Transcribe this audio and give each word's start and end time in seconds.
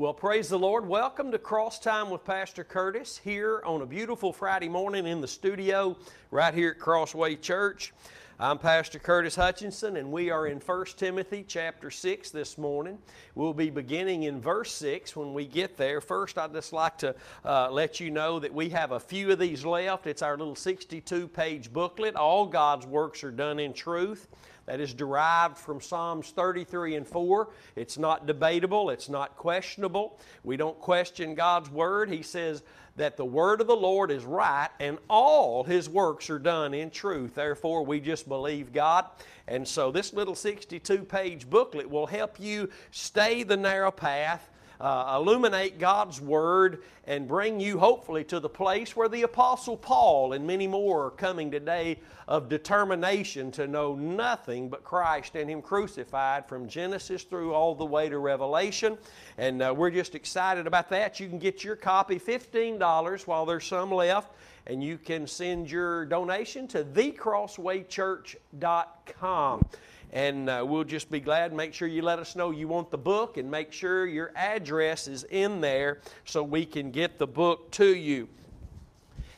Well, 0.00 0.14
praise 0.14 0.48
the 0.48 0.58
Lord. 0.58 0.88
Welcome 0.88 1.30
to 1.30 1.38
Cross 1.38 1.80
Time 1.80 2.08
with 2.08 2.24
Pastor 2.24 2.64
Curtis 2.64 3.20
here 3.22 3.60
on 3.66 3.82
a 3.82 3.86
beautiful 3.86 4.32
Friday 4.32 4.66
morning 4.66 5.06
in 5.06 5.20
the 5.20 5.28
studio 5.28 5.94
right 6.30 6.54
here 6.54 6.70
at 6.70 6.78
Crossway 6.78 7.36
Church. 7.36 7.92
I'm 8.38 8.56
Pastor 8.56 8.98
Curtis 8.98 9.36
Hutchinson, 9.36 9.98
and 9.98 10.10
we 10.10 10.30
are 10.30 10.46
in 10.46 10.58
1 10.58 10.86
Timothy 10.96 11.44
chapter 11.46 11.90
6 11.90 12.30
this 12.30 12.56
morning. 12.56 12.96
We'll 13.34 13.52
be 13.52 13.68
beginning 13.68 14.22
in 14.22 14.40
verse 14.40 14.72
6 14.72 15.14
when 15.16 15.34
we 15.34 15.44
get 15.44 15.76
there. 15.76 16.00
First, 16.00 16.38
I'd 16.38 16.54
just 16.54 16.72
like 16.72 16.96
to 16.96 17.14
uh, 17.44 17.70
let 17.70 18.00
you 18.00 18.10
know 18.10 18.38
that 18.38 18.54
we 18.54 18.70
have 18.70 18.92
a 18.92 19.00
few 19.00 19.30
of 19.30 19.38
these 19.38 19.66
left. 19.66 20.06
It's 20.06 20.22
our 20.22 20.38
little 20.38 20.56
62 20.56 21.28
page 21.28 21.70
booklet. 21.70 22.16
All 22.16 22.46
God's 22.46 22.86
works 22.86 23.22
are 23.22 23.30
done 23.30 23.58
in 23.58 23.74
truth 23.74 24.28
that 24.70 24.78
is 24.78 24.94
derived 24.94 25.58
from 25.58 25.80
Psalms 25.80 26.30
33 26.30 26.94
and 26.94 27.04
4. 27.04 27.48
It's 27.74 27.98
not 27.98 28.26
debatable, 28.26 28.90
it's 28.90 29.08
not 29.08 29.36
questionable. 29.36 30.16
We 30.44 30.56
don't 30.56 30.78
question 30.78 31.34
God's 31.34 31.68
Word. 31.68 32.08
He 32.08 32.22
says 32.22 32.62
that 32.94 33.16
the 33.16 33.24
Word 33.24 33.60
of 33.60 33.66
the 33.66 33.74
Lord 33.74 34.12
is 34.12 34.22
right 34.22 34.68
and 34.78 34.98
all 35.08 35.64
His 35.64 35.88
works 35.88 36.30
are 36.30 36.38
done 36.38 36.72
in 36.72 36.90
truth. 36.90 37.34
Therefore, 37.34 37.84
we 37.84 37.98
just 37.98 38.28
believe 38.28 38.72
God. 38.72 39.06
And 39.48 39.66
so, 39.66 39.90
this 39.90 40.12
little 40.12 40.36
62 40.36 40.98
page 41.02 41.50
booklet 41.50 41.90
will 41.90 42.06
help 42.06 42.38
you 42.38 42.70
stay 42.92 43.42
the 43.42 43.56
narrow 43.56 43.90
path 43.90 44.48
uh, 44.80 45.20
illuminate 45.20 45.78
God's 45.78 46.20
Word 46.20 46.82
and 47.06 47.28
bring 47.28 47.60
you, 47.60 47.78
hopefully, 47.78 48.24
to 48.24 48.40
the 48.40 48.48
place 48.48 48.96
where 48.96 49.08
the 49.08 49.22
Apostle 49.22 49.76
Paul 49.76 50.32
and 50.32 50.46
many 50.46 50.66
more 50.66 51.06
are 51.06 51.10
coming 51.10 51.50
today 51.50 51.98
of 52.26 52.48
determination 52.48 53.50
to 53.52 53.66
know 53.66 53.94
nothing 53.94 54.68
but 54.68 54.84
Christ 54.84 55.36
and 55.36 55.50
Him 55.50 55.60
crucified 55.60 56.48
from 56.48 56.68
Genesis 56.68 57.24
through 57.24 57.52
all 57.52 57.74
the 57.74 57.84
way 57.84 58.08
to 58.08 58.18
Revelation. 58.18 58.96
And 59.36 59.62
uh, 59.62 59.74
we're 59.76 59.90
just 59.90 60.14
excited 60.14 60.66
about 60.66 60.88
that. 60.90 61.20
You 61.20 61.28
can 61.28 61.38
get 61.38 61.62
your 61.62 61.76
copy 61.76 62.18
$15 62.18 63.26
while 63.26 63.44
there's 63.44 63.66
some 63.66 63.92
left 63.92 64.32
and 64.66 64.84
you 64.84 64.98
can 64.98 65.26
send 65.26 65.70
your 65.70 66.04
donation 66.06 66.68
to 66.68 66.84
thecrosswaychurch.com 66.84 69.68
and 70.12 70.48
uh, 70.48 70.64
we'll 70.66 70.84
just 70.84 71.10
be 71.10 71.20
glad. 71.20 71.52
Make 71.52 71.72
sure 71.72 71.88
you 71.88 72.02
let 72.02 72.18
us 72.18 72.34
know 72.34 72.50
you 72.50 72.68
want 72.68 72.90
the 72.90 72.98
book 72.98 73.36
and 73.36 73.50
make 73.50 73.72
sure 73.72 74.06
your 74.06 74.32
address 74.34 75.06
is 75.08 75.24
in 75.24 75.60
there 75.60 76.00
so 76.24 76.42
we 76.42 76.66
can 76.66 76.90
get 76.90 77.18
the 77.18 77.26
book 77.26 77.70
to 77.72 77.94
you. 77.94 78.28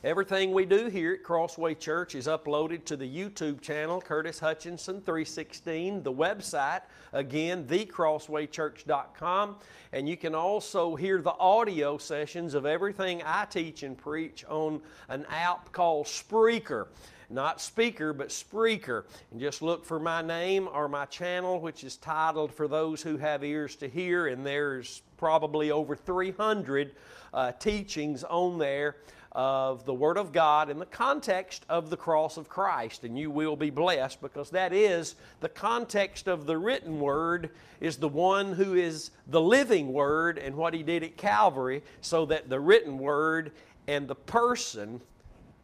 Everything 0.05 0.51
we 0.51 0.65
do 0.65 0.89
here 0.89 1.13
at 1.15 1.23
Crossway 1.23 1.77
Church 1.77 2.17
is 2.17 2.27
uploaded 2.27 2.85
to 2.87 2.97
the 2.97 3.09
YouTube 3.09 3.61
channel, 3.61 4.01
Curtis 4.01 4.41
Hutchinson 4.41 5.01
316, 5.03 6.03
the 6.03 6.13
website, 6.13 6.81
again, 7.13 7.65
thecrosswaychurch.com. 7.67 9.57
And 9.93 10.09
you 10.09 10.17
can 10.17 10.35
also 10.35 10.97
hear 10.97 11.23
the 11.23 11.35
audio 11.39 11.99
sessions 11.99 12.55
of 12.55 12.67
everything 12.67 13.23
I 13.25 13.45
teach 13.45 13.85
and 13.85 13.97
preach 13.97 14.45
on 14.49 14.81
an 15.09 15.25
app 15.31 15.71
called 15.71 16.07
Spreaker 16.07 16.89
not 17.33 17.61
speaker, 17.61 18.13
but 18.13 18.29
Spreaker. 18.29 19.05
And 19.31 19.41
just 19.41 19.63
look 19.63 19.85
for 19.85 19.99
my 19.99 20.23
name 20.23 20.69
or 20.73 20.89
my 20.89 21.07
channel, 21.07 21.61
which 21.61 21.85
is 21.85 21.97
titled 21.97 22.53
For 22.53 22.69
Those 22.69 23.03
Who 23.03 23.17
Have 23.17 23.43
Ears 23.43 23.77
to 23.77 23.89
Hear, 23.89 24.27
and 24.29 24.45
there's 24.45 25.03
probably 25.17 25.71
over 25.71 25.97
300 25.97 26.93
uh, 27.33 27.53
teachings 27.53 28.25
on 28.25 28.59
there 28.59 28.97
of 29.33 29.87
the 29.87 29.95
Word 29.95 30.19
of 30.19 30.33
God 30.33 30.69
in 30.69 30.79
the 30.79 30.87
context 30.87 31.65
of 31.69 31.89
the 31.89 31.97
cross 31.97 32.37
of 32.37 32.49
Christ. 32.49 33.05
And 33.05 33.19
you 33.19 33.31
will 33.31 33.57
be 33.57 33.71
blessed 33.71 34.21
because 34.21 34.51
that 34.51 34.73
is 34.73 35.15
the 35.41 35.49
context 35.49 36.29
of 36.29 36.47
the 36.47 36.59
written 36.59 37.01
Word, 37.01 37.51
is 37.81 37.97
the 37.97 38.09
one 38.09 38.53
who 38.53 38.75
is 38.75 39.11
the 39.29 39.41
living 39.41 39.93
Word 39.93 40.39
and 40.39 40.55
what 40.55 40.75
He 40.75 40.83
did 40.83 41.03
at 41.03 41.17
Calvary, 41.17 41.83
so 42.03 42.27
that 42.27 42.51
the 42.51 42.61
written 42.61 42.99
Word 42.99 43.53
and 43.89 44.07
the 44.07 44.15
person 44.15 45.01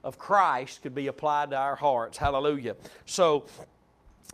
of 0.04 0.18
Christ 0.18 0.82
could 0.82 0.94
be 0.94 1.06
applied 1.06 1.50
to 1.50 1.56
our 1.56 1.76
hearts. 1.76 2.18
Hallelujah. 2.18 2.76
So, 3.06 3.46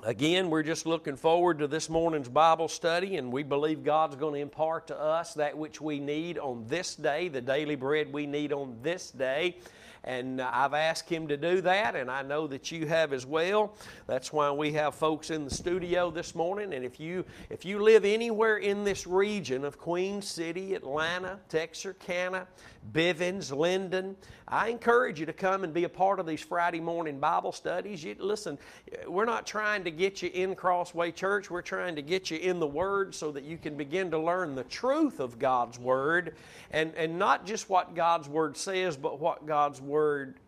Again, 0.02 0.50
we're 0.50 0.64
just 0.64 0.84
looking 0.84 1.16
forward 1.16 1.60
to 1.60 1.66
this 1.66 1.88
morning's 1.88 2.28
Bible 2.28 2.68
study, 2.68 3.16
and 3.16 3.32
we 3.32 3.42
believe 3.42 3.84
God's 3.84 4.16
going 4.16 4.34
to 4.34 4.40
impart 4.40 4.88
to 4.88 5.00
us 5.00 5.32
that 5.34 5.56
which 5.56 5.80
we 5.80 5.98
need 5.98 6.36
on 6.36 6.66
this 6.66 6.94
day, 6.94 7.28
the 7.28 7.40
daily 7.40 7.74
bread 7.74 8.12
we 8.12 8.26
need 8.26 8.52
on 8.52 8.76
this 8.82 9.10
day. 9.10 9.56
And 10.04 10.40
I've 10.40 10.74
asked 10.74 11.08
him 11.08 11.28
to 11.28 11.36
do 11.36 11.62
that, 11.62 11.96
and 11.96 12.10
I 12.10 12.22
know 12.22 12.46
that 12.46 12.70
you 12.70 12.86
have 12.86 13.14
as 13.14 13.24
well. 13.24 13.74
That's 14.06 14.32
why 14.32 14.50
we 14.50 14.72
have 14.74 14.94
folks 14.94 15.30
in 15.30 15.44
the 15.44 15.50
studio 15.50 16.10
this 16.10 16.34
morning. 16.34 16.74
And 16.74 16.84
if 16.84 17.00
you 17.00 17.24
if 17.48 17.64
you 17.64 17.82
live 17.82 18.04
anywhere 18.04 18.58
in 18.58 18.84
this 18.84 19.06
region 19.06 19.64
of 19.64 19.78
Queen 19.78 20.20
City, 20.20 20.74
Atlanta, 20.74 21.38
Texarkana, 21.48 22.46
Bivins, 22.92 23.54
Linden. 23.54 24.16
I 24.46 24.68
encourage 24.68 25.18
you 25.18 25.26
to 25.26 25.32
come 25.32 25.64
and 25.64 25.72
be 25.72 25.84
a 25.84 25.88
part 25.88 26.20
of 26.20 26.26
these 26.26 26.42
Friday 26.42 26.80
morning 26.80 27.18
Bible 27.18 27.52
studies. 27.52 28.04
You, 28.04 28.14
listen, 28.18 28.58
we're 29.06 29.24
not 29.24 29.46
trying 29.46 29.84
to 29.84 29.90
get 29.90 30.20
you 30.20 30.30
in 30.34 30.54
Crossway 30.54 31.10
Church. 31.10 31.50
We're 31.50 31.62
trying 31.62 31.96
to 31.96 32.02
get 32.02 32.30
you 32.30 32.36
in 32.36 32.60
the 32.60 32.66
Word 32.66 33.14
so 33.14 33.32
that 33.32 33.44
you 33.44 33.56
can 33.56 33.76
begin 33.76 34.10
to 34.10 34.18
learn 34.18 34.54
the 34.54 34.64
truth 34.64 35.18
of 35.18 35.38
God's 35.38 35.78
Word 35.78 36.34
and, 36.72 36.94
and 36.94 37.18
not 37.18 37.46
just 37.46 37.70
what 37.70 37.94
God's 37.94 38.28
Word 38.28 38.56
says, 38.56 38.98
but 38.98 39.18
what 39.18 39.46
God's 39.46 39.80
Word 39.80 39.93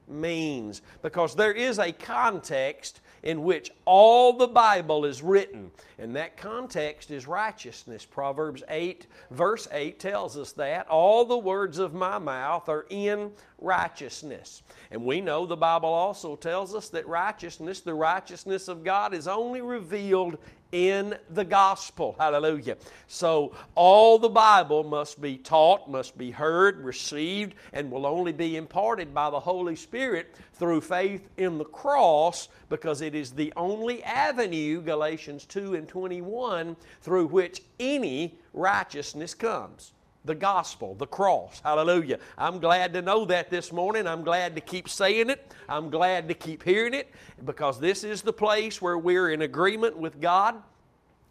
means. 0.09 0.83
Because 1.03 1.35
there 1.35 1.53
is 1.53 1.79
a 1.79 1.93
context 1.93 3.01
in 3.23 3.43
which 3.43 3.73
all 3.85 4.33
the 4.33 4.47
Bible 4.47 5.05
is 5.05 5.23
written. 5.23 5.71
And 5.99 6.15
that 6.15 6.37
context 6.37 7.11
is 7.11 7.27
righteousness. 7.27 8.05
Proverbs 8.05 8.63
8, 8.69 9.07
verse 9.31 9.67
8 9.73 9.99
tells 9.99 10.37
us 10.37 10.53
that. 10.53 10.87
All 10.89 11.25
the 11.25 11.37
words 11.37 11.79
of 11.79 11.93
my 11.93 12.19
mouth 12.19 12.69
are 12.69 12.87
in 12.89 13.33
righteousness. 13.59 14.63
And 14.91 15.05
we 15.05 15.21
know 15.21 15.47
the 15.47 15.57
Bible 15.57 15.89
also 15.89 16.37
tells 16.37 16.75
us 16.75 16.89
that 16.91 17.09
righteousness, 17.09 17.81
the 17.81 17.95
righteousness 17.95 18.69
of 18.69 18.85
God, 18.85 19.13
is 19.13 19.27
only 19.27 19.61
revealed 19.61 20.39
in 20.73 21.17
the 21.31 21.45
gospel. 21.45 22.15
Hallelujah. 22.19 22.77
So 23.07 23.55
all 23.75 24.19
the 24.19 24.29
Bible 24.29 24.85
must 24.85 25.21
be 25.21 25.37
taught, 25.39 25.89
must 25.89 26.17
be 26.19 26.31
heard, 26.31 26.81
received, 26.81 27.55
and 27.73 27.91
will 27.91 28.07
only 28.07 28.33
be 28.33 28.57
imparted 28.57 29.15
by 29.15 29.31
the 29.31 29.41
Holy 29.41 29.77
Spirit 29.77 30.35
through 30.55 30.81
faith 30.81 31.29
in 31.37 31.59
the 31.59 31.65
cross 31.65 32.49
because 32.69 33.01
it 33.01 33.15
is 33.15 33.33
the 33.33 33.53
only 33.57 34.03
avenue, 34.03 34.81
Galatians 34.81 35.45
2 35.47 35.75
and 35.75 35.89
21, 35.89 36.77
through 37.03 37.27
which 37.27 37.63
any 37.79 38.39
righteousness 38.53 39.35
comes 39.35 39.93
the 40.27 40.35
gospel, 40.35 40.95
the 40.95 41.07
cross. 41.07 41.61
Hallelujah. 41.65 42.19
I'm 42.37 42.59
glad 42.59 42.93
to 42.95 43.03
know 43.03 43.25
that 43.27 43.49
this 43.49 43.73
morning. 43.73 44.07
I'm 44.07 44.25
glad 44.25 44.55
to 44.57 44.61
keep 44.61 44.89
saying 44.89 45.31
it. 45.31 45.53
I'm 45.69 45.89
glad 45.89 46.29
to 46.29 46.35
keep 46.35 46.63
hearing 46.63 46.95
it 46.95 47.13
because 47.45 47.79
this 47.81 48.05
is 48.05 48.23
the 48.23 48.33
place 48.33 48.83
where 48.83 48.99
we're 48.99 49.31
in 49.31 49.43
agreement 49.43 49.97
with 49.97 50.21
God. 50.21 50.63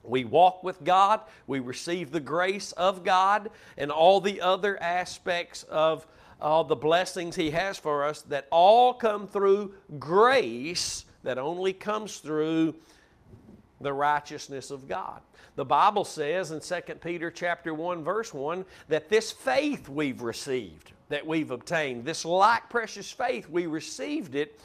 We 0.04 0.24
walk 0.24 0.64
with 0.64 0.84
God, 0.84 1.22
we 1.48 1.60
receive 1.60 2.12
the 2.12 2.20
grace 2.20 2.74
of 2.74 3.04
God, 3.04 3.50
and 3.76 3.92
all 3.92 4.22
the 4.22 4.40
other 4.40 4.82
aspects 4.82 5.64
of 5.64 6.06
all 6.40 6.64
the 6.64 6.76
blessings 6.76 7.36
He 7.36 7.50
has 7.52 7.80
for 7.80 8.04
us 8.04 8.22
that 8.24 8.48
all 8.52 8.94
come 8.94 9.28
through 9.28 9.74
grace 9.98 11.06
that 11.24 11.40
only 11.40 11.74
comes 11.74 12.20
through 12.20 12.76
the 13.86 13.94
righteousness 13.94 14.72
of 14.72 14.88
God. 14.88 15.22
The 15.56 15.64
Bible 15.64 16.04
says 16.04 16.52
in 16.52 16.60
2 16.60 16.96
Peter 16.96 17.32
chapter 17.32 17.74
1 17.74 18.04
verse 18.04 18.34
1 18.34 18.66
that 18.90 19.10
this 19.10 19.32
faith 19.32 19.88
we've 19.88 20.22
received, 20.22 20.92
that 21.10 21.26
we've 21.26 21.52
obtained, 21.52 22.04
this 22.04 22.26
like 22.26 22.70
precious 22.70 23.10
faith, 23.12 23.48
we 23.50 23.68
received 23.68 24.36
it 24.36 24.60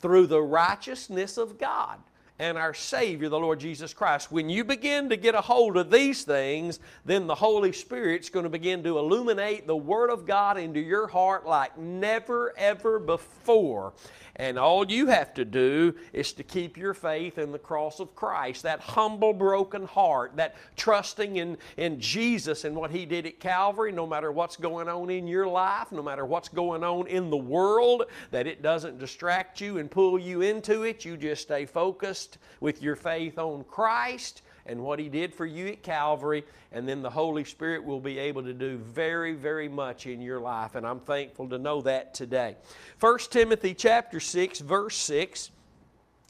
through 0.00 0.28
the 0.28 0.40
righteousness 0.40 1.36
of 1.36 1.58
God 1.58 1.98
and 2.38 2.58
our 2.58 2.74
Savior, 2.74 3.28
the 3.28 3.38
Lord 3.38 3.60
Jesus 3.60 3.94
Christ. 3.94 4.30
When 4.30 4.48
you 4.50 4.64
begin 4.64 5.08
to 5.08 5.16
get 5.16 5.34
a 5.34 5.40
hold 5.40 5.76
of 5.76 5.90
these 5.90 6.22
things, 6.22 6.80
then 7.04 7.26
the 7.26 7.34
Holy 7.34 7.72
Spirit's 7.72 8.28
going 8.28 8.44
to 8.44 8.50
begin 8.50 8.82
to 8.84 8.98
illuminate 8.98 9.66
the 9.66 9.76
Word 9.76 10.10
of 10.10 10.26
God 10.26 10.58
into 10.58 10.80
your 10.80 11.06
heart 11.06 11.46
like 11.46 11.78
never, 11.78 12.52
ever 12.58 12.98
before. 12.98 13.94
And 14.38 14.58
all 14.58 14.84
you 14.90 15.06
have 15.06 15.32
to 15.34 15.46
do 15.46 15.94
is 16.12 16.34
to 16.34 16.42
keep 16.42 16.76
your 16.76 16.92
faith 16.92 17.38
in 17.38 17.52
the 17.52 17.58
cross 17.58 18.00
of 18.00 18.14
Christ, 18.14 18.64
that 18.64 18.80
humble, 18.80 19.32
broken 19.32 19.86
heart, 19.86 20.36
that 20.36 20.56
trusting 20.76 21.36
in, 21.36 21.56
in 21.78 21.98
Jesus 21.98 22.64
and 22.64 22.76
what 22.76 22.90
He 22.90 23.06
did 23.06 23.24
at 23.24 23.40
Calvary, 23.40 23.92
no 23.92 24.06
matter 24.06 24.30
what's 24.30 24.56
going 24.56 24.88
on 24.88 25.08
in 25.08 25.26
your 25.26 25.48
life, 25.48 25.90
no 25.90 26.02
matter 26.02 26.26
what's 26.26 26.50
going 26.50 26.84
on 26.84 27.06
in 27.06 27.30
the 27.30 27.36
world, 27.36 28.04
that 28.30 28.46
it 28.46 28.60
doesn't 28.60 28.98
distract 28.98 29.58
you 29.62 29.78
and 29.78 29.90
pull 29.90 30.18
you 30.18 30.42
into 30.42 30.82
it. 30.82 31.02
You 31.02 31.16
just 31.16 31.40
stay 31.40 31.64
focused 31.64 32.25
with 32.60 32.82
your 32.82 32.96
faith 32.96 33.38
on 33.38 33.64
Christ 33.64 34.42
and 34.66 34.80
what 34.80 34.98
He 34.98 35.08
did 35.08 35.34
for 35.34 35.46
you 35.46 35.68
at 35.68 35.82
Calvary, 35.82 36.44
and 36.72 36.88
then 36.88 37.02
the 37.02 37.10
Holy 37.10 37.44
Spirit 37.44 37.84
will 37.84 38.00
be 38.00 38.18
able 38.18 38.42
to 38.42 38.52
do 38.52 38.76
very, 38.78 39.34
very 39.34 39.68
much 39.68 40.06
in 40.06 40.20
your 40.20 40.40
life. 40.40 40.74
And 40.74 40.86
I'm 40.86 41.00
thankful 41.00 41.48
to 41.50 41.58
know 41.58 41.80
that 41.82 42.14
today. 42.14 42.56
1 43.00 43.18
Timothy 43.30 43.74
chapter 43.74 44.20
6, 44.20 44.60
verse 44.60 44.96
6, 44.96 45.50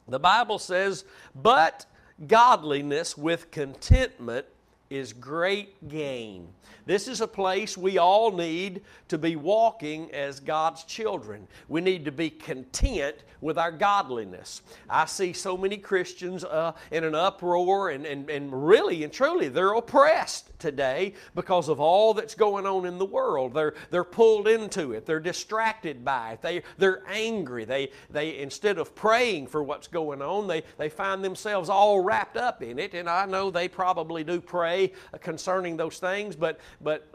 the 0.07 0.19
Bible 0.19 0.59
says, 0.59 1.03
But 1.35 1.85
godliness 2.25 3.17
with 3.17 3.51
contentment 3.51 4.45
is 4.89 5.13
great 5.13 5.87
gain. 5.87 6.47
This 6.87 7.09
is 7.09 7.19
a 7.19 7.27
place 7.27 7.77
we 7.77 7.97
all 7.97 8.31
need 8.31 8.81
to 9.09 9.17
be 9.17 9.35
walking 9.35 10.09
as 10.13 10.39
God's 10.39 10.85
children. 10.85 11.45
We 11.67 11.81
need 11.81 12.05
to 12.05 12.13
be 12.13 12.29
content 12.29 13.17
with 13.41 13.57
our 13.57 13.71
godliness. 13.71 14.61
I 14.89 15.05
see 15.05 15.33
so 15.33 15.57
many 15.57 15.77
Christians 15.77 16.43
uh, 16.43 16.71
in 16.91 17.03
an 17.03 17.13
uproar, 17.13 17.89
and, 17.89 18.05
and, 18.05 18.29
and 18.29 18.67
really 18.67 19.03
and 19.03 19.11
truly, 19.11 19.49
they're 19.49 19.73
oppressed 19.73 20.49
today 20.59 21.13
because 21.35 21.69
of 21.69 21.79
all 21.79 22.13
that's 22.13 22.33
going 22.33 22.65
on 22.65 22.85
in 22.85 22.97
the 22.97 23.05
world. 23.05 23.53
They're, 23.53 23.75
they're 23.91 24.03
pulled 24.03 24.47
into 24.47 24.93
it, 24.93 25.05
they're 25.05 25.19
distracted 25.19 26.03
by 26.03 26.33
it, 26.33 26.41
they, 26.41 26.63
they're 26.77 27.03
angry. 27.07 27.65
They, 27.65 27.91
they, 28.09 28.39
instead 28.39 28.77
of 28.77 28.95
praying 28.95 29.47
for 29.47 29.61
what's 29.61 29.87
going 29.87 30.21
on, 30.21 30.47
they, 30.47 30.63
they 30.77 30.89
find 30.89 31.23
themselves 31.23 31.69
all 31.69 31.99
wrapped 31.99 32.37
up 32.37 32.63
in 32.63 32.79
it. 32.79 32.93
And 32.93 33.09
I 33.09 33.25
know 33.25 33.51
they 33.51 33.67
probably 33.67 34.23
do 34.23 34.41
pray 34.41 34.93
concerning 35.21 35.77
those 35.77 35.99
things, 35.99 36.35
but 36.35 36.59
but 36.81 37.07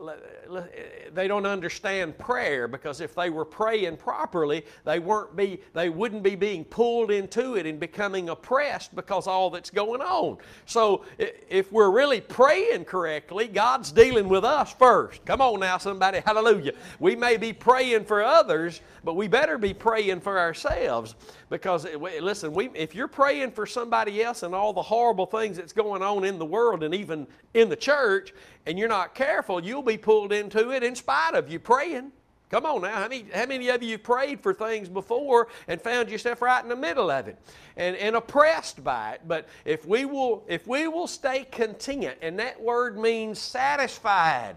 they 1.15 1.29
don't 1.29 1.47
understand 1.47 2.19
prayer 2.19 2.67
because 2.67 3.01
if 3.01 3.15
they 3.15 3.31
were 3.31 3.45
praying 3.45 3.97
properly, 3.97 4.65
they 4.85 4.99
weren't 4.99 5.37
be 5.37 5.61
they 5.73 5.89
wouldn't 5.89 6.23
be 6.23 6.35
being 6.35 6.65
pulled 6.65 7.11
into 7.11 7.55
it 7.55 7.67
and 7.67 7.79
becoming 7.79 8.29
oppressed 8.29 8.95
because 8.97 9.27
all 9.27 9.51
that's 9.51 9.71
going 9.71 10.01
on. 10.01 10.39
So 10.67 11.05
if 11.19 11.71
we're 11.71 11.91
really 11.91 12.21
praying 12.21 12.87
correctly, 12.87 13.47
God's 13.47 13.93
dealing 13.93 14.29
with 14.29 14.45
us 14.45 14.73
first. 14.73 15.25
Come 15.25 15.41
on 15.41 15.61
now, 15.61 15.79
somebody, 15.79 16.21
hallelujah. 16.21 16.73
We 16.99 17.15
may 17.15 17.37
be 17.37 17.53
praying 17.53 18.07
for 18.07 18.23
others, 18.23 18.81
but 19.05 19.15
we 19.15 19.29
better 19.29 19.59
be 19.59 19.75
praying 19.75 20.21
for 20.21 20.39
ourselves 20.39 21.15
because 21.51 21.87
listen, 22.21 22.53
we, 22.53 22.71
if 22.75 22.95
you're 22.95 23.07
praying 23.07 23.53
for 23.53 23.67
somebody 23.67 24.23
else 24.23 24.43
and 24.43 24.55
all 24.55 24.73
the 24.73 24.83
horrible 24.83 25.27
things 25.27 25.57
that's 25.57 25.73
going 25.73 26.03
on 26.03 26.25
in 26.25 26.39
the 26.39 26.45
world 26.45 26.83
and 26.83 26.95
even 26.95 27.27
in 27.55 27.69
the 27.69 27.77
church, 27.77 28.33
and 28.67 28.79
you're 28.79 28.89
not 28.89 29.15
careful, 29.15 29.63
you'll 29.63 29.83
be 29.83 29.99
pulled 29.99 30.33
into 30.33 30.71
it 30.71 30.83
in 30.83 30.95
spite 30.95 31.35
of 31.35 31.51
you 31.51 31.59
praying. 31.59 32.13
Come 32.51 32.67
on 32.67 32.83
now, 32.83 32.91
how 32.91 33.09
many, 33.09 33.25
how 33.33 33.47
many 33.47 33.71
of 33.71 33.83
you 33.83 33.97
prayed 33.97 34.43
for 34.43 34.53
things 34.53 34.87
before 34.87 35.49
and 35.69 35.81
found 35.81 36.11
yourself 36.11 36.43
right 36.43 36.63
in 36.63 36.69
the 36.69 36.77
middle 36.77 37.11
of 37.11 37.27
it 37.27 37.39
and, 37.79 37.97
and 37.97 38.15
oppressed 38.15 38.85
by 38.85 39.13
it? 39.13 39.23
But 39.27 39.49
if 39.65 39.87
we 39.87 40.05
will 40.05 40.45
if 40.47 40.67
we 40.67 40.87
will 40.87 41.07
stay 41.07 41.45
content, 41.51 42.19
and 42.21 42.39
that 42.39 42.61
word 42.61 42.99
means 42.99 43.39
satisfied 43.39 44.57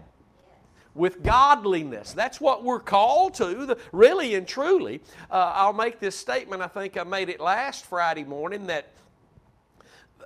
with 0.94 1.22
godliness. 1.22 2.12
That's 2.12 2.40
what 2.40 2.64
we're 2.64 2.80
called 2.80 3.34
to, 3.34 3.66
the, 3.66 3.78
really 3.92 4.34
and 4.34 4.46
truly. 4.46 5.02
Uh, 5.30 5.52
I'll 5.54 5.72
make 5.72 5.98
this 5.98 6.16
statement. 6.16 6.62
I 6.62 6.68
think 6.68 6.96
I 6.96 7.04
made 7.04 7.28
it 7.28 7.40
last 7.40 7.86
Friday 7.86 8.24
morning 8.24 8.66
that 8.66 8.88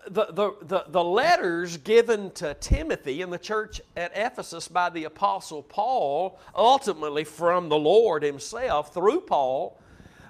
the, 0.08 0.55
the, 0.62 0.85
the, 0.88 1.05
letters 1.05 1.76
given 1.76 2.31
to 2.32 2.55
Timothy 2.55 3.23
in 3.23 3.31
the 3.31 3.38
church 3.38 3.81
at 3.97 4.12
Ephesus 4.14 4.67
by 4.69 4.91
the 4.91 5.05
Apostle 5.05 5.62
Paul, 5.62 6.38
ultimately 6.55 7.25
from 7.25 7.69
the 7.69 7.79
Lord 7.79 8.23
Himself 8.23 8.94
through 8.94 9.20
Paul, 9.23 9.79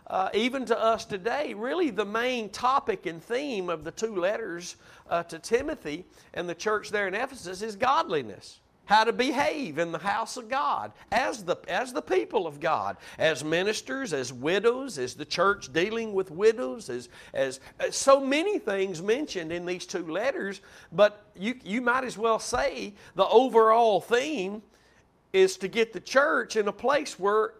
uh, 0.08 0.28
even 0.34 0.64
to 0.67 0.78
us 0.78 1.05
today, 1.05 1.55
really 1.55 1.90
the 1.90 2.05
main 2.05 2.49
topic 2.49 3.06
and 3.06 3.22
theme 3.22 3.70
of 3.70 3.84
the 3.84 3.93
two 3.93 4.17
letters 4.17 4.76
uh, 5.08 5.22
to 5.25 5.38
Timothy 5.38 6.05
and 6.34 6.49
the 6.49 6.55
church 6.55 6.90
there 6.90 7.06
in 7.06 7.14
Ephesus 7.14 7.62
is 7.62 7.76
godliness 7.76 8.61
how 8.90 9.04
to 9.04 9.12
behave 9.12 9.78
in 9.78 9.92
the 9.92 9.98
house 9.98 10.37
of 10.37 10.48
God 10.48 10.90
as 11.12 11.44
the, 11.44 11.56
as 11.69 11.92
the 11.92 12.02
people 12.02 12.48
of 12.48 12.58
God, 12.58 12.96
as 13.20 13.44
ministers, 13.44 14.12
as 14.12 14.32
widows, 14.32 14.98
as 14.98 15.14
the 15.14 15.25
church 15.25 15.72
dealing 15.72 16.12
with 16.12 16.32
widows, 16.32 16.90
as, 16.90 17.08
as, 17.32 17.60
as 17.78 17.94
so 17.94 18.20
many 18.20 18.58
things 18.58 19.00
mentioned 19.00 19.52
in 19.52 19.64
these 19.64 19.87
two 19.87 20.04
letters. 20.10 20.60
But 20.90 21.25
you, 21.37 21.54
you 21.62 21.81
might 21.81 22.02
as 22.02 22.19
well 22.19 22.40
say 22.40 22.94
the 23.14 23.28
overall 23.28 24.00
theme 24.00 24.60
is 25.32 25.56
to 25.58 25.69
get 25.69 25.93
the 25.93 26.00
church 26.00 26.56
in 26.56 26.66
a 26.66 26.72
place 26.72 27.16
where 27.16 27.54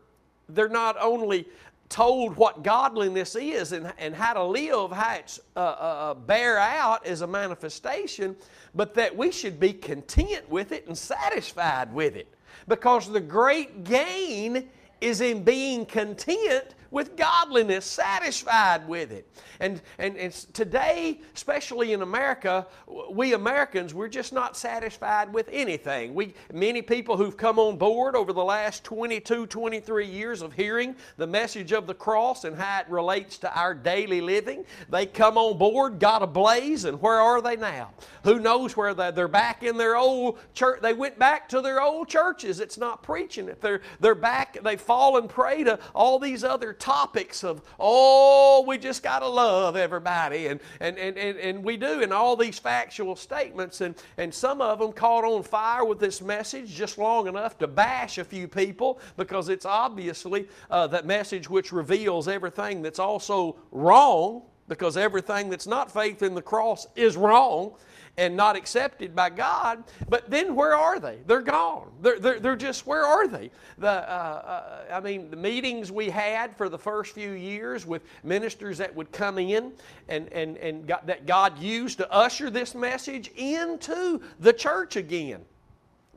they're 0.49 0.69
not 0.69 0.97
only 1.01 1.47
told 1.91 2.37
what 2.37 2.63
godliness 2.63 3.35
is 3.35 3.73
and, 3.73 3.93
and 3.99 4.15
how 4.15 4.33
to 4.33 4.43
live, 4.43 4.93
how 4.93 5.15
it's 5.17 5.41
uh, 5.57 5.59
uh, 5.59 5.63
uh 5.63 6.15
bear 6.15 6.59
out 6.59 7.05
as 7.05 7.21
a 7.21 7.27
manifestation, 7.27 8.35
but 8.75 8.95
that 8.95 9.15
we 9.15 9.31
should 9.31 9.61
be 9.61 9.73
content 9.73 10.49
with 10.49 10.73
it 10.73 10.87
and 10.87 10.97
satisfied 10.97 11.93
with 11.93 12.17
it. 12.17 12.33
Because 12.69 13.11
the 13.11 13.21
great 13.21 13.85
gain 13.85 14.69
is 15.01 15.21
in 15.21 15.43
being 15.43 15.85
content 15.85 16.75
with 16.91 17.17
godliness, 17.17 17.85
satisfied 17.85 18.87
with 18.89 19.13
it. 19.13 19.29
And, 19.61 19.81
and, 19.99 20.17
and 20.17 20.33
today, 20.33 21.21
especially 21.35 21.93
in 21.93 22.03
America, 22.03 22.67
we 23.11 23.35
Americans, 23.35 23.95
we're 23.95 24.09
just 24.09 24.33
not 24.33 24.57
satisfied 24.57 25.33
with 25.33 25.49
anything. 25.53 26.15
We, 26.15 26.35
many 26.53 26.83
people 26.83 27.17
who've 27.17 27.37
come 27.37 27.59
on 27.59 27.77
board 27.77 28.17
over 28.17 28.33
the 28.33 28.45
last 28.45 28.85
22, 28.85 29.47
23 29.47 30.07
years 30.07 30.43
of 30.43 30.53
hearing 30.53 30.97
the 31.17 31.27
message 31.27 31.73
of 31.73 31.87
the 31.87 31.95
cross 31.95 32.45
and 32.45 32.57
how 32.57 32.81
it 32.81 32.89
relates 32.89 33.39
to 33.39 33.59
our 33.59 33.75
daily 33.75 34.21
living, 34.21 34.65
they 34.89 35.07
come 35.07 35.39
on 35.39 35.59
board, 35.59 36.01
got 36.01 36.23
ablaze, 36.23 36.85
and 36.85 37.01
where 37.01 37.21
are 37.21 37.41
they 37.41 37.57
now? 37.57 37.91
Who 38.25 38.39
knows 38.39 38.77
where 38.77 38.95
they, 38.95 39.11
they're 39.11 39.29
back 39.29 39.63
in 39.63 39.77
their 39.77 39.97
old 39.97 40.39
church? 40.55 40.81
They 40.83 40.93
went 40.93 41.19
back 41.19 41.49
to 41.51 41.61
their 41.61 41.81
old 41.81 42.09
churches. 42.09 42.61
It's 42.61 42.79
not 42.79 43.03
preaching 43.03 43.49
it. 43.49 43.61
They're, 43.61 43.81
they're 44.01 44.15
back, 44.15 44.59
they 44.63 44.77
fall 44.77 45.19
and 45.19 45.29
prey 45.29 45.65
to 45.65 45.79
all 45.95 46.19
these 46.19 46.45
other 46.45 46.73
topics 46.81 47.45
of, 47.45 47.63
oh, 47.79 48.65
we 48.67 48.79
just 48.79 49.03
got 49.03 49.21
to 49.21 49.29
love 49.29 49.77
everybody. 49.77 50.49
And, 50.49 50.61
and, 50.81 50.99
and, 50.99 51.17
and, 51.17 51.39
and 51.39 51.65
we 51.65 51.77
do 51.77 52.01
in 52.01 52.13
all 52.13 52.35
these 52.35 52.59
factual 52.59 53.15
statements. 53.15 53.81
And, 53.81 53.95
and 54.17 54.35
some 54.35 54.61
of 54.61 54.79
them 54.79 54.93
caught 54.93 55.25
on 55.25 55.43
fire 55.43 55.85
with 55.85 56.01
this 56.01 56.21
message 56.21 56.75
just 56.75 56.99
long 56.99 57.29
enough 57.29 57.59
to 57.59 57.69
bash 57.69 58.19
a 58.19 58.25
few 58.25 58.49
people 58.49 59.01
because 59.17 59.49
it's 59.49 59.67
obviously 59.67 60.49
uh, 60.71 60.87
that 60.89 61.07
message 61.07 61.49
which 61.49 61.73
reveals 61.73 62.27
everything 62.27 62.83
that's 62.83 62.99
also 62.99 63.57
wrong 63.71 64.43
because 64.69 64.97
everything 64.97 65.51
that's 65.51 65.67
not 65.67 65.93
faith 65.93 66.23
in 66.23 66.35
the 66.35 66.43
cross 66.43 66.87
is 66.95 67.17
wrong 67.17 67.75
and 68.21 68.37
not 68.37 68.55
accepted 68.55 69.17
by 69.17 69.31
God. 69.31 69.83
But 70.11 70.29
then 70.29 70.55
where 70.55 70.77
are 70.77 71.01
they? 71.01 71.21
They're 71.27 71.41
gone. 71.41 71.91
They're, 72.03 72.21
they're, 72.21 72.39
they're 72.39 72.55
just, 72.55 72.87
where 72.87 73.03
are 73.03 73.27
they? 73.27 73.51
The, 73.79 73.89
uh, 73.89 73.91
uh, 73.91 74.95
I 74.95 75.01
mean, 75.01 75.31
the 75.31 75.39
meetings 75.39 75.91
we 75.91 76.11
had 76.11 76.55
for 76.55 76.69
the 76.69 76.79
first 76.79 77.15
few 77.15 77.33
years 77.33 77.87
with 77.87 78.03
ministers 78.23 78.77
that 78.77 78.95
would 78.95 79.11
come 79.11 79.39
in 79.39 79.73
and, 80.11 80.31
and, 80.35 80.59
and 80.59 80.87
got, 80.87 81.07
that 81.07 81.25
God 81.25 81.59
used 81.59 81.97
to 81.97 82.13
usher 82.13 82.51
this 82.51 82.75
message 82.75 83.31
into 83.37 84.21
the 84.39 84.53
church 84.53 84.97
again. 84.97 85.41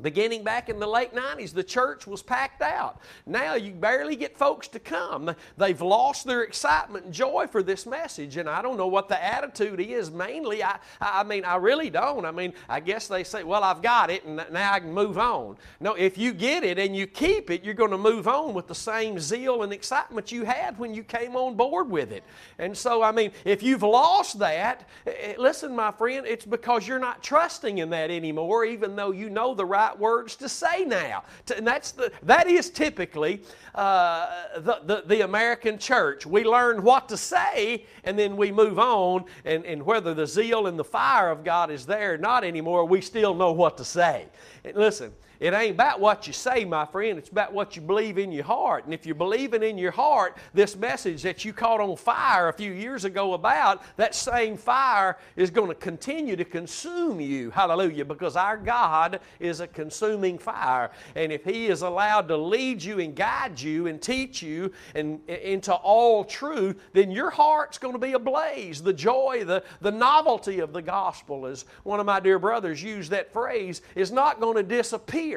Beginning 0.03 0.43
back 0.43 0.67
in 0.67 0.79
the 0.79 0.87
late 0.87 1.15
90s, 1.15 1.53
the 1.53 1.63
church 1.63 2.05
was 2.05 2.21
packed 2.21 2.61
out. 2.61 2.99
Now 3.25 3.55
you 3.55 3.71
barely 3.71 4.17
get 4.17 4.37
folks 4.37 4.67
to 4.69 4.79
come. 4.79 5.33
They've 5.57 5.81
lost 5.81 6.27
their 6.27 6.43
excitement 6.43 7.05
and 7.05 7.13
joy 7.13 7.47
for 7.47 7.63
this 7.63 7.85
message, 7.85 8.35
and 8.35 8.49
I 8.49 8.61
don't 8.61 8.75
know 8.75 8.87
what 8.87 9.07
the 9.07 9.23
attitude 9.23 9.79
is 9.79 10.11
mainly. 10.11 10.61
I, 10.61 10.77
I 10.99 11.23
mean, 11.23 11.45
I 11.45 11.55
really 11.55 11.89
don't. 11.89 12.25
I 12.25 12.31
mean, 12.31 12.53
I 12.67 12.81
guess 12.81 13.07
they 13.07 13.23
say, 13.23 13.43
well, 13.43 13.63
I've 13.63 13.81
got 13.81 14.09
it, 14.09 14.25
and 14.25 14.45
now 14.51 14.73
I 14.73 14.81
can 14.81 14.93
move 14.93 15.17
on. 15.17 15.55
No, 15.79 15.93
if 15.93 16.17
you 16.17 16.33
get 16.33 16.65
it 16.65 16.77
and 16.77 16.95
you 16.95 17.07
keep 17.07 17.49
it, 17.49 17.63
you're 17.63 17.73
going 17.73 17.91
to 17.91 17.97
move 17.97 18.27
on 18.27 18.53
with 18.53 18.67
the 18.67 18.75
same 18.75 19.19
zeal 19.19 19.63
and 19.63 19.71
excitement 19.71 20.31
you 20.31 20.43
had 20.43 20.77
when 20.77 20.93
you 20.93 21.03
came 21.03 21.37
on 21.37 21.55
board 21.55 21.89
with 21.89 22.11
it. 22.11 22.23
And 22.59 22.77
so, 22.77 23.01
I 23.01 23.13
mean, 23.13 23.31
if 23.45 23.63
you've 23.63 23.83
lost 23.83 24.39
that, 24.39 24.89
eh, 25.07 25.11
eh, 25.17 25.33
listen, 25.37 25.73
my 25.73 25.91
friend, 25.91 26.25
it's 26.27 26.45
because 26.45 26.87
you're 26.87 26.99
not 26.99 27.23
trusting 27.23 27.77
in 27.77 27.89
that 27.91 28.11
anymore, 28.11 28.65
even 28.65 28.97
though 28.97 29.11
you 29.11 29.29
know 29.29 29.53
the 29.53 29.65
right 29.65 29.92
right 29.93 29.99
words 29.99 30.35
to 30.37 30.49
say 30.49 30.85
now. 30.85 31.23
And 31.55 31.65
that's 31.65 31.91
the, 31.91 32.11
that 32.23 32.47
is 32.47 32.69
typically 32.69 33.41
uh, 33.75 34.27
the, 34.57 34.81
the, 34.85 35.03
the, 35.05 35.21
American 35.21 35.77
church. 35.77 36.25
We 36.25 36.43
learn 36.43 36.83
what 36.83 37.09
to 37.09 37.17
say 37.17 37.85
and 38.03 38.17
then 38.17 38.35
we 38.37 38.51
move 38.51 38.79
on. 38.79 39.25
And, 39.45 39.65
and 39.65 39.83
whether 39.83 40.13
the 40.13 40.27
zeal 40.27 40.67
and 40.67 40.77
the 40.77 40.83
fire 40.83 41.29
of 41.29 41.43
God 41.43 41.71
is 41.71 41.85
there 41.85 42.13
or 42.13 42.17
not 42.17 42.43
anymore, 42.43 42.85
we 42.85 43.01
still 43.01 43.33
know 43.33 43.51
what 43.51 43.77
to 43.77 43.85
say. 43.85 44.27
And 44.63 44.75
listen, 44.75 45.13
it 45.43 45.53
ain't 45.53 45.71
about 45.71 45.99
what 45.99 46.25
you 46.25 46.31
say, 46.31 46.63
my 46.63 46.85
friend. 46.85 47.19
It's 47.19 47.27
about 47.27 47.51
what 47.51 47.75
you 47.75 47.81
believe 47.81 48.17
in 48.17 48.31
your 48.31 48.45
heart. 48.45 48.85
And 48.85 48.93
if 48.93 49.05
you're 49.05 49.13
believing 49.13 49.61
in 49.61 49.77
your 49.77 49.91
heart 49.91 50.37
this 50.53 50.77
message 50.77 51.21
that 51.23 51.43
you 51.43 51.51
caught 51.51 51.81
on 51.81 51.97
fire 51.97 52.47
a 52.47 52.53
few 52.53 52.71
years 52.71 53.03
ago 53.03 53.33
about, 53.33 53.83
that 53.97 54.15
same 54.15 54.55
fire 54.55 55.17
is 55.35 55.49
going 55.49 55.67
to 55.67 55.75
continue 55.75 56.37
to 56.37 56.45
consume 56.45 57.19
you. 57.19 57.51
Hallelujah. 57.51 58.05
Because 58.05 58.37
our 58.37 58.55
God 58.55 59.19
is 59.41 59.59
a 59.59 59.67
consuming 59.67 60.37
fire. 60.37 60.91
And 61.13 61.29
if 61.29 61.43
He 61.43 61.67
is 61.67 61.81
allowed 61.81 62.29
to 62.29 62.37
lead 62.37 62.81
you 62.81 63.01
and 63.01 63.13
guide 63.13 63.59
you 63.59 63.87
and 63.87 64.01
teach 64.01 64.41
you 64.41 64.71
and, 64.95 65.19
into 65.27 65.73
all 65.73 66.23
truth, 66.23 66.79
then 66.93 67.11
your 67.11 67.29
heart's 67.29 67.77
going 67.77 67.95
to 67.95 67.99
be 67.99 68.13
ablaze. 68.13 68.81
The 68.81 68.93
joy, 68.93 69.43
the, 69.43 69.61
the 69.81 69.91
novelty 69.91 70.59
of 70.59 70.71
the 70.71 70.81
gospel, 70.81 71.47
as 71.47 71.65
one 71.83 71.99
of 71.99 72.05
my 72.05 72.21
dear 72.21 72.39
brothers 72.39 72.81
used 72.81 73.11
that 73.11 73.33
phrase, 73.33 73.81
is 73.93 74.09
not 74.09 74.39
going 74.39 74.55
to 74.55 74.63
disappear 74.63 75.32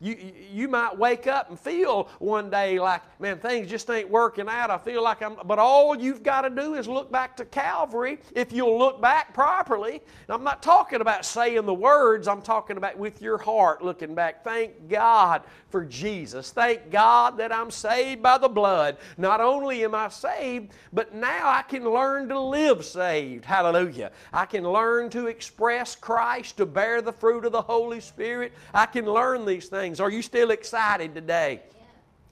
You, 0.00 0.32
you 0.52 0.68
might 0.68 0.96
wake 0.96 1.26
up 1.26 1.50
and 1.50 1.58
feel 1.58 2.08
one 2.18 2.50
day 2.50 2.78
like, 2.78 3.02
man, 3.20 3.38
things 3.38 3.68
just 3.68 3.88
ain't 3.90 4.10
working 4.10 4.48
out. 4.48 4.70
I 4.70 4.78
feel 4.78 5.02
like 5.02 5.22
I'm, 5.22 5.36
but 5.44 5.58
all 5.58 5.94
you've 5.96 6.22
got 6.22 6.42
to 6.42 6.50
do 6.50 6.74
is 6.74 6.88
look 6.88 7.10
back 7.12 7.36
to 7.36 7.44
Calvary 7.44 8.18
if 8.34 8.52
you'll 8.52 8.78
look 8.78 9.00
back 9.00 9.34
properly. 9.34 9.92
And 9.92 10.30
I'm 10.30 10.44
not 10.44 10.62
talking 10.62 11.00
about 11.00 11.24
saying 11.24 11.66
the 11.66 11.74
words, 11.74 12.28
I'm 12.28 12.42
talking 12.42 12.76
about 12.76 12.98
with 12.98 13.22
your 13.22 13.38
heart 13.38 13.82
looking 13.82 14.14
back. 14.14 14.44
Thank 14.44 14.88
God 14.88 15.42
for 15.70 15.84
Jesus. 15.84 16.50
Thank 16.50 16.90
God 16.90 17.36
that 17.38 17.52
I'm 17.52 17.70
saved 17.70 18.22
by 18.22 18.38
the 18.38 18.48
blood. 18.48 18.96
Not 19.16 19.40
only 19.40 19.84
am 19.84 19.94
I 19.94 20.08
saved, 20.08 20.72
but 20.92 21.14
now 21.14 21.48
I 21.48 21.62
can 21.62 21.84
learn 21.84 22.28
to 22.28 22.40
live 22.40 22.84
saved. 22.84 23.44
Hallelujah. 23.44 24.10
I 24.32 24.46
can 24.46 24.64
learn 24.64 25.10
to 25.10 25.28
express 25.28 25.94
Christ, 25.94 26.56
to 26.56 26.66
bear 26.66 27.00
the 27.00 27.12
fruit 27.12 27.44
of 27.44 27.52
the 27.52 27.62
Holy 27.62 28.00
Spirit. 28.00 28.52
I 28.74 28.86
can 28.86 29.06
learn 29.06 29.29
these 29.38 29.68
things. 29.68 30.00
Are 30.00 30.10
you 30.10 30.22
still 30.22 30.50
excited 30.50 31.14
today? 31.14 31.60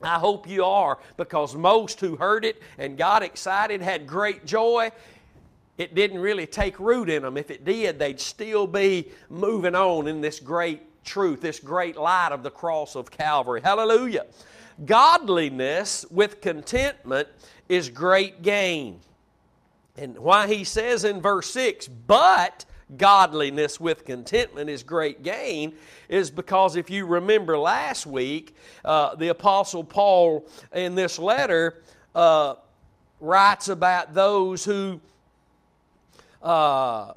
I 0.02 0.18
hope 0.18 0.48
you 0.48 0.64
are 0.64 0.98
because 1.16 1.56
most 1.56 2.00
who 2.00 2.16
heard 2.16 2.44
it 2.44 2.62
and 2.78 2.96
got 2.96 3.22
excited 3.22 3.82
had 3.82 4.06
great 4.06 4.44
joy. 4.44 4.90
It 5.76 5.94
didn't 5.94 6.20
really 6.20 6.46
take 6.46 6.78
root 6.78 7.08
in 7.08 7.22
them. 7.22 7.36
If 7.36 7.50
it 7.50 7.64
did, 7.64 7.98
they'd 7.98 8.20
still 8.20 8.66
be 8.66 9.08
moving 9.28 9.74
on 9.74 10.06
in 10.06 10.20
this 10.20 10.40
great 10.40 11.04
truth, 11.04 11.40
this 11.40 11.58
great 11.58 11.96
light 11.96 12.30
of 12.32 12.42
the 12.42 12.50
cross 12.50 12.94
of 12.94 13.10
Calvary. 13.10 13.60
Hallelujah. 13.60 14.26
Godliness 14.84 16.06
with 16.10 16.40
contentment 16.40 17.28
is 17.68 17.88
great 17.88 18.42
gain. 18.42 19.00
And 19.96 20.16
why 20.18 20.46
he 20.46 20.62
says 20.62 21.04
in 21.04 21.20
verse 21.20 21.50
6, 21.50 21.88
but 21.88 22.64
godliness 22.96 23.78
with 23.78 24.04
contentment 24.04 24.70
is 24.70 24.82
great 24.82 25.22
gain, 25.22 25.74
is 26.08 26.30
because 26.30 26.76
if 26.76 26.90
you 26.90 27.06
remember 27.06 27.58
last 27.58 28.06
week, 28.06 28.54
uh, 28.84 29.14
the 29.14 29.28
Apostle 29.28 29.84
Paul 29.84 30.46
in 30.72 30.94
this 30.94 31.18
letter 31.18 31.82
uh, 32.14 32.54
writes 33.20 33.68
about 33.68 34.14
those 34.14 34.64
who 34.64 35.00
uh, 36.42 37.12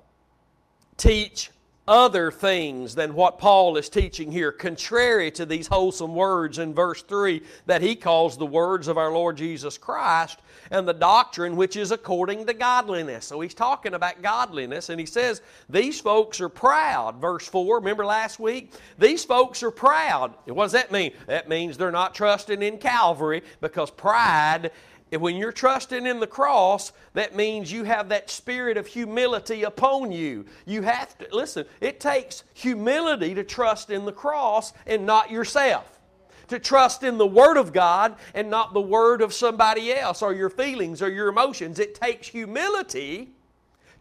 teach 0.97 1.51
other 1.87 2.31
things 2.31 2.95
than 2.95 3.13
what 3.15 3.39
Paul 3.39 3.75
is 3.75 3.89
teaching 3.89 4.31
here, 4.31 4.51
contrary 4.51 5.31
to 5.31 5.45
these 5.45 5.67
wholesome 5.67 6.13
words 6.13 6.59
in 6.59 6.73
verse 6.73 7.01
3 7.01 7.41
that 7.65 7.81
he 7.81 7.95
calls 7.95 8.37
the 8.37 8.45
words 8.45 8.87
of 8.87 8.97
our 8.97 9.11
Lord 9.11 9.37
Jesus 9.37 9.77
Christ 9.77 10.39
and 10.69 10.87
the 10.87 10.93
doctrine 10.93 11.55
which 11.55 11.75
is 11.75 11.91
according 11.91 12.45
to 12.45 12.53
godliness. 12.53 13.25
So 13.25 13.41
he's 13.41 13.53
talking 13.53 13.93
about 13.93 14.21
godliness 14.21 14.89
and 14.89 14.99
he 14.99 15.05
says, 15.05 15.41
These 15.69 15.99
folks 15.99 16.39
are 16.39 16.49
proud. 16.49 17.15
Verse 17.19 17.47
4, 17.47 17.77
remember 17.77 18.05
last 18.05 18.39
week? 18.39 18.71
These 18.99 19.25
folks 19.25 19.63
are 19.63 19.71
proud. 19.71 20.33
What 20.45 20.65
does 20.65 20.71
that 20.73 20.91
mean? 20.91 21.11
That 21.27 21.49
means 21.49 21.77
they're 21.77 21.91
not 21.91 22.13
trusting 22.13 22.61
in 22.61 22.77
Calvary 22.77 23.41
because 23.59 23.89
pride 23.89 24.71
when 25.19 25.35
you're 25.35 25.51
trusting 25.51 26.05
in 26.05 26.21
the 26.21 26.27
cross, 26.27 26.93
that 27.13 27.35
means 27.35 27.71
you 27.71 27.83
have 27.83 28.09
that 28.09 28.29
spirit 28.29 28.77
of 28.77 28.87
humility 28.87 29.63
upon 29.63 30.11
you. 30.11 30.45
You 30.65 30.83
have 30.83 31.17
to, 31.17 31.27
listen, 31.33 31.65
it 31.81 31.99
takes 31.99 32.43
humility 32.53 33.35
to 33.35 33.43
trust 33.43 33.89
in 33.89 34.05
the 34.05 34.13
cross 34.13 34.71
and 34.87 35.05
not 35.05 35.29
yourself. 35.29 35.99
To 36.47 36.59
trust 36.59 37.03
in 37.03 37.17
the 37.17 37.27
Word 37.27 37.57
of 37.57 37.73
God 37.73 38.15
and 38.33 38.49
not 38.49 38.73
the 38.73 38.81
Word 38.81 39.21
of 39.21 39.33
somebody 39.33 39.93
else 39.93 40.21
or 40.21 40.33
your 40.33 40.49
feelings 40.49 41.01
or 41.01 41.09
your 41.09 41.27
emotions. 41.27 41.79
It 41.79 41.95
takes 41.95 42.27
humility 42.27 43.31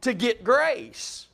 to 0.03 0.15
get 0.15 0.45
grace. 0.45 1.27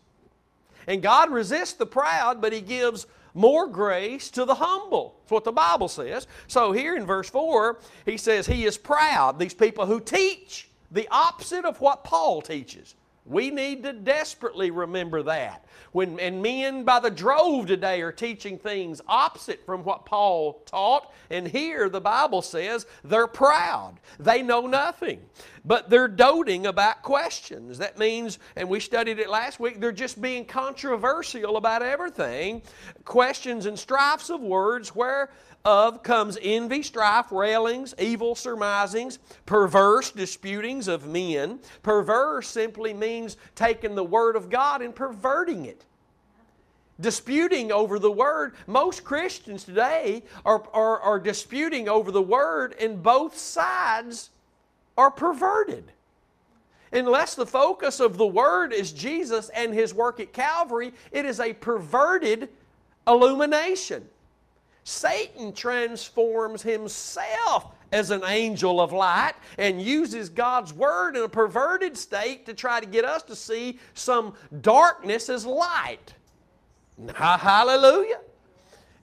And 0.87 1.03
God 1.03 1.31
resists 1.31 1.75
the 1.75 1.87
proud, 1.87 2.41
but 2.41 2.53
He 2.53 2.61
gives 2.61 3.07
more 3.37 3.69
grace 3.69 4.31
to 4.31 4.45
the 4.45 4.55
humble. 4.55 5.17
That's 5.21 5.31
what 5.31 5.45
the 5.45 5.53
Bible 5.53 5.89
says. 5.89 6.27
So 6.49 6.73
here 6.73 6.97
in 6.97 7.07
verse 7.07 7.31
4, 7.31 7.79
he 8.05 8.17
says, 8.17 8.47
He 8.47 8.65
is 8.65 8.79
proud. 8.79 9.39
These 9.39 9.55
people 9.55 9.87
who 9.87 10.01
teach 10.01 10.69
the 10.91 11.07
opposite 11.11 11.65
of 11.65 11.81
what 11.81 12.03
Paul 12.03 12.43
teaches. 12.43 12.95
We 13.27 13.51
need 13.51 13.83
to 13.83 13.93
desperately 13.93 14.71
remember 14.71 15.23
that. 15.25 15.65
When, 15.93 16.21
and 16.21 16.43
men 16.43 16.85
by 16.85 17.01
the 17.01 17.11
drove 17.11 17.67
today 17.67 18.03
are 18.03 18.13
teaching 18.13 18.59
things 18.59 19.01
opposite 19.09 19.65
from 19.65 19.83
what 19.83 20.07
Paul 20.07 20.63
taught. 20.67 21.13
And 21.31 21.49
here 21.49 21.89
the 21.89 22.01
Bible 22.01 22.43
says 22.43 22.87
they're 23.03 23.27
proud. 23.27 23.95
They 24.19 24.43
know 24.43 24.67
nothing. 24.67 25.21
But 25.65 25.91
they're 25.91 26.07
doting 26.07 26.67
about 26.67 27.03
questions. 27.03 27.79
That 27.79 27.99
means, 27.99 28.39
and 28.55 28.69
we 28.69 28.79
studied 28.79 29.19
it 29.19 29.29
last 29.29 29.59
week, 29.59 29.81
they're 29.81 29.91
just 29.91 30.21
being 30.21 30.45
controversial 30.45 31.57
about 31.57 31.83
everything. 31.83 32.63
Questions 33.05 33.67
and 33.67 33.77
strifes 33.77 34.31
of 34.31 34.41
words 34.41 34.95
where 34.95 35.31
of 35.67 36.05
comes 36.05 36.39
envy, 36.41 36.81
strife, 36.81 37.33
railings, 37.33 37.93
evil 37.99 38.37
surmisings, 38.37 39.19
perverse 39.47 40.13
disputings 40.13 40.87
of 40.87 41.09
men. 41.09 41.59
Perverse 41.83 42.49
simply 42.49 42.95
means 42.95 43.37
taking 43.57 43.97
the 43.97 44.05
Word 44.05 44.37
of 44.37 44.49
God 44.49 44.81
and 44.81 44.95
perverting 44.95 45.67
it. 45.67 45.85
Disputing 47.01 47.73
over 47.73 47.99
the 47.99 48.11
Word. 48.11 48.55
Most 48.69 49.03
Christians 49.03 49.65
today 49.65 50.23
are, 50.45 50.63
are, 50.73 51.01
are 51.01 51.19
disputing 51.19 51.89
over 51.89 52.13
the 52.13 52.23
Word, 52.23 52.77
and 52.81 53.03
both 53.03 53.37
sides 53.37 54.31
are 54.97 55.11
perverted. 55.11 55.91
Unless 56.93 57.35
the 57.35 57.45
focus 57.45 57.99
of 57.99 58.19
the 58.19 58.27
Word 58.27 58.73
is 58.73 58.93
Jesus 58.93 59.49
and 59.49 59.75
His 59.75 59.93
work 59.93 60.21
at 60.21 60.33
Calvary, 60.33 60.95
it 61.11 61.27
is 61.27 61.41
a 61.41 61.53
perverted 61.55 62.51
illumination. 63.09 64.09
Satan 64.89 65.53
transforms 65.53 66.63
himself 66.63 67.75
as 67.91 68.13
an 68.13 68.23
angel 68.25 68.81
of 68.81 68.93
light 68.93 69.33
and 69.59 69.83
uses 69.83 70.29
God's 70.29 70.73
word 70.73 71.17
in 71.17 71.25
a 71.25 71.29
perverted 71.29 71.97
state 71.97 72.47
to 72.47 72.55
try 72.55 72.79
to 72.79 72.87
get 72.87 73.05
us 73.05 73.25
to 73.25 73.35
see 73.35 73.81
some 73.95 74.35
darkness 74.61 75.29
as 75.29 75.45
light. 75.45 76.15
Hallelujah. 77.17 78.21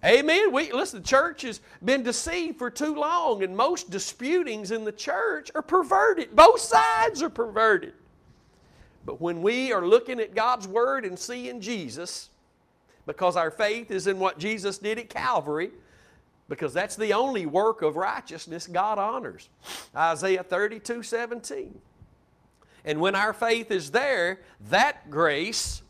Amen. 0.06 0.54
We 0.54 0.72
listen, 0.72 1.02
the 1.02 1.08
church 1.08 1.42
has 1.42 1.60
been 1.84 2.02
deceived 2.02 2.60
for 2.60 2.70
too 2.70 2.96
long, 2.96 3.44
and 3.44 3.54
most 3.54 3.90
disputings 3.90 4.72
in 4.72 4.86
the 4.86 4.92
church 4.94 5.52
are 5.54 5.62
perverted. 5.62 6.34
Both 6.34 6.62
sides 6.62 7.22
are 7.22 7.30
perverted. 7.30 7.94
But 9.06 9.20
when 9.20 9.42
we 9.42 9.74
are 9.74 9.86
looking 9.86 10.22
at 10.22 10.34
God's 10.34 10.66
Word 10.66 11.04
and 11.04 11.20
seeing 11.20 11.60
Jesus, 11.60 12.30
because 13.06 13.36
our 13.36 13.52
faith 13.52 13.92
is 13.92 14.08
in 14.08 14.20
what 14.20 14.40
Jesus 14.40 14.78
did 14.78 15.00
at 15.00 15.10
Calvary, 15.10 15.72
because 16.50 16.74
that's 16.74 16.96
the 16.96 17.14
only 17.14 17.46
work 17.46 17.82
of 17.82 17.96
righteousness 17.96 18.68
God 18.68 19.00
honors. 19.00 19.50
Isaiah 19.96 20.44
32 20.44 21.04
17. 21.04 21.80
And 22.86 23.00
when 23.00 23.16
our 23.16 23.34
faith 23.34 23.72
is 23.72 23.92
there, 23.92 24.42
that 24.70 25.10
grace, 25.10 25.82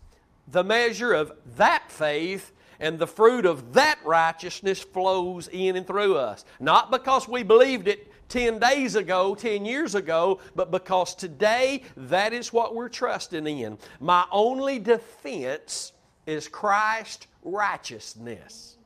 the 0.47 0.63
measure 0.63 1.13
of 1.13 1.33
that 1.57 1.91
faith, 1.91 2.51
and 2.79 2.99
the 2.99 3.07
fruit 3.07 3.45
of 3.45 3.73
that 3.73 3.97
righteousness 4.03 4.81
flows 4.81 5.47
in 5.47 5.75
and 5.75 5.87
through 5.87 6.17
us. 6.17 6.43
Not 6.59 6.91
because 6.91 7.27
we 7.27 7.41
believed 7.41 7.87
it 7.87 8.11
10 8.29 8.59
days 8.59 8.95
ago, 8.95 9.35
10 9.35 9.63
years 9.65 9.95
ago, 9.95 10.39
but 10.55 10.71
because 10.71 11.15
today 11.15 11.83
that 11.95 12.33
is 12.33 12.51
what 12.51 12.75
we're 12.75 12.89
trusting 12.89 13.47
in. 13.47 13.77
My 13.99 14.25
only 14.31 14.79
defense 14.79 15.93
is 16.25 16.47
Christ's 16.47 17.27
righteousness. 17.43 18.77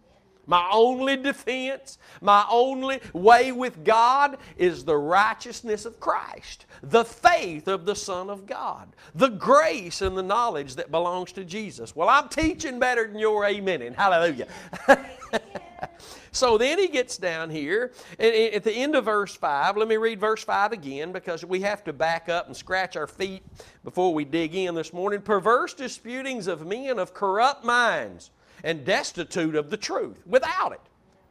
My 0.47 0.65
only 0.71 1.17
defense, 1.17 1.97
my 2.21 2.45
only 2.49 3.01
way 3.11 3.51
with 3.51 3.83
God 3.83 4.37
is 4.57 4.85
the 4.85 4.95
righteousness 4.95 5.85
of 5.85 5.99
Christ, 5.99 6.65
the 6.81 7.03
faith 7.03 7.67
of 7.67 7.85
the 7.85 7.95
Son 7.95 8.29
of 8.29 8.45
God, 8.45 8.95
the 9.13 9.27
grace 9.27 10.01
and 10.01 10.17
the 10.17 10.23
knowledge 10.23 10.75
that 10.75 10.89
belongs 10.89 11.33
to 11.33 11.43
Jesus. 11.43 11.95
Well, 11.97 12.07
I'm 12.07 12.29
teaching 12.29 12.79
better 12.79 13.07
than 13.07 13.19
your 13.19 13.45
amen 13.45 13.81
and 13.81 13.95
hallelujah. 13.95 14.47
so 16.31 16.57
then 16.57 16.79
he 16.79 16.87
gets 16.87 17.17
down 17.17 17.49
here, 17.49 17.91
and 18.19 18.33
at 18.53 18.63
the 18.63 18.73
end 18.73 18.95
of 18.95 19.05
verse 19.05 19.35
5, 19.35 19.77
let 19.77 19.87
me 19.87 19.97
read 19.97 20.19
verse 20.19 20.43
5 20.43 20.71
again 20.71 21.11
because 21.11 21.43
we 21.45 21.61
have 21.61 21.83
to 21.85 21.93
back 21.93 22.29
up 22.29 22.47
and 22.47 22.55
scratch 22.55 22.95
our 22.95 23.07
feet 23.07 23.43
before 23.83 24.13
we 24.13 24.25
dig 24.25 24.55
in 24.55 24.75
this 24.75 24.93
morning. 24.93 25.21
Perverse 25.21 25.73
disputings 25.73 26.47
of 26.47 26.65
men 26.65 26.99
of 26.99 27.13
corrupt 27.13 27.63
minds 27.63 28.31
and 28.63 28.85
destitute 28.85 29.55
of 29.55 29.69
the 29.69 29.77
truth. 29.77 30.21
Without 30.25 30.71
it. 30.71 30.81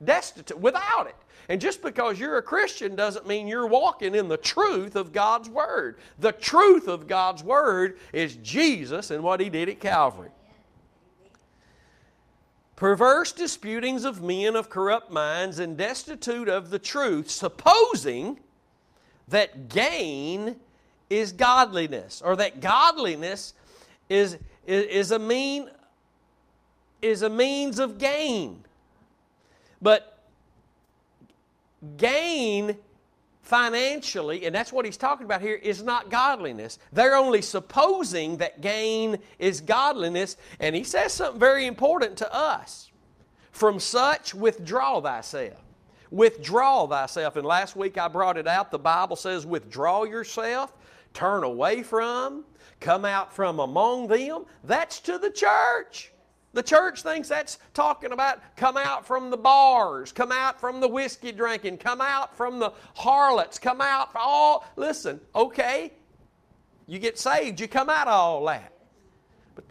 Destitute. 0.05 0.59
Without 0.59 1.07
it. 1.07 1.17
And 1.49 1.61
just 1.61 1.83
because 1.83 2.19
you're 2.19 2.39
a 2.39 2.43
Christian 2.43 2.97
doesn't 2.97 3.27
mean 3.27 3.47
you're 3.47 3.67
walking 3.67 4.15
in 4.15 4.29
the 4.29 4.37
truth 4.37 4.97
of 4.97 5.13
God's 5.13 5.49
Word. 5.49 5.99
The 6.19 6.33
truth 6.33 6.89
of 6.89 7.07
God's 7.07 7.43
Word 7.43 7.99
is 8.13 8.37
Jesus 8.37 9.11
and 9.11 9.23
what 9.23 9.41
He 9.41 9.49
did 9.49 9.69
at 9.69 9.81
Calvary. 9.81 10.31
Perverse 12.77 13.33
disputings 13.33 14.05
of 14.05 14.23
men 14.23 14.55
of 14.55 14.69
corrupt 14.69 15.11
minds 15.11 15.59
and 15.59 15.77
destitute 15.77 16.49
of 16.49 16.69
the 16.69 16.79
truth, 16.79 17.31
supposing 17.31 18.39
that 19.29 19.69
gain 19.69 20.57
is 21.09 21.33
godliness, 21.33 22.23
or 22.23 22.37
that 22.37 22.61
godliness 22.61 23.55
is, 24.09 24.37
is, 24.67 24.85
is 24.85 25.11
a 25.11 25.19
mean 25.19 25.71
is 27.03 27.23
a 27.23 27.31
means 27.31 27.79
of 27.79 27.99
gain. 27.99 28.65
But 29.81 30.19
gain 31.97 32.77
financially, 33.47 34.45
and 34.45 34.53
that's 34.53 34.73
what 34.73 34.85
he's 34.85 34.97
talking 34.97 35.25
about 35.25 35.41
here, 35.41 35.55
is 35.55 35.81
not 35.81 36.11
godliness. 36.11 36.81
They're 36.93 37.15
only 37.15 37.41
supposing 37.41 38.39
that 38.39 38.61
gain 38.61 39.19
is 39.39 39.61
godliness, 39.61 40.37
and 40.59 40.75
he 40.75 40.83
says 40.83 41.13
something 41.13 41.39
very 41.39 41.67
important 41.67 42.17
to 42.19 42.35
us. 42.35 42.91
From 43.53 43.79
such, 43.79 44.35
withdraw 44.35 45.01
thyself. 45.01 45.63
Withdraw 46.11 46.89
thyself. 46.89 47.37
And 47.37 47.47
last 47.47 47.77
week 47.77 47.97
I 47.99 48.09
brought 48.09 48.37
it 48.37 48.49
out. 48.49 48.73
The 48.73 48.79
Bible 48.81 49.17
says, 49.17 49.47
withdraw 49.47 50.03
yourself, 50.03 50.73
turn 51.15 51.45
away 51.45 51.85
from, 51.85 52.45
come 52.81 53.05
out 53.05 53.33
from 53.33 53.61
among 53.61 54.09
them. 54.09 54.45
That's 54.65 54.99
to 55.01 55.19
the 55.19 55.31
church. 55.31 56.13
The 56.57 56.63
church 56.63 57.03
thinks 57.03 57.29
that's 57.29 57.59
talking 57.75 58.13
about 58.13 58.41
come 58.57 58.79
out 58.79 59.07
from 59.07 59.29
the 59.29 59.37
bars, 59.37 60.11
come 60.11 60.33
out 60.33 60.59
from 60.59 60.81
the 60.81 60.89
whiskey 60.89 61.31
drinking, 61.31 61.77
come 61.77 62.01
out 62.01 62.35
from 62.35 62.59
the 62.59 62.73
harlots, 62.95 63.59
come 63.59 63.83
out 63.83 64.11
for 64.11 64.21
all. 64.21 64.65
Listen, 64.75 65.21
okay, 65.35 65.93
you 66.87 66.99
get 66.99 67.19
saved, 67.19 67.61
you 67.61 67.69
come 67.69 67.91
out 67.91 68.07
of 68.09 68.15
all 68.15 68.47
that. 68.47 68.73
But, 69.55 69.65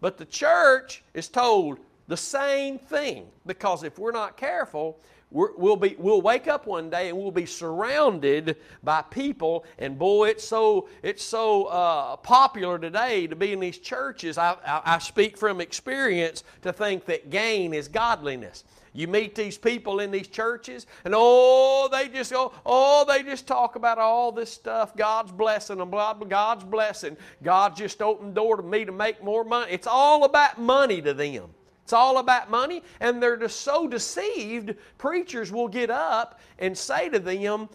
but 0.00 0.16
the 0.16 0.26
church 0.26 1.02
is 1.12 1.26
told 1.26 1.80
the 2.06 2.16
same 2.16 2.78
thing 2.78 3.26
because 3.44 3.82
if 3.82 3.98
we're 3.98 4.12
not 4.12 4.36
careful, 4.36 5.00
we 5.30 5.46
will 5.56 5.76
be, 5.76 5.94
we'll 5.98 6.22
wake 6.22 6.48
up 6.48 6.66
one 6.66 6.88
day 6.88 7.10
and 7.10 7.18
we'll 7.18 7.30
be 7.30 7.46
surrounded 7.46 8.56
by 8.82 9.02
people. 9.02 9.64
And 9.78 9.98
boy, 9.98 10.30
it's 10.30 10.44
so, 10.44 10.88
it's 11.02 11.22
so 11.22 11.64
uh, 11.64 12.16
popular 12.16 12.78
today 12.78 13.26
to 13.26 13.36
be 13.36 13.52
in 13.52 13.60
these 13.60 13.78
churches. 13.78 14.38
I, 14.38 14.56
I, 14.66 14.94
I 14.94 14.98
speak 14.98 15.36
from 15.36 15.60
experience 15.60 16.44
to 16.62 16.72
think 16.72 17.04
that 17.06 17.28
gain 17.28 17.74
is 17.74 17.88
godliness. 17.88 18.64
You 18.94 19.06
meet 19.06 19.34
these 19.34 19.58
people 19.58 20.00
in 20.00 20.10
these 20.10 20.28
churches, 20.28 20.86
and 21.04 21.14
oh, 21.16 21.88
they 21.92 22.08
just 22.08 22.32
go, 22.32 22.52
oh, 22.64 23.04
they 23.06 23.22
just 23.22 23.46
talk 23.46 23.76
about 23.76 23.98
all 23.98 24.32
this 24.32 24.50
stuff. 24.50 24.96
God's 24.96 25.30
blessing 25.30 25.76
them, 25.76 25.90
blah, 25.90 26.14
blah, 26.14 26.26
God's 26.26 26.64
blessing. 26.64 27.16
God 27.42 27.76
just 27.76 28.00
opened 28.00 28.30
the 28.30 28.40
door 28.40 28.56
to 28.56 28.62
me 28.62 28.84
to 28.86 28.92
make 28.92 29.22
more 29.22 29.44
money. 29.44 29.70
It's 29.72 29.86
all 29.86 30.24
about 30.24 30.58
money 30.58 31.02
to 31.02 31.12
them. 31.12 31.50
It's 31.88 31.94
all 31.94 32.18
about 32.18 32.50
money, 32.50 32.82
and 33.00 33.22
they're 33.22 33.38
just 33.38 33.62
so 33.62 33.88
deceived. 33.88 34.74
Preachers 34.98 35.50
will 35.50 35.68
get 35.68 35.88
up 35.88 36.38
and 36.58 36.76
say 36.76 37.08
to 37.08 37.18
them 37.18 37.70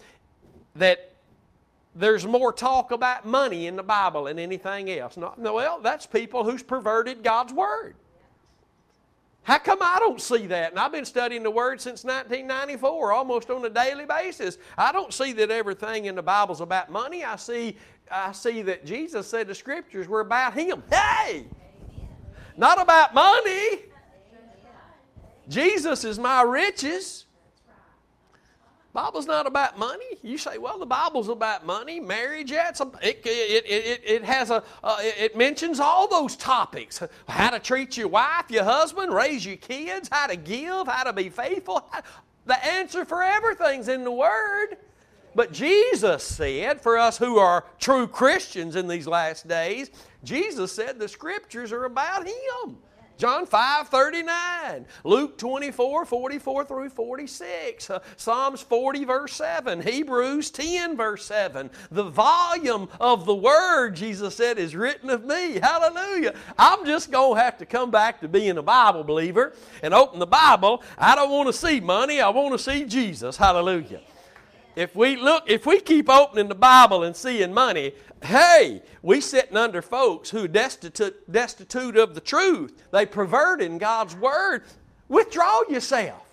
that 0.75 1.13
there's 1.95 2.23
more 2.23 2.53
talk 2.53 2.91
about 2.91 3.25
money 3.25 3.65
in 3.65 3.75
the 3.75 3.81
Bible 3.81 4.25
than 4.25 4.37
anything 4.37 4.91
else. 4.91 5.17
No, 5.17 5.33
well, 5.55 5.79
that's 5.81 6.05
people 6.05 6.43
who's 6.43 6.61
perverted 6.61 7.23
God's 7.23 7.53
Word. 7.53 7.95
How 9.41 9.57
come 9.57 9.79
I 9.81 9.97
don't 9.97 10.21
see 10.21 10.45
that? 10.45 10.69
And 10.69 10.79
I've 10.79 10.91
been 10.91 11.05
studying 11.05 11.41
the 11.41 11.49
Word 11.49 11.81
since 11.81 12.03
1994, 12.03 13.13
almost 13.13 13.49
on 13.49 13.65
a 13.65 13.69
daily 13.71 14.05
basis. 14.05 14.59
I 14.77 14.91
don't 14.91 15.11
see 15.11 15.33
that 15.33 15.49
everything 15.49 16.05
in 16.05 16.13
the 16.13 16.21
Bible's 16.21 16.61
about 16.61 16.91
money. 16.91 17.23
I 17.23 17.35
see, 17.37 17.77
I 18.11 18.31
see 18.31 18.61
that 18.61 18.85
Jesus 18.85 19.25
said 19.25 19.47
the 19.47 19.55
Scriptures 19.55 20.07
were 20.07 20.19
about 20.19 20.53
Him. 20.53 20.83
Hey! 20.91 21.47
Not 22.55 22.79
about 22.79 23.13
money. 23.13 23.82
Jesus 25.49 26.03
is 26.03 26.19
my 26.19 26.41
riches. 26.41 27.25
Bible's 28.93 29.25
not 29.25 29.47
about 29.47 29.79
money. 29.79 30.05
You 30.21 30.37
say, 30.37 30.59
well, 30.59 30.77
the 30.77 30.85
Bible's 30.85 31.27
about 31.27 31.65
money, 31.65 31.99
marriage. 31.99 32.51
Yeah, 32.51 32.71
a, 32.79 32.83
it, 33.01 33.21
it, 33.25 33.65
it, 33.65 34.01
it, 34.05 34.23
has 34.23 34.51
a, 34.51 34.63
uh, 34.83 34.97
it 35.01 35.35
mentions 35.35 35.79
all 35.79 36.07
those 36.07 36.35
topics: 36.35 37.01
how 37.27 37.49
to 37.49 37.59
treat 37.59 37.97
your 37.97 38.07
wife, 38.07 38.45
your 38.49 38.63
husband, 38.63 39.11
raise 39.11 39.43
your 39.45 39.55
kids, 39.55 40.09
how 40.11 40.27
to 40.27 40.35
give, 40.35 40.87
how 40.87 41.03
to 41.03 41.13
be 41.13 41.29
faithful. 41.29 41.89
The 42.45 42.63
answer 42.65 43.05
for 43.05 43.23
everything's 43.23 43.87
in 43.87 44.03
the 44.03 44.11
Word. 44.11 44.77
But 45.35 45.51
Jesus 45.51 46.23
said, 46.23 46.79
for 46.81 46.97
us 46.97 47.17
who 47.17 47.37
are 47.37 47.65
true 47.79 48.05
Christians 48.05 48.75
in 48.75 48.87
these 48.87 49.07
last 49.07 49.47
days, 49.47 49.89
Jesus 50.23 50.71
said 50.71 50.99
the 50.99 51.07
Scriptures 51.07 51.71
are 51.71 51.85
about 51.85 52.27
Him. 52.27 52.77
John 53.17 53.45
5 53.45 53.89
39, 53.89 54.85
Luke 55.03 55.37
24 55.37 56.05
44 56.05 56.65
through 56.65 56.89
46, 56.89 57.89
uh, 57.89 57.99
Psalms 58.17 58.61
40 58.61 59.05
verse 59.05 59.33
7, 59.33 59.81
Hebrews 59.81 60.49
10 60.49 60.97
verse 60.97 61.25
7. 61.25 61.69
The 61.91 62.03
volume 62.03 62.89
of 62.99 63.25
the 63.25 63.35
Word, 63.35 63.95
Jesus 63.95 64.35
said, 64.35 64.57
is 64.57 64.75
written 64.75 65.09
of 65.09 65.25
me. 65.25 65.59
Hallelujah. 65.59 66.33
I'm 66.57 66.85
just 66.85 67.11
going 67.11 67.37
to 67.37 67.43
have 67.43 67.57
to 67.59 67.65
come 67.65 67.91
back 67.91 68.21
to 68.21 68.27
being 68.27 68.57
a 68.57 68.63
Bible 68.63 69.03
believer 69.03 69.53
and 69.81 69.93
open 69.93 70.19
the 70.19 70.27
Bible. 70.27 70.81
I 70.97 71.15
don't 71.15 71.31
want 71.31 71.47
to 71.47 71.53
see 71.53 71.79
money, 71.79 72.19
I 72.19 72.29
want 72.29 72.53
to 72.53 72.59
see 72.59 72.85
Jesus. 72.85 73.37
Hallelujah. 73.37 74.01
If 74.75 74.95
we 74.95 75.15
look, 75.15 75.43
if 75.47 75.65
we 75.65 75.79
keep 75.79 76.09
opening 76.09 76.47
the 76.47 76.55
Bible 76.55 77.03
and 77.03 77.15
seeing 77.15 77.53
money, 77.53 77.93
hey, 78.23 78.81
we 79.01 79.21
sitting 79.21 79.57
under 79.57 79.81
folks 79.81 80.29
who 80.29 80.47
destitute, 80.47 81.31
destitute 81.31 81.97
of 81.97 82.15
the 82.15 82.21
truth. 82.21 82.83
They 82.91 83.05
perverting 83.05 83.77
God's 83.77 84.15
word. 84.15 84.63
Withdraw 85.09 85.61
yourself. 85.69 86.23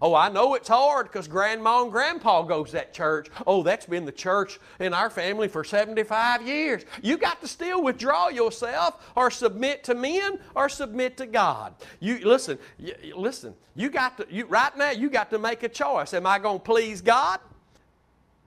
Oh, 0.00 0.14
I 0.14 0.28
know 0.28 0.54
it's 0.54 0.68
hard 0.68 1.06
because 1.06 1.26
grandma 1.26 1.82
and 1.82 1.90
grandpa 1.90 2.42
goes 2.42 2.68
to 2.68 2.72
that 2.74 2.92
church. 2.92 3.28
Oh, 3.46 3.62
that's 3.62 3.86
been 3.86 4.04
the 4.04 4.12
church 4.12 4.60
in 4.78 4.92
our 4.92 5.08
family 5.08 5.48
for 5.48 5.64
75 5.64 6.46
years. 6.46 6.84
You 7.02 7.16
got 7.16 7.40
to 7.40 7.48
still 7.48 7.82
withdraw 7.82 8.28
yourself 8.28 9.10
or 9.16 9.30
submit 9.30 9.84
to 9.84 9.94
men 9.94 10.38
or 10.54 10.68
submit 10.68 11.16
to 11.16 11.26
God. 11.26 11.74
You 12.00 12.18
listen, 12.18 12.58
you, 12.78 12.94
listen, 13.16 13.54
you 13.74 13.88
got 13.88 14.18
to 14.18 14.26
you 14.30 14.44
right 14.46 14.76
now 14.76 14.90
you 14.90 15.08
got 15.08 15.30
to 15.30 15.38
make 15.38 15.62
a 15.62 15.68
choice. 15.68 16.12
Am 16.12 16.26
I 16.26 16.38
going 16.38 16.58
to 16.58 16.64
please 16.64 17.00
God? 17.00 17.40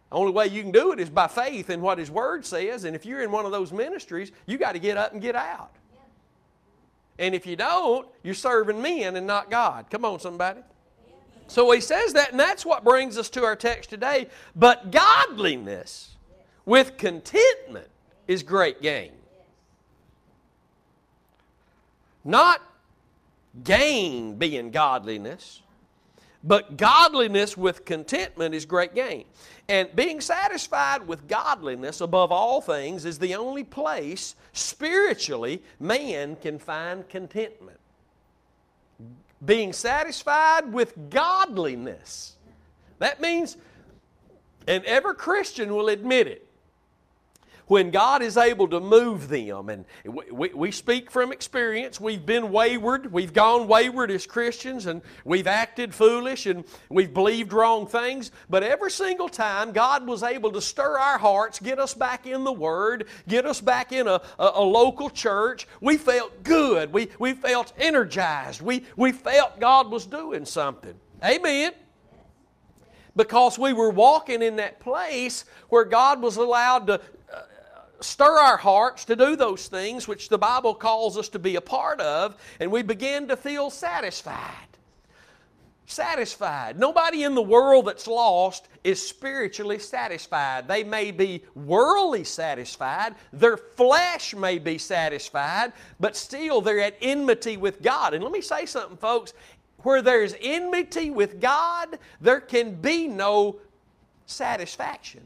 The 0.09 0.15
only 0.15 0.31
way 0.31 0.47
you 0.47 0.63
can 0.63 0.71
do 0.71 0.91
it 0.91 0.99
is 0.99 1.09
by 1.09 1.27
faith 1.27 1.69
in 1.69 1.81
what 1.81 1.97
His 1.97 2.09
Word 2.09 2.45
says. 2.45 2.83
And 2.83 2.95
if 2.95 3.05
you're 3.05 3.21
in 3.21 3.31
one 3.31 3.45
of 3.45 3.51
those 3.51 3.71
ministries, 3.71 4.31
you 4.45 4.57
got 4.57 4.73
to 4.73 4.79
get 4.79 4.97
up 4.97 5.13
and 5.13 5.21
get 5.21 5.35
out. 5.35 5.71
And 7.19 7.35
if 7.35 7.45
you 7.45 7.55
don't, 7.55 8.07
you're 8.23 8.33
serving 8.33 8.81
men 8.81 9.17
and 9.17 9.27
not 9.27 9.51
God. 9.51 9.85
Come 9.91 10.05
on, 10.05 10.19
somebody. 10.19 10.61
So 11.47 11.69
he 11.71 11.81
says 11.81 12.13
that, 12.13 12.31
and 12.31 12.39
that's 12.39 12.65
what 12.65 12.83
brings 12.83 13.17
us 13.17 13.29
to 13.31 13.43
our 13.43 13.55
text 13.55 13.89
today. 13.89 14.27
But 14.55 14.91
godliness 14.91 16.15
with 16.65 16.97
contentment 16.97 17.89
is 18.27 18.43
great 18.43 18.81
gain. 18.81 19.11
Not 22.23 22.61
gain 23.63 24.35
being 24.35 24.71
godliness, 24.71 25.61
but 26.43 26.77
godliness 26.77 27.57
with 27.57 27.85
contentment 27.85 28.55
is 28.55 28.65
great 28.65 28.95
gain. 28.95 29.25
And 29.67 29.93
being 29.95 30.21
satisfied 30.21 31.07
with 31.07 31.27
godliness 31.27 32.01
above 32.01 32.31
all 32.31 32.61
things 32.61 33.05
is 33.05 33.19
the 33.19 33.35
only 33.35 33.63
place 33.63 34.35
spiritually 34.53 35.61
man 35.79 36.37
can 36.37 36.57
find 36.57 37.07
contentment. 37.07 37.79
Being 39.43 39.73
satisfied 39.73 40.71
with 40.71 41.09
godliness. 41.09 42.35
That 42.99 43.21
means, 43.21 43.57
and 44.67 44.83
every 44.85 45.15
Christian 45.15 45.73
will 45.73 45.89
admit 45.89 46.27
it, 46.27 46.48
when 47.69 47.91
God 47.91 48.23
is 48.23 48.35
able 48.35 48.67
to 48.69 48.79
move 48.79 49.29
them. 49.29 49.69
And 49.69 49.85
we, 50.03 50.49
we, 50.49 50.71
speak 50.71 51.11
from 51.11 51.31
experience. 51.31 52.01
We've 52.01 52.25
been 52.25 52.51
wayward. 52.51 53.13
We've 53.13 53.31
gone 53.31 53.67
wayward 53.67 54.09
as 54.09 54.25
Christians 54.25 54.87
and 54.87 55.03
we've 55.23 55.45
acted 55.45 55.93
foolish 55.93 56.47
and 56.47 56.65
we've 56.89 57.13
believed 57.13 57.53
wrong 57.53 57.85
things. 57.85 58.31
But 58.49 58.63
every 58.63 58.89
single 58.89 59.29
time 59.29 59.71
God 59.71 60.07
was 60.07 60.23
able 60.23 60.51
to 60.53 60.61
stir 60.61 60.97
our 60.97 61.19
hearts, 61.19 61.59
get 61.59 61.79
us 61.79 61.93
back 61.93 62.25
in 62.25 62.43
the 62.43 62.51
Word, 62.51 63.05
get 63.27 63.45
us 63.45 63.61
back 63.61 63.91
in 63.91 64.07
a, 64.07 64.19
a, 64.39 64.51
a 64.55 64.63
local 64.63 65.11
church, 65.11 65.67
we 65.79 65.97
felt 65.97 66.43
good. 66.43 66.91
We, 66.91 67.09
we 67.19 67.33
felt 67.33 67.71
energized. 67.77 68.61
We, 68.61 68.83
we 68.97 69.11
felt 69.11 69.59
God 69.59 69.91
was 69.91 70.07
doing 70.07 70.45
something. 70.45 70.95
Amen 71.23 71.73
because 73.15 73.59
we 73.59 73.73
were 73.73 73.89
walking 73.89 74.41
in 74.41 74.55
that 74.55 74.79
place 74.79 75.43
where 75.67 75.83
God 75.83 76.21
was 76.21 76.37
allowed 76.37 76.87
to 76.87 77.01
stir 78.01 78.37
our 78.37 78.57
hearts 78.57 79.05
to 79.05 79.15
do 79.15 79.35
those 79.35 79.67
things 79.67 80.07
which 80.07 80.29
the 80.29 80.37
Bible 80.37 80.73
calls 80.73 81.17
us 81.17 81.29
to 81.29 81.39
be 81.39 81.55
a 81.55 81.61
part 81.61 81.99
of, 82.01 82.35
and 82.59 82.71
we 82.71 82.81
begin 82.81 83.27
to 83.27 83.37
feel 83.37 83.69
satisfied. 83.69 84.53
Satisfied. 85.85 86.77
Nobody 86.79 87.23
in 87.23 87.33
the 87.33 87.41
world 87.41 87.87
that's 87.87 88.07
lost 88.07 88.67
is 88.83 89.05
spiritually 89.05 89.79
satisfied. 89.79 90.67
They 90.67 90.83
may 90.83 91.11
be 91.11 91.43
worldly 91.55 92.23
satisfied, 92.23 93.15
their 93.33 93.57
flesh 93.57 94.35
may 94.35 94.59
be 94.59 94.77
satisfied, 94.77 95.73
but 95.99 96.15
still 96.15 96.61
they're 96.61 96.79
at 96.79 96.95
enmity 97.01 97.57
with 97.57 97.81
God. 97.81 98.13
And 98.13 98.23
let 98.23 98.31
me 98.31 98.41
say 98.41 98.65
something, 98.65 98.97
folks. 98.97 99.33
Where 99.83 100.01
there's 100.01 100.35
enmity 100.41 101.09
with 101.09 101.39
God, 101.39 101.99
there 102.19 102.41
can 102.41 102.75
be 102.75 103.07
no 103.07 103.55
satisfaction. 104.25 105.21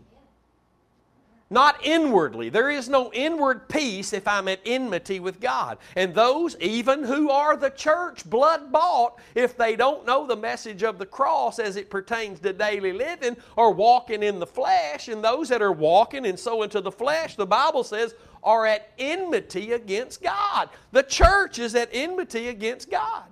Not 1.53 1.85
inwardly. 1.85 2.49
There 2.49 2.71
is 2.71 2.89
no 2.89 3.11
inward 3.13 3.69
peace 3.69 4.11
if 4.11 4.27
I'm 4.27 4.47
at 4.47 4.59
enmity 4.65 5.19
with 5.19 5.39
God. 5.39 5.77
And 5.95 6.13
those, 6.13 6.57
even 6.59 7.03
who 7.03 7.29
are 7.29 7.55
the 7.55 7.69
church, 7.69 8.27
blood 8.27 8.71
bought, 8.71 9.19
if 9.35 9.55
they 9.55 9.75
don't 9.75 10.05
know 10.05 10.25
the 10.25 10.35
message 10.35 10.81
of 10.81 10.97
the 10.97 11.05
cross 11.05 11.59
as 11.59 11.75
it 11.75 11.91
pertains 11.91 12.39
to 12.39 12.53
daily 12.53 12.91
living, 12.91 13.37
are 13.55 13.71
walking 13.71 14.23
in 14.23 14.39
the 14.39 14.47
flesh. 14.47 15.07
And 15.07 15.23
those 15.23 15.47
that 15.49 15.61
are 15.61 15.71
walking 15.71 16.25
and 16.25 16.39
so 16.39 16.63
into 16.63 16.81
the 16.81 16.91
flesh, 16.91 17.35
the 17.35 17.45
Bible 17.45 17.83
says, 17.83 18.15
are 18.43 18.65
at 18.65 18.91
enmity 18.97 19.73
against 19.73 20.21
God. 20.23 20.69
The 20.91 21.03
church 21.03 21.59
is 21.59 21.75
at 21.75 21.89
enmity 21.93 22.49
against 22.49 22.89
God. 22.89 23.23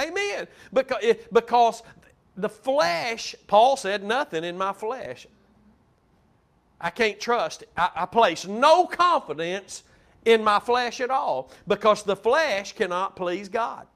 Amen. 0.00 0.48
Because, 0.72 0.98
eh, 1.02 1.14
because 1.32 1.82
the 2.36 2.48
flesh, 2.48 3.36
Paul 3.46 3.76
said, 3.76 4.02
nothing 4.02 4.42
in 4.42 4.58
my 4.58 4.72
flesh 4.72 5.26
I 6.80 6.90
can't 6.90 7.20
trust. 7.20 7.64
I, 7.76 7.90
I 7.94 8.06
place 8.06 8.46
no 8.46 8.86
confidence 8.86 9.82
in 10.24 10.42
my 10.44 10.60
flesh 10.60 11.00
at 11.00 11.10
all 11.10 11.50
because 11.66 12.02
the 12.02 12.16
flesh 12.16 12.72
cannot 12.74 13.16
please 13.16 13.48
God. 13.48 13.86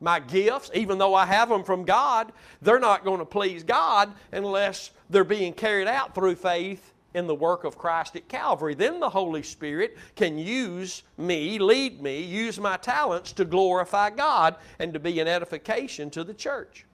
My 0.00 0.20
gifts, 0.20 0.70
even 0.74 0.98
though 0.98 1.14
I 1.14 1.24
have 1.24 1.48
them 1.48 1.64
from 1.64 1.84
God, 1.84 2.32
they're 2.60 2.78
not 2.78 3.04
going 3.04 3.18
to 3.18 3.24
please 3.24 3.62
God 3.62 4.12
unless 4.30 4.90
they're 5.08 5.24
being 5.24 5.54
carried 5.54 5.88
out 5.88 6.14
through 6.14 6.34
faith 6.34 6.92
in 7.14 7.26
the 7.26 7.34
work 7.34 7.64
of 7.64 7.78
Christ 7.78 8.14
at 8.14 8.28
Calvary. 8.28 8.74
Then 8.74 9.00
the 9.00 9.08
Holy 9.08 9.42
Spirit 9.42 9.96
can 10.14 10.36
use 10.36 11.02
me, 11.16 11.58
lead 11.58 12.02
me, 12.02 12.22
use 12.22 12.60
my 12.60 12.76
talents 12.76 13.32
to 13.32 13.46
glorify 13.46 14.10
God 14.10 14.56
and 14.78 14.92
to 14.92 15.00
be 15.00 15.18
an 15.20 15.28
edification 15.28 16.10
to 16.10 16.24
the 16.24 16.34
church. 16.34 16.84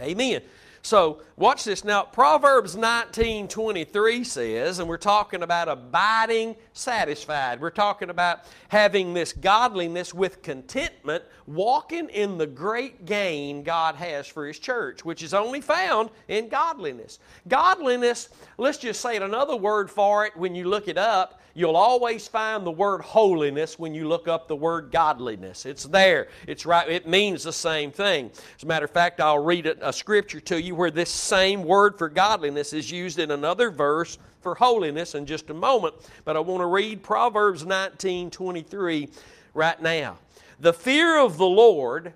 Amen. 0.00 0.40
So 0.84 1.22
watch 1.38 1.64
this 1.64 1.82
now. 1.82 2.02
Proverbs 2.02 2.76
19 2.76 3.48
23 3.48 4.22
says, 4.22 4.78
and 4.78 4.86
we're 4.86 4.98
talking 4.98 5.42
about 5.42 5.66
abiding 5.70 6.56
satisfied. 6.74 7.60
We're 7.60 7.70
talking 7.70 8.10
about 8.10 8.40
having 8.68 9.14
this 9.14 9.32
godliness 9.32 10.12
with 10.12 10.42
contentment, 10.42 11.24
walking 11.46 12.10
in 12.10 12.36
the 12.36 12.46
great 12.46 13.06
gain 13.06 13.62
God 13.62 13.94
has 13.94 14.26
for 14.26 14.46
His 14.46 14.58
church, 14.58 15.04
which 15.04 15.22
is 15.22 15.32
only 15.32 15.62
found 15.62 16.10
in 16.28 16.48
godliness. 16.48 17.20
Godliness, 17.48 18.28
let's 18.58 18.78
just 18.78 19.00
say 19.00 19.16
it 19.16 19.22
another 19.22 19.56
word 19.56 19.90
for 19.90 20.26
it 20.26 20.36
when 20.36 20.54
you 20.54 20.68
look 20.68 20.88
it 20.88 20.98
up, 20.98 21.40
You'll 21.56 21.76
always 21.76 22.26
find 22.26 22.66
the 22.66 22.72
word 22.72 23.00
holiness 23.00 23.78
when 23.78 23.94
you 23.94 24.08
look 24.08 24.26
up 24.26 24.48
the 24.48 24.56
word 24.56 24.90
godliness. 24.90 25.64
It's 25.66 25.84
there. 25.84 26.26
It's 26.48 26.66
right. 26.66 26.88
It 26.88 27.06
means 27.06 27.44
the 27.44 27.52
same 27.52 27.92
thing. 27.92 28.32
As 28.56 28.64
a 28.64 28.66
matter 28.66 28.86
of 28.86 28.90
fact, 28.90 29.20
I'll 29.20 29.38
read 29.38 29.66
a, 29.66 29.92
scripture 29.92 30.40
to 30.40 30.60
you 30.60 30.74
where 30.74 30.90
this 30.90 31.10
same 31.10 31.62
word 31.62 31.96
for 31.96 32.08
godliness 32.08 32.72
is 32.72 32.90
used 32.90 33.20
in 33.20 33.30
another 33.30 33.70
verse 33.70 34.18
for 34.44 34.54
holiness 34.54 35.16
in 35.16 35.26
just 35.26 35.50
a 35.50 35.54
moment. 35.54 35.96
But 36.24 36.36
I 36.36 36.40
want 36.40 36.60
to 36.60 36.66
read 36.66 37.02
Proverbs 37.02 37.66
19 37.66 38.30
23 38.30 39.08
right 39.54 39.82
now. 39.82 40.18
The 40.60 40.72
fear 40.72 41.18
of 41.18 41.36
the 41.36 41.46
Lord, 41.46 42.12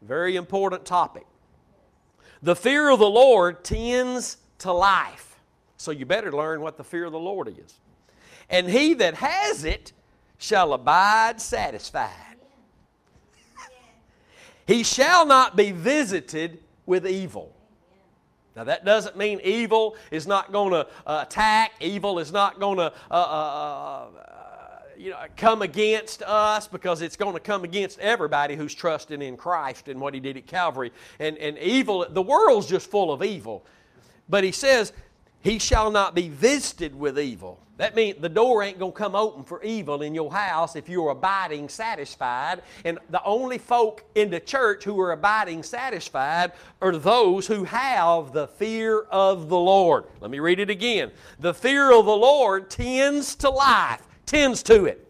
very 0.00 0.36
important 0.36 0.84
topic. 0.84 1.26
The 2.42 2.54
fear 2.54 2.90
of 2.90 3.00
the 3.00 3.10
Lord 3.10 3.64
tends 3.64 4.36
to 4.58 4.72
life. 4.72 5.40
So 5.76 5.90
you 5.90 6.06
better 6.06 6.30
learn 6.30 6.60
what 6.60 6.76
the 6.76 6.84
fear 6.84 7.06
of 7.06 7.12
the 7.12 7.18
Lord 7.18 7.48
is 7.48 7.80
and 8.52 8.68
he 8.68 8.94
that 8.94 9.14
has 9.14 9.64
it 9.64 9.92
shall 10.38 10.74
abide 10.74 11.40
satisfied. 11.40 12.10
He 14.66 14.84
shall 14.84 15.26
not 15.26 15.56
be 15.56 15.72
visited 15.72 16.60
with 16.86 17.06
evil. 17.06 17.52
Now, 18.54 18.64
that 18.64 18.84
doesn't 18.84 19.16
mean 19.16 19.40
evil 19.42 19.96
is 20.10 20.26
not 20.26 20.52
going 20.52 20.72
to 20.72 20.86
uh, 21.06 21.24
attack, 21.26 21.72
evil 21.80 22.18
is 22.18 22.32
not 22.32 22.60
going 22.60 22.78
to 22.78 22.92
uh, 23.10 23.14
uh, 23.14 23.16
uh, 23.16 24.06
you 24.96 25.10
know, 25.10 25.18
come 25.36 25.62
against 25.62 26.22
us 26.22 26.68
because 26.68 27.00
it's 27.00 27.16
going 27.16 27.34
to 27.34 27.40
come 27.40 27.64
against 27.64 27.98
everybody 27.98 28.54
who's 28.54 28.74
trusting 28.74 29.22
in 29.22 29.36
Christ 29.36 29.88
and 29.88 30.00
what 30.00 30.14
He 30.14 30.20
did 30.20 30.36
at 30.36 30.46
Calvary. 30.46 30.92
And, 31.18 31.38
and 31.38 31.58
evil, 31.58 32.06
the 32.08 32.22
world's 32.22 32.66
just 32.66 32.90
full 32.90 33.12
of 33.12 33.22
evil. 33.22 33.64
But 34.28 34.44
He 34.44 34.52
says, 34.52 34.92
He 35.42 35.58
shall 35.58 35.90
not 35.90 36.14
be 36.14 36.28
visited 36.28 36.94
with 36.94 37.18
evil. 37.18 37.58
That 37.78 37.96
means 37.96 38.20
the 38.20 38.28
door 38.28 38.62
ain't 38.62 38.78
going 38.78 38.92
to 38.92 38.98
come 38.98 39.16
open 39.16 39.42
for 39.42 39.60
evil 39.62 40.02
in 40.02 40.14
your 40.14 40.30
house 40.30 40.76
if 40.76 40.88
you're 40.88 41.10
abiding 41.10 41.68
satisfied. 41.68 42.62
And 42.84 42.98
the 43.10 43.22
only 43.24 43.58
folk 43.58 44.04
in 44.14 44.30
the 44.30 44.38
church 44.38 44.84
who 44.84 45.00
are 45.00 45.10
abiding 45.10 45.64
satisfied 45.64 46.52
are 46.80 46.96
those 46.96 47.48
who 47.48 47.64
have 47.64 48.32
the 48.32 48.46
fear 48.46 49.00
of 49.10 49.48
the 49.48 49.58
Lord. 49.58 50.04
Let 50.20 50.30
me 50.30 50.38
read 50.38 50.60
it 50.60 50.70
again. 50.70 51.10
The 51.40 51.54
fear 51.54 51.90
of 51.90 52.06
the 52.06 52.16
Lord 52.16 52.70
tends 52.70 53.34
to 53.36 53.50
life, 53.50 54.02
tends 54.26 54.62
to 54.64 54.84
it. 54.84 55.08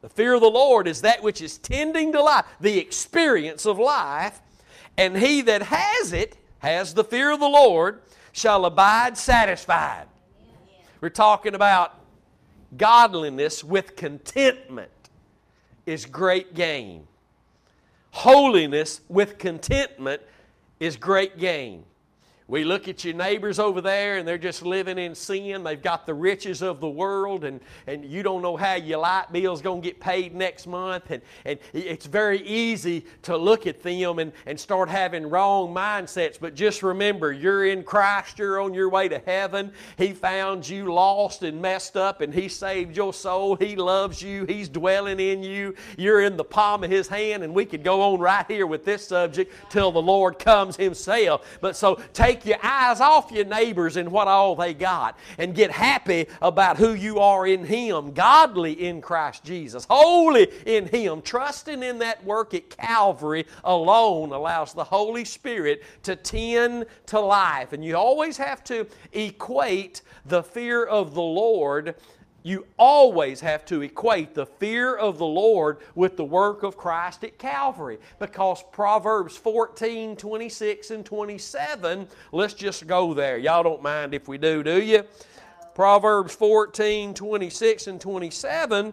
The 0.00 0.08
fear 0.08 0.34
of 0.34 0.40
the 0.40 0.48
Lord 0.48 0.88
is 0.88 1.02
that 1.02 1.22
which 1.22 1.42
is 1.42 1.58
tending 1.58 2.12
to 2.12 2.22
life, 2.22 2.46
the 2.60 2.78
experience 2.78 3.66
of 3.66 3.78
life. 3.78 4.40
And 4.96 5.18
he 5.18 5.42
that 5.42 5.62
has 5.64 6.14
it, 6.14 6.38
has 6.60 6.94
the 6.94 7.04
fear 7.04 7.30
of 7.30 7.40
the 7.40 7.48
Lord, 7.48 8.00
shall 8.36 8.66
abide 8.66 9.16
satisfied. 9.16 10.06
We're 11.00 11.08
talking 11.08 11.54
about 11.54 11.98
godliness 12.76 13.64
with 13.64 13.96
contentment 13.96 14.90
is 15.86 16.04
great 16.04 16.52
gain. 16.52 17.06
Holiness 18.10 19.00
with 19.08 19.38
contentment 19.38 20.20
is 20.78 20.98
great 20.98 21.38
gain. 21.38 21.84
We 22.48 22.62
look 22.62 22.86
at 22.86 23.04
your 23.04 23.14
neighbors 23.14 23.58
over 23.58 23.80
there 23.80 24.18
and 24.18 24.28
they're 24.28 24.38
just 24.38 24.62
living 24.62 24.98
in 24.98 25.16
sin. 25.16 25.64
They've 25.64 25.82
got 25.82 26.06
the 26.06 26.14
riches 26.14 26.62
of 26.62 26.78
the 26.78 26.88
world 26.88 27.42
and, 27.42 27.60
and 27.88 28.04
you 28.04 28.22
don't 28.22 28.40
know 28.40 28.56
how 28.56 28.74
your 28.74 29.00
light 29.00 29.32
bill's 29.32 29.60
going 29.60 29.82
to 29.82 29.88
get 29.88 29.98
paid 29.98 30.32
next 30.32 30.68
month. 30.68 31.10
And, 31.10 31.22
and 31.44 31.58
it's 31.72 32.06
very 32.06 32.40
easy 32.42 33.04
to 33.22 33.36
look 33.36 33.66
at 33.66 33.82
them 33.82 34.20
and, 34.20 34.30
and 34.46 34.60
start 34.60 34.88
having 34.88 35.28
wrong 35.28 35.74
mindsets. 35.74 36.38
But 36.38 36.54
just 36.54 36.84
remember, 36.84 37.32
you're 37.32 37.66
in 37.66 37.82
Christ, 37.82 38.38
you're 38.38 38.60
on 38.60 38.74
your 38.74 38.90
way 38.90 39.08
to 39.08 39.18
heaven. 39.18 39.72
He 39.98 40.12
found 40.12 40.68
you 40.68 40.92
lost 40.92 41.42
and 41.42 41.60
messed 41.60 41.96
up 41.96 42.20
and 42.20 42.32
He 42.32 42.48
saved 42.48 42.96
your 42.96 43.12
soul. 43.12 43.56
He 43.56 43.74
loves 43.74 44.22
you, 44.22 44.44
He's 44.44 44.68
dwelling 44.68 45.18
in 45.18 45.42
you. 45.42 45.74
You're 45.96 46.22
in 46.22 46.36
the 46.36 46.44
palm 46.44 46.84
of 46.84 46.92
His 46.92 47.08
hand. 47.08 47.42
And 47.42 47.52
we 47.52 47.64
could 47.64 47.82
go 47.82 48.02
on 48.02 48.20
right 48.20 48.46
here 48.46 48.68
with 48.68 48.84
this 48.84 49.08
subject 49.08 49.52
till 49.68 49.90
the 49.90 50.00
Lord 50.00 50.38
comes 50.38 50.76
Himself. 50.76 51.58
But 51.60 51.74
so 51.74 52.00
take 52.12 52.35
take 52.36 52.46
your 52.46 52.58
eyes 52.62 53.00
off 53.00 53.30
your 53.30 53.44
neighbors 53.44 53.96
and 53.96 54.10
what 54.10 54.28
all 54.28 54.54
they 54.54 54.74
got 54.74 55.18
and 55.38 55.54
get 55.54 55.70
happy 55.70 56.26
about 56.42 56.76
who 56.76 56.94
you 56.94 57.18
are 57.18 57.46
in 57.46 57.64
Him, 57.64 58.12
godly 58.12 58.72
in 58.72 59.00
Christ 59.00 59.44
Jesus, 59.44 59.86
holy 59.88 60.48
in 60.66 60.86
Him, 60.86 61.22
trusting 61.22 61.82
in 61.82 61.98
that 61.98 62.24
work 62.24 62.54
at 62.54 62.70
Calvary 62.70 63.46
alone 63.64 64.32
allows 64.32 64.72
the 64.72 64.84
Holy 64.84 65.24
Spirit 65.24 65.82
to 66.02 66.16
tend 66.16 66.86
to 67.06 67.20
life. 67.20 67.72
And 67.72 67.84
you 67.84 67.96
always 67.96 68.36
have 68.36 68.62
to 68.64 68.86
equate 69.12 70.02
the 70.26 70.42
fear 70.42 70.84
of 70.84 71.14
the 71.14 71.22
Lord 71.22 71.94
you 72.46 72.64
always 72.76 73.40
have 73.40 73.64
to 73.64 73.82
equate 73.82 74.32
the 74.32 74.46
fear 74.46 74.94
of 74.94 75.18
the 75.18 75.26
Lord 75.26 75.78
with 75.96 76.16
the 76.16 76.24
work 76.24 76.62
of 76.62 76.76
Christ 76.76 77.24
at 77.24 77.38
Calvary. 77.38 77.98
Because 78.20 78.62
Proverbs 78.70 79.36
14, 79.36 80.14
26, 80.14 80.92
and 80.92 81.04
27, 81.04 82.06
let's 82.30 82.54
just 82.54 82.86
go 82.86 83.12
there. 83.12 83.36
Y'all 83.36 83.64
don't 83.64 83.82
mind 83.82 84.14
if 84.14 84.28
we 84.28 84.38
do, 84.38 84.62
do 84.62 84.80
you? 84.80 85.02
Proverbs 85.74 86.36
14, 86.36 87.14
26, 87.14 87.88
and 87.88 88.00
27 88.00 88.92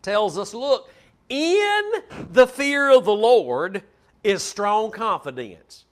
tells 0.00 0.38
us 0.38 0.54
look, 0.54 0.90
in 1.28 1.92
the 2.30 2.46
fear 2.46 2.88
of 2.88 3.04
the 3.04 3.12
Lord 3.12 3.82
is 4.24 4.42
strong 4.42 4.90
confidence. 4.90 5.84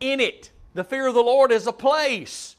In 0.00 0.18
it, 0.18 0.50
the 0.74 0.82
fear 0.82 1.06
of 1.06 1.14
the 1.14 1.22
Lord 1.22 1.52
is 1.52 1.68
a 1.68 1.72
place 1.72 2.56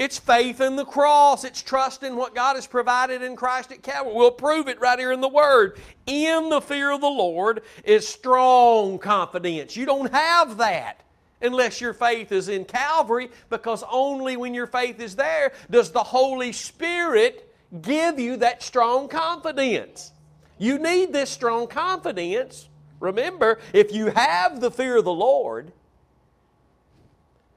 it's 0.00 0.18
faith 0.18 0.62
in 0.62 0.76
the 0.76 0.84
cross. 0.86 1.44
It's 1.44 1.60
trust 1.60 2.02
in 2.04 2.16
what 2.16 2.34
God 2.34 2.54
has 2.54 2.66
provided 2.66 3.20
in 3.20 3.36
Christ 3.36 3.70
at 3.70 3.82
Calvary. 3.82 4.14
We'll 4.14 4.30
prove 4.30 4.66
it 4.66 4.80
right 4.80 4.98
here 4.98 5.12
in 5.12 5.20
the 5.20 5.28
Word. 5.28 5.78
In 6.06 6.48
the 6.48 6.62
fear 6.62 6.90
of 6.90 7.02
the 7.02 7.06
Lord 7.06 7.60
is 7.84 8.08
strong 8.08 8.98
confidence. 8.98 9.76
You 9.76 9.84
don't 9.84 10.10
have 10.10 10.56
that 10.56 11.02
unless 11.42 11.82
your 11.82 11.92
faith 11.92 12.32
is 12.32 12.48
in 12.48 12.64
Calvary, 12.64 13.30
because 13.50 13.84
only 13.90 14.38
when 14.38 14.54
your 14.54 14.66
faith 14.66 15.00
is 15.00 15.16
there 15.16 15.52
does 15.68 15.90
the 15.90 16.02
Holy 16.02 16.52
Spirit 16.52 17.54
give 17.82 18.18
you 18.18 18.38
that 18.38 18.62
strong 18.62 19.06
confidence. 19.06 20.12
You 20.56 20.78
need 20.78 21.12
this 21.12 21.28
strong 21.28 21.66
confidence. 21.66 22.70
Remember, 23.00 23.58
if 23.74 23.92
you 23.92 24.06
have 24.06 24.62
the 24.62 24.70
fear 24.70 24.96
of 24.96 25.04
the 25.04 25.12
Lord, 25.12 25.72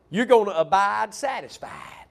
you're 0.09 0.25
going 0.25 0.47
to 0.47 0.59
abide 0.59 1.13
satisfied 1.13 2.02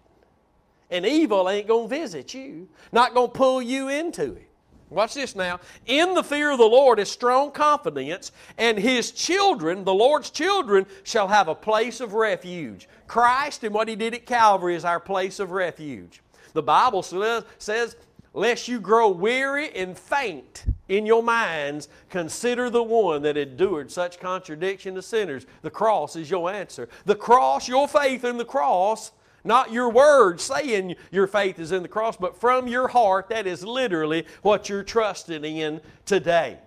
and 0.92 1.04
evil 1.04 1.48
ain't 1.48 1.66
going 1.66 1.88
to 1.88 1.96
visit 1.96 2.34
you, 2.34 2.68
not 2.92 3.14
going 3.14 3.28
to 3.28 3.36
pull 3.36 3.60
you 3.60 3.88
into 3.88 4.34
it. 4.34 4.48
Watch 4.90 5.14
this 5.14 5.34
now. 5.34 5.58
In 5.86 6.12
the 6.12 6.22
fear 6.22 6.50
of 6.50 6.58
the 6.58 6.64
Lord 6.64 6.98
is 6.98 7.10
strong 7.10 7.50
confidence, 7.50 8.30
and 8.58 8.78
his 8.78 9.10
children, 9.10 9.84
the 9.84 9.94
Lord's 9.94 10.28
children, 10.28 10.84
shall 11.02 11.28
have 11.28 11.48
a 11.48 11.54
place 11.54 12.00
of 12.00 12.12
refuge. 12.12 12.88
Christ 13.06 13.64
and 13.64 13.74
what 13.74 13.88
he 13.88 13.96
did 13.96 14.12
at 14.12 14.26
Calvary 14.26 14.74
is 14.74 14.84
our 14.84 15.00
place 15.00 15.40
of 15.40 15.50
refuge. 15.50 16.20
The 16.52 16.62
Bible 16.62 17.02
says, 17.02 17.96
Lest 18.34 18.66
you 18.66 18.80
grow 18.80 19.10
weary 19.10 19.74
and 19.74 19.98
faint 19.98 20.64
in 20.88 21.04
your 21.04 21.22
minds, 21.22 21.88
consider 22.08 22.70
the 22.70 22.82
one 22.82 23.22
that 23.22 23.36
endured 23.36 23.90
such 23.90 24.20
contradiction 24.20 24.94
to 24.94 25.02
sinners. 25.02 25.46
The 25.60 25.70
cross 25.70 26.16
is 26.16 26.30
your 26.30 26.50
answer. 26.50 26.88
The 27.04 27.14
cross, 27.14 27.68
your 27.68 27.86
faith 27.88 28.24
in 28.24 28.38
the 28.38 28.44
cross, 28.44 29.12
not 29.44 29.72
your 29.72 29.90
words 29.90 30.42
saying 30.42 30.96
your 31.10 31.26
faith 31.26 31.58
is 31.58 31.72
in 31.72 31.82
the 31.82 31.88
cross, 31.88 32.16
but 32.16 32.38
from 32.40 32.68
your 32.68 32.88
heart, 32.88 33.28
that 33.28 33.46
is 33.46 33.64
literally 33.64 34.26
what 34.42 34.68
you're 34.68 34.84
trusting 34.84 35.44
in 35.44 35.80
today. 36.06 36.58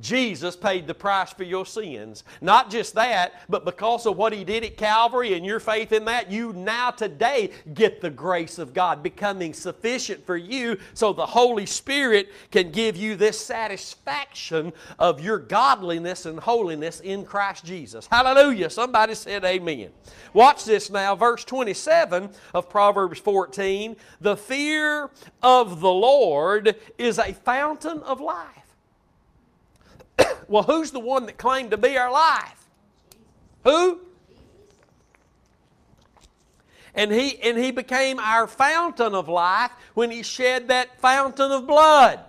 Jesus 0.00 0.56
paid 0.56 0.86
the 0.86 0.94
price 0.94 1.32
for 1.32 1.44
your 1.44 1.64
sins. 1.64 2.24
Not 2.40 2.70
just 2.70 2.94
that, 2.94 3.42
but 3.48 3.64
because 3.64 4.06
of 4.06 4.16
what 4.16 4.32
He 4.32 4.44
did 4.44 4.64
at 4.64 4.76
Calvary 4.76 5.34
and 5.34 5.44
your 5.44 5.60
faith 5.60 5.92
in 5.92 6.04
that, 6.04 6.30
you 6.30 6.52
now 6.52 6.90
today 6.90 7.50
get 7.74 8.00
the 8.00 8.10
grace 8.10 8.58
of 8.58 8.74
God 8.74 9.02
becoming 9.02 9.54
sufficient 9.54 10.24
for 10.26 10.36
you 10.36 10.78
so 10.94 11.12
the 11.12 11.26
Holy 11.26 11.66
Spirit 11.66 12.28
can 12.50 12.70
give 12.70 12.96
you 12.96 13.16
this 13.16 13.40
satisfaction 13.40 14.72
of 14.98 15.20
your 15.20 15.38
godliness 15.38 16.26
and 16.26 16.38
holiness 16.40 17.00
in 17.00 17.24
Christ 17.24 17.64
Jesus. 17.64 18.06
Hallelujah. 18.06 18.70
Somebody 18.70 19.14
said 19.14 19.44
amen. 19.44 19.90
Watch 20.32 20.64
this 20.64 20.90
now, 20.90 21.14
verse 21.14 21.44
27 21.44 22.30
of 22.52 22.68
Proverbs 22.68 23.18
14. 23.18 23.96
The 24.20 24.36
fear 24.36 25.10
of 25.42 25.80
the 25.80 25.92
Lord 25.92 26.76
is 26.98 27.18
a 27.18 27.32
fountain 27.32 28.00
of 28.00 28.20
life. 28.20 28.65
well, 30.48 30.62
who's 30.62 30.90
the 30.90 31.00
one 31.00 31.26
that 31.26 31.38
claimed 31.38 31.70
to 31.70 31.76
be 31.76 31.96
our 31.96 32.10
life? 32.10 32.68
Who? 33.64 34.00
And 36.94 37.12
he, 37.12 37.38
and 37.40 37.58
he 37.58 37.70
became 37.72 38.18
our 38.18 38.46
fountain 38.46 39.14
of 39.14 39.28
life 39.28 39.70
when 39.94 40.10
he 40.10 40.22
shed 40.22 40.68
that 40.68 40.98
fountain 41.00 41.52
of 41.52 41.66
blood. 41.66 42.20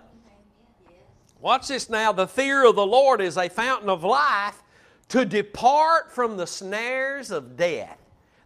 Watch 1.40 1.68
this 1.68 1.88
now. 1.88 2.12
The 2.12 2.26
fear 2.26 2.66
of 2.66 2.76
the 2.76 2.84
Lord 2.84 3.20
is 3.20 3.36
a 3.36 3.48
fountain 3.48 3.88
of 3.88 4.04
life 4.04 4.62
to 5.08 5.24
depart 5.24 6.12
from 6.12 6.36
the 6.36 6.46
snares 6.46 7.30
of 7.30 7.56
death 7.56 7.98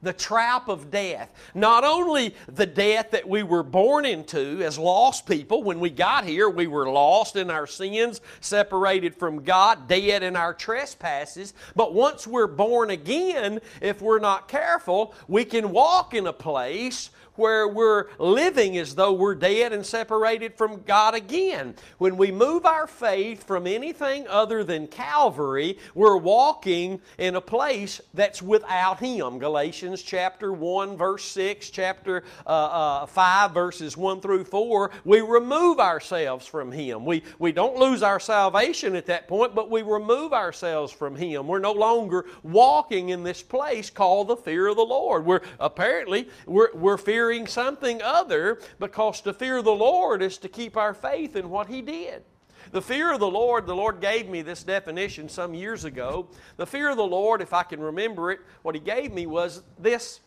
the 0.03 0.12
trap 0.12 0.69
of 0.69 0.91
death. 0.91 1.33
Not 1.55 1.85
only 1.85 2.35
the 2.47 2.67
death 2.67 3.12
that 3.12 3.29
we 3.29 3.43
were 3.43 3.62
born 3.62 4.05
into 4.05 4.62
as 4.62 4.79
lost 4.79 5.27
people, 5.27 5.62
when 5.62 5.81
we 5.81 5.91
got 5.91 6.25
here, 6.25 6.49
we 6.49 6.67
were 6.67 6.91
lost 6.91 7.37
in 7.37 7.51
our 7.51 7.67
sins, 7.67 8.21
separated 8.41 9.15
from 9.15 9.45
God, 9.45 9.88
dead 9.88 10.23
in 10.23 10.37
our 10.37 10.53
trespasses, 10.55 11.55
but 11.77 11.95
once 11.95 12.27
we're 12.27 12.47
born 12.47 12.91
again, 12.91 13.61
if 13.81 14.03
we're 14.03 14.19
not 14.19 14.49
careful, 14.49 15.15
we 15.29 15.45
can 15.45 15.71
walk 15.71 16.15
in 16.15 16.27
a 16.27 16.33
place 16.33 17.11
where 17.37 17.66
we're 17.68 18.07
living 18.18 18.77
as 18.77 18.95
though 18.95 19.12
we're 19.12 19.35
dead 19.35 19.73
and 19.73 19.85
separated 19.85 20.55
from 20.55 20.83
God 20.83 21.14
again. 21.14 21.75
When 21.99 22.16
we 22.16 22.31
move 22.31 22.66
our 22.66 22.87
faith 22.87 23.45
from 23.45 23.66
anything 23.66 24.27
other 24.29 24.64
than 24.64 24.87
Calvary, 24.87 25.79
we're 25.95 26.16
walking 26.16 27.01
in 27.18 27.37
a 27.37 27.40
place 27.40 28.01
that's 28.14 28.42
without 28.42 29.01
Him. 29.01 29.38
Galatians 29.38 30.03
chapter 30.03 30.53
1, 30.53 30.97
verse 30.97 31.25
6, 31.25 31.71
chapter 31.71 32.25
uh, 32.47 32.51
uh, 32.51 33.07
5, 33.07 33.53
verses 33.53 33.97
1 33.97 34.21
through 34.21 34.45
4. 34.45 34.90
We 35.05 35.21
remove 35.21 35.81
ourselves 35.81 36.47
from 36.47 36.71
Him. 36.71 37.05
We, 37.05 37.23
we 37.38 37.53
don't 37.53 37.77
lose 37.77 38.03
our 38.03 38.21
salvation 38.21 38.95
at 38.95 39.07
that 39.07 39.29
point, 39.29 39.55
but 39.55 39.71
we 39.71 39.83
remove 39.83 40.33
ourselves 40.33 40.92
from 40.92 41.16
Him. 41.16 41.47
We're 41.47 41.59
no 41.59 41.73
longer 41.73 42.27
walking 42.42 43.09
in 43.11 43.23
this 43.23 43.42
place 43.42 43.90
called 43.90 44.29
the 44.29 44.37
fear 44.37 44.68
of 44.68 44.77
the 44.77 44.83
Lord. 44.83 45.25
We're 45.25 45.42
apparently, 45.59 46.29
we're, 46.47 46.75
we're 46.75 46.99
fearing 46.99 47.22
fearing 47.23 47.47
something 47.47 48.03
other 48.03 48.59
because 48.81 49.21
to 49.21 49.33
fear 49.33 49.63
the 49.63 49.71
Lord 49.71 50.23
is 50.23 50.39
to 50.39 50.49
keep 50.49 50.77
our 50.77 50.93
faith 50.93 51.37
in 51.37 51.51
what 51.51 51.69
He 51.69 51.81
did. 51.81 52.25
The 52.73 52.83
fear 52.83 53.13
of 53.13 53.21
the 53.21 53.31
Lord, 53.31 53.65
the 53.65 53.77
Lord 53.77 54.01
gave 54.01 54.29
me 54.29 54.43
this 54.43 54.65
definition 54.65 55.29
some 55.29 55.55
years 55.55 55.85
ago. 55.85 56.27
The 56.57 56.67
fear 56.67 56.91
of 56.91 56.97
the 56.97 57.07
Lord, 57.07 57.41
if 57.41 57.53
I 57.53 57.63
can 57.63 57.79
remember 57.79 58.33
it, 58.33 58.41
what 58.63 58.75
He 58.75 58.81
gave 58.81 59.13
me 59.13 59.27
was 59.27 59.63
this. 59.79 60.19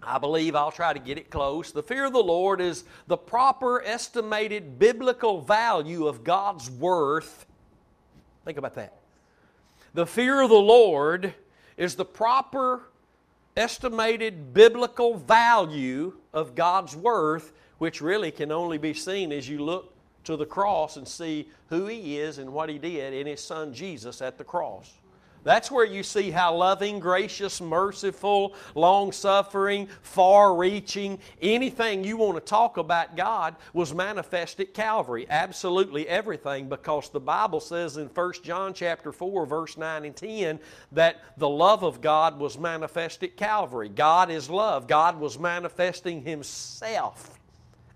I 0.00 0.18
believe 0.18 0.54
I'll 0.54 0.70
try 0.70 0.92
to 0.92 1.00
get 1.00 1.18
it 1.18 1.28
close. 1.28 1.72
The 1.72 1.82
fear 1.82 2.04
of 2.04 2.12
the 2.12 2.22
Lord 2.22 2.60
is 2.60 2.84
the 3.08 3.16
proper 3.16 3.82
estimated 3.82 4.78
biblical 4.78 5.40
value 5.40 6.06
of 6.06 6.22
God's 6.22 6.70
worth. 6.70 7.46
Think 8.44 8.58
about 8.58 8.74
that. 8.74 8.94
The 9.92 10.06
fear 10.06 10.40
of 10.40 10.50
the 10.50 10.54
Lord 10.54 11.34
is 11.76 11.96
the 11.96 12.04
proper 12.04 12.91
estimated 13.56 14.54
biblical 14.54 15.16
value 15.16 16.14
of 16.32 16.54
God's 16.54 16.96
worth, 16.96 17.52
which 17.78 18.00
really 18.00 18.30
can 18.30 18.50
only 18.50 18.78
be 18.78 18.94
seen 18.94 19.32
as 19.32 19.48
you 19.48 19.62
look 19.62 19.94
to 20.24 20.36
the 20.36 20.46
cross 20.46 20.96
and 20.96 21.06
see 21.06 21.48
who 21.68 21.86
He 21.86 22.18
is 22.18 22.38
and 22.38 22.52
what 22.52 22.68
He 22.68 22.78
did 22.78 23.12
in 23.12 23.26
His 23.26 23.42
Son 23.42 23.74
Jesus 23.74 24.22
at 24.22 24.38
the 24.38 24.44
cross. 24.44 24.92
That's 25.44 25.70
where 25.70 25.84
you 25.84 26.02
see 26.02 26.30
how 26.30 26.54
loving, 26.54 27.00
gracious, 27.00 27.60
merciful, 27.60 28.54
long 28.74 29.12
suffering, 29.12 29.88
far 30.02 30.54
reaching, 30.54 31.18
anything 31.40 32.04
you 32.04 32.16
want 32.16 32.36
to 32.36 32.40
talk 32.40 32.76
about 32.76 33.16
God 33.16 33.56
was 33.72 33.92
manifest 33.92 34.60
at 34.60 34.74
Calvary. 34.74 35.26
Absolutely 35.28 36.08
everything, 36.08 36.68
because 36.68 37.08
the 37.08 37.20
Bible 37.20 37.60
says 37.60 37.96
in 37.96 38.06
1 38.06 38.32
John 38.42 38.72
chapter 38.72 39.12
4, 39.12 39.46
verse 39.46 39.76
9 39.76 40.04
and 40.04 40.16
10, 40.16 40.60
that 40.92 41.22
the 41.36 41.48
love 41.48 41.82
of 41.82 42.00
God 42.00 42.38
was 42.38 42.58
manifest 42.58 43.22
at 43.22 43.36
Calvary. 43.36 43.88
God 43.88 44.30
is 44.30 44.48
love. 44.48 44.86
God 44.86 45.18
was 45.18 45.38
manifesting 45.38 46.22
Himself 46.22 47.41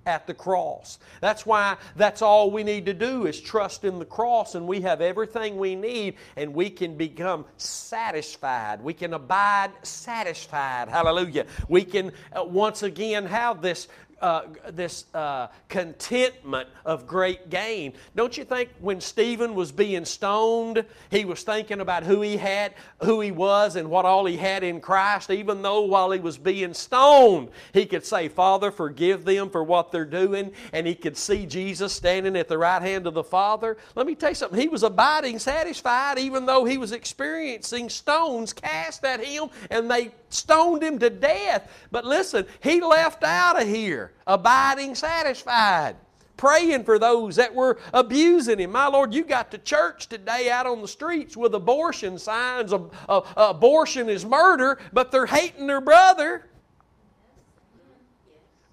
at 0.06 0.26
the 0.26 0.34
cross. 0.34 0.98
That's 1.20 1.44
why 1.44 1.76
that's 1.96 2.22
all 2.22 2.50
we 2.50 2.62
need 2.62 2.86
to 2.86 2.94
do 2.94 3.26
is 3.26 3.40
trust 3.40 3.84
in 3.84 3.98
the 3.98 4.04
cross, 4.04 4.54
and 4.54 4.66
we 4.66 4.80
have 4.82 5.00
everything 5.00 5.58
we 5.58 5.74
need, 5.74 6.14
and 6.36 6.54
we 6.54 6.70
can 6.70 6.96
become 6.96 7.44
satisfied. 7.56 8.80
We 8.80 8.94
can 8.94 9.12
abide 9.12 9.72
satisfied. 9.82 10.88
Hallelujah. 10.88 11.46
We 11.68 11.84
can 11.84 12.12
uh, 12.32 12.44
once 12.44 12.82
again 12.82 13.26
have 13.26 13.60
this 13.60 13.88
uh, 14.20 14.42
this 14.70 15.04
uh, 15.14 15.48
contentment 15.68 16.68
of 16.84 17.06
great 17.06 17.50
gain. 17.50 17.92
Don't 18.14 18.36
you 18.36 18.44
think 18.44 18.70
when 18.80 19.00
Stephen 19.00 19.54
was 19.54 19.72
being 19.72 20.04
stoned, 20.04 20.84
he 21.10 21.24
was 21.24 21.42
thinking 21.42 21.80
about 21.80 22.02
who 22.02 22.22
he 22.22 22.36
had, 22.36 22.74
who 23.02 23.20
he 23.20 23.30
was, 23.30 23.76
and 23.76 23.90
what 23.90 24.04
all 24.04 24.24
he 24.24 24.36
had 24.36 24.62
in 24.62 24.80
Christ, 24.80 25.30
even 25.30 25.62
though 25.62 25.82
while 25.82 26.10
he 26.10 26.20
was 26.20 26.38
being 26.38 26.74
stoned, 26.74 27.48
he 27.72 27.84
could 27.86 28.04
say, 28.04 28.28
Father, 28.28 28.70
forgive 28.70 29.24
them 29.24 29.50
for 29.50 29.62
what 29.62 29.92
they're 29.92 30.04
doing, 30.04 30.52
and 30.72 30.86
he 30.86 30.94
could 30.94 31.16
see 31.16 31.46
Jesus 31.46 31.92
standing 31.92 32.36
at 32.36 32.48
the 32.48 32.58
right 32.58 32.82
hand 32.82 33.06
of 33.06 33.14
the 33.14 33.24
Father. 33.24 33.76
Let 33.94 34.06
me 34.06 34.14
tell 34.14 34.30
you 34.30 34.34
something. 34.34 34.60
He 34.60 34.68
was 34.68 34.82
abiding 34.82 35.38
satisfied 35.38 36.18
even 36.18 36.46
though 36.46 36.64
he 36.64 36.78
was 36.78 36.92
experiencing 36.92 37.88
stones 37.88 38.52
cast 38.52 39.04
at 39.04 39.24
him, 39.24 39.50
and 39.70 39.90
they 39.90 40.12
stoned 40.30 40.82
him 40.82 40.98
to 40.98 41.10
death. 41.10 41.70
But 41.90 42.04
listen, 42.04 42.46
he 42.62 42.80
left 42.80 43.22
out 43.22 43.60
of 43.60 43.68
here 43.68 44.05
abiding 44.26 44.94
satisfied 44.94 45.96
praying 46.36 46.84
for 46.84 46.98
those 46.98 47.36
that 47.36 47.54
were 47.54 47.78
abusing 47.92 48.58
him. 48.58 48.72
My 48.72 48.86
Lord, 48.88 49.14
you 49.14 49.24
got 49.24 49.50
to 49.52 49.58
church 49.58 50.08
today 50.08 50.50
out 50.50 50.66
on 50.66 50.82
the 50.82 50.88
streets 50.88 51.36
with 51.36 51.54
abortion 51.54 52.18
signs. 52.18 52.72
Uh, 52.72 52.86
uh, 53.08 53.22
abortion 53.36 54.08
is 54.08 54.24
murder, 54.24 54.78
but 54.92 55.10
they're 55.10 55.26
hating 55.26 55.66
their 55.66 55.80
brother. 55.80 56.46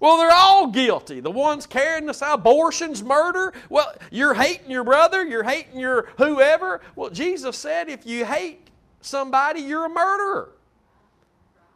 Well, 0.00 0.18
they're 0.18 0.32
all 0.32 0.66
guilty. 0.66 1.20
The 1.20 1.30
ones 1.30 1.66
carrying 1.66 2.06
this 2.06 2.20
out, 2.20 2.40
abortion's 2.40 3.02
murder. 3.02 3.54
Well, 3.70 3.94
you're 4.10 4.34
hating 4.34 4.70
your 4.70 4.84
brother, 4.84 5.24
you're 5.24 5.44
hating 5.44 5.78
your 5.78 6.08
whoever. 6.18 6.82
Well, 6.94 7.10
Jesus 7.10 7.56
said 7.56 7.88
if 7.88 8.04
you 8.04 8.24
hate 8.26 8.68
somebody, 9.00 9.60
you're 9.60 9.86
a 9.86 9.88
murderer. 9.88 10.50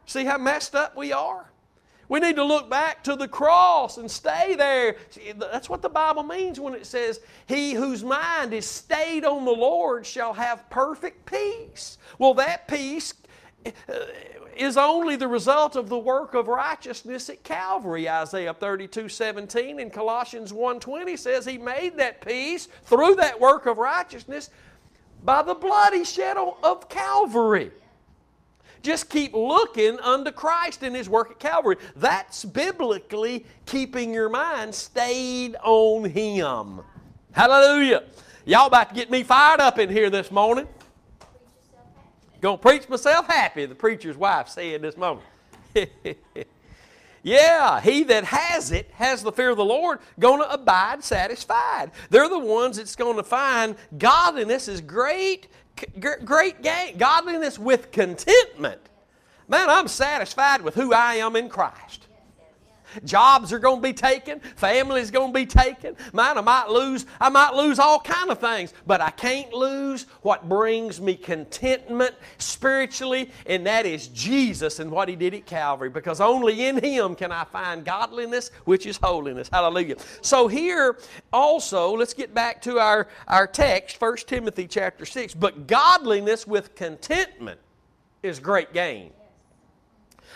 See 0.05 0.25
how 0.25 0.37
messed 0.37 0.75
up 0.75 0.95
we 0.95 1.11
are? 1.11 1.48
We 2.09 2.19
need 2.19 2.35
to 2.37 2.43
look 2.43 2.69
back 2.69 3.03
to 3.03 3.15
the 3.15 3.27
cross 3.27 3.97
and 3.97 4.09
stay 4.09 4.55
there. 4.55 4.95
That's 5.37 5.69
what 5.69 5.83
the 5.83 5.89
Bible 5.89 6.23
means 6.23 6.59
when 6.59 6.73
it 6.73 6.87
says, 6.87 7.21
He 7.45 7.73
whose 7.73 8.03
mind 8.03 8.51
is 8.51 8.65
stayed 8.65 9.23
on 9.23 9.45
the 9.45 9.51
Lord 9.51 10.07
shall 10.07 10.33
have 10.33 10.67
perfect 10.71 11.27
peace. 11.27 11.99
Well, 12.17 12.33
that 12.33 12.67
peace 12.67 13.13
uh, 13.65 13.71
is 14.57 14.75
only 14.75 15.17
the 15.17 15.27
result 15.27 15.75
of 15.75 15.87
the 15.87 15.99
work 15.99 16.33
of 16.33 16.47
righteousness 16.47 17.29
at 17.29 17.43
Calvary. 17.43 18.09
Isaiah 18.09 18.55
32 18.55 19.07
17 19.07 19.79
and 19.79 19.93
Colossians 19.93 20.51
1 20.51 20.79
20 20.79 21.15
says 21.15 21.45
He 21.45 21.59
made 21.59 21.95
that 21.97 22.25
peace 22.25 22.69
through 22.85 23.15
that 23.15 23.39
work 23.39 23.67
of 23.67 23.77
righteousness 23.77 24.49
by 25.23 25.43
the 25.43 25.53
blood 25.53 25.93
He 25.93 26.03
shed 26.03 26.37
of 26.37 26.89
Calvary. 26.89 27.71
Just 28.81 29.09
keep 29.09 29.33
looking 29.33 29.99
unto 29.99 30.31
Christ 30.31 30.83
and 30.83 30.95
His 30.95 31.09
work 31.09 31.31
at 31.31 31.39
Calvary. 31.39 31.77
That's 31.95 32.45
biblically 32.45 33.45
keeping 33.65 34.13
your 34.13 34.29
mind 34.29 34.73
stayed 34.73 35.55
on 35.63 36.05
Him. 36.05 36.81
Hallelujah. 37.31 38.03
Y'all 38.45 38.67
about 38.67 38.89
to 38.89 38.95
get 38.95 39.11
me 39.11 39.23
fired 39.23 39.59
up 39.59 39.79
in 39.79 39.89
here 39.89 40.09
this 40.09 40.31
morning. 40.31 40.67
Gonna 42.41 42.57
preach 42.57 42.87
myself 42.87 43.27
happy, 43.27 43.65
the 43.65 43.75
preacher's 43.75 44.15
wife 44.15 44.47
said 44.47 44.81
this 44.81 44.95
morning. 44.95 45.23
Yeah, 47.21 47.81
he 47.81 48.03
that 48.03 48.23
has 48.25 48.71
it, 48.71 48.89
has 48.93 49.23
the 49.23 49.31
fear 49.31 49.49
of 49.49 49.57
the 49.57 49.65
Lord, 49.65 49.99
going 50.19 50.41
to 50.41 50.51
abide 50.51 51.03
satisfied. 51.03 51.91
They're 52.09 52.29
the 52.29 52.39
ones 52.39 52.77
that's 52.77 52.95
going 52.95 53.17
to 53.17 53.23
find 53.23 53.75
godliness 53.97 54.67
is 54.67 54.81
great, 54.81 55.47
great 55.99 56.61
gain. 56.61 56.97
Godliness 56.97 57.57
with 57.57 57.91
contentment. 57.91 58.81
Man, 59.47 59.69
I'm 59.69 59.87
satisfied 59.87 60.61
with 60.61 60.75
who 60.75 60.93
I 60.93 61.15
am 61.15 61.35
in 61.35 61.49
Christ. 61.49 62.07
Jobs 63.03 63.53
are 63.53 63.59
going 63.59 63.81
to 63.81 63.87
be 63.87 63.93
taken. 63.93 64.39
Families 64.55 65.11
going 65.11 65.33
to 65.33 65.39
be 65.39 65.45
taken. 65.45 65.95
Man, 66.13 66.37
I 66.37 66.41
might 66.41 66.69
lose. 66.69 67.05
I 67.19 67.29
might 67.29 67.53
lose 67.53 67.79
all 67.79 67.99
kind 67.99 68.29
of 68.29 68.39
things, 68.39 68.73
but 68.85 69.01
I 69.01 69.09
can't 69.09 69.53
lose 69.53 70.05
what 70.21 70.47
brings 70.47 70.99
me 70.99 71.15
contentment 71.15 72.15
spiritually, 72.37 73.31
and 73.45 73.65
that 73.65 73.85
is 73.85 74.07
Jesus 74.09 74.79
and 74.79 74.91
what 74.91 75.09
He 75.09 75.15
did 75.15 75.33
at 75.33 75.45
Calvary. 75.45 75.89
Because 75.89 76.21
only 76.21 76.65
in 76.67 76.83
Him 76.83 77.15
can 77.15 77.31
I 77.31 77.43
find 77.45 77.85
godliness, 77.85 78.51
which 78.65 78.85
is 78.85 78.97
holiness. 78.97 79.49
Hallelujah. 79.51 79.95
So 80.21 80.47
here 80.47 80.97
also, 81.31 81.95
let's 81.95 82.13
get 82.13 82.33
back 82.33 82.61
to 82.63 82.79
our 82.79 83.07
our 83.27 83.47
text, 83.47 83.99
1 84.01 84.17
Timothy 84.27 84.67
chapter 84.67 85.05
six. 85.05 85.33
But 85.33 85.67
godliness 85.67 86.47
with 86.47 86.75
contentment 86.75 87.59
is 88.23 88.39
great 88.39 88.73
gain. 88.73 89.11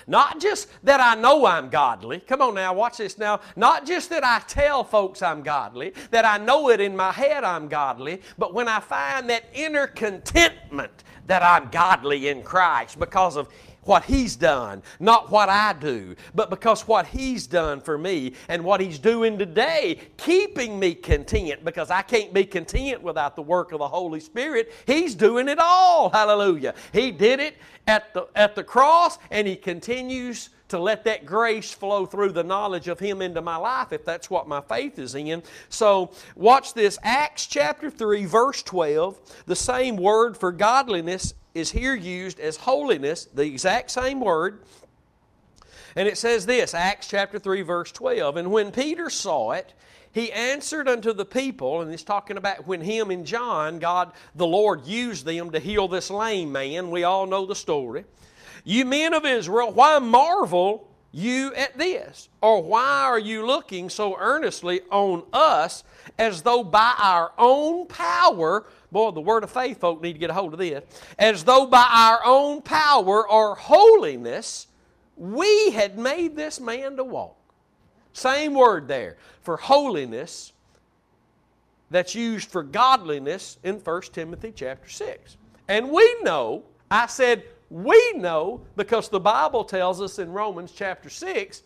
Not 0.08 0.40
just 0.40 0.70
that 0.84 1.00
I 1.00 1.20
know 1.20 1.46
I'm 1.46 1.70
godly. 1.70 2.20
Come 2.20 2.42
on 2.42 2.56
now, 2.56 2.74
watch 2.74 2.98
this 2.98 3.18
now. 3.18 3.40
Not 3.56 3.86
just 3.86 4.10
that 4.10 4.24
I 4.24 4.40
tell 4.48 4.84
folks 4.84 5.22
I'm 5.22 5.44
godly, 5.44 5.94
that 6.12 6.26
I 6.26 6.38
know 6.38 6.70
it 6.70 6.80
in 6.82 6.96
my 6.96 7.12
head 7.12 7.44
I'm 7.44 7.68
godly, 7.68 8.22
but 8.38 8.54
when 8.54 8.68
I 8.68 8.80
find 8.80 9.30
that 9.30 9.46
inner 9.54 9.88
contentment 9.88 11.04
that 11.28 11.42
I'm 11.42 11.70
godly 11.70 12.28
in 12.28 12.44
Christ 12.44 13.00
because 13.00 13.38
of 13.38 13.48
what 13.86 14.06
He's 14.06 14.36
done, 14.36 14.84
not 15.00 15.32
what 15.32 15.50
I 15.50 15.74
do, 15.74 16.16
but 16.34 16.50
because 16.50 16.88
what 16.88 17.08
He's 17.08 17.48
done 17.48 17.82
for 17.82 17.98
me 17.98 18.34
and 18.48 18.64
what 18.64 18.82
He's 18.82 19.00
doing 19.00 19.38
today, 19.38 20.00
keeping 20.18 20.80
me 20.80 20.94
content 20.94 21.64
because 21.64 21.90
I 21.90 22.02
can't 22.02 22.34
be 22.34 22.46
content 22.46 23.02
without 23.02 23.36
the 23.36 23.42
work 23.42 23.72
of 23.72 23.80
the 23.80 23.88
Holy 23.88 24.20
Spirit. 24.20 24.74
He's 24.86 25.16
doing 25.16 25.48
it 25.48 25.60
all. 25.60 26.10
Hallelujah. 26.10 26.74
He 26.92 27.12
did 27.12 27.40
it 27.40 27.56
at 27.88 28.14
the, 28.14 28.28
at 28.36 28.56
the 28.56 28.64
cross 28.64 29.18
and 29.32 29.48
He 29.48 29.56
continues 29.56 30.50
to 30.70 30.80
let 30.80 31.04
that 31.04 31.24
grace 31.24 31.72
flow 31.72 32.04
through 32.06 32.32
the 32.32 32.44
knowledge 32.44 32.88
of 32.88 33.00
Him 33.00 33.22
into 33.22 33.42
my 33.42 33.58
life 33.58 33.94
if 33.94 34.04
that's 34.04 34.30
what 34.30 34.48
my 34.48 34.60
faith 34.62 34.98
is 34.98 35.14
in. 35.14 35.44
So, 35.70 36.12
watch 36.36 36.74
this 36.74 36.98
Acts 37.04 37.46
chapter 37.46 37.92
3, 37.92 38.26
verse 38.26 38.64
12. 38.64 39.44
The 39.46 39.56
same 39.56 39.98
word 39.98 40.36
for 40.36 40.52
godliness 40.52 41.36
is 41.54 41.72
here 41.72 41.96
used 41.96 42.40
as 42.40 42.58
holiness, 42.58 43.26
the 43.26 43.46
exact 43.46 43.92
same 43.92 44.20
word. 44.20 44.64
And 45.96 46.08
it 46.08 46.18
says 46.18 46.46
this, 46.46 46.74
Acts 46.74 47.08
chapter 47.08 47.38
3, 47.38 47.62
verse 47.62 47.92
12. 47.92 48.38
And 48.38 48.52
when 48.52 48.72
Peter 48.72 49.10
saw 49.10 49.52
it, 49.52 49.74
he 50.12 50.32
answered 50.32 50.88
unto 50.88 51.12
the 51.12 51.26
people, 51.26 51.82
and 51.82 51.90
he's 51.90 52.04
talking 52.04 52.38
about 52.38 52.68
when 52.68 52.82
him 52.82 53.10
and 53.12 53.26
John, 53.26 53.80
God 53.80 54.12
the 54.36 54.46
Lord, 54.46 54.86
used 54.86 55.26
them 55.26 55.52
to 55.52 55.60
heal 55.60 55.88
this 55.88 56.10
lame 56.10 56.52
man. 56.52 56.92
We 56.92 57.04
all 57.04 57.26
know 57.26 57.46
the 57.46 57.56
story. 57.56 58.06
You 58.64 58.86
men 58.86 59.14
of 59.14 59.26
Israel, 59.26 59.72
why 59.72 60.00
marvel 60.00 60.88
you 61.14 61.54
at 61.54 61.78
this? 61.78 62.28
Or 62.42 62.62
why 62.62 63.04
are 63.04 63.20
you 63.20 63.46
looking 63.46 63.90
so 63.90 64.18
earnestly 64.20 64.82
on 64.92 65.24
us 65.32 65.86
as 66.20 66.42
though 66.42 66.64
by 66.64 66.94
our 66.98 67.32
own 67.38 67.88
power 67.88 68.66
Boy, 68.94 69.10
the 69.10 69.22
word 69.22 69.44
of 69.44 69.50
faith 69.50 69.80
folk 69.80 70.04
need 70.04 70.14
to 70.14 70.20
get 70.20 70.30
a 70.30 70.34
hold 70.34 70.54
of 70.54 70.60
this. 70.60 70.84
As 71.18 71.44
though 71.44 71.66
by 71.66 71.88
our 71.92 72.20
own 72.24 72.62
power 72.62 73.28
or 73.28 73.56
holiness 73.56 74.68
we 75.18 75.72
had 75.72 75.98
made 75.98 76.36
this 76.36 76.60
man 76.60 76.96
to 76.98 77.04
walk. 77.04 77.36
Same 78.14 78.54
word 78.54 78.88
there. 78.88 79.18
For 79.42 79.58
holiness 79.58 80.54
that's 81.90 82.14
used 82.14 82.52
for 82.52 82.62
godliness 82.62 83.58
in 83.64 83.76
1 83.80 84.02
Timothy 84.14 84.54
chapter 84.56 84.88
6. 84.88 85.38
And 85.68 85.90
we 85.90 86.22
know, 86.22 86.64
I 86.92 87.08
said 87.08 87.44
we 87.74 88.14
know 88.18 88.62
because 88.76 89.10
the 89.10 89.20
Bible 89.20 89.64
tells 89.64 90.00
us 90.00 90.20
in 90.20 90.32
Romans 90.32 90.72
chapter 90.76 91.10
6 91.10 91.64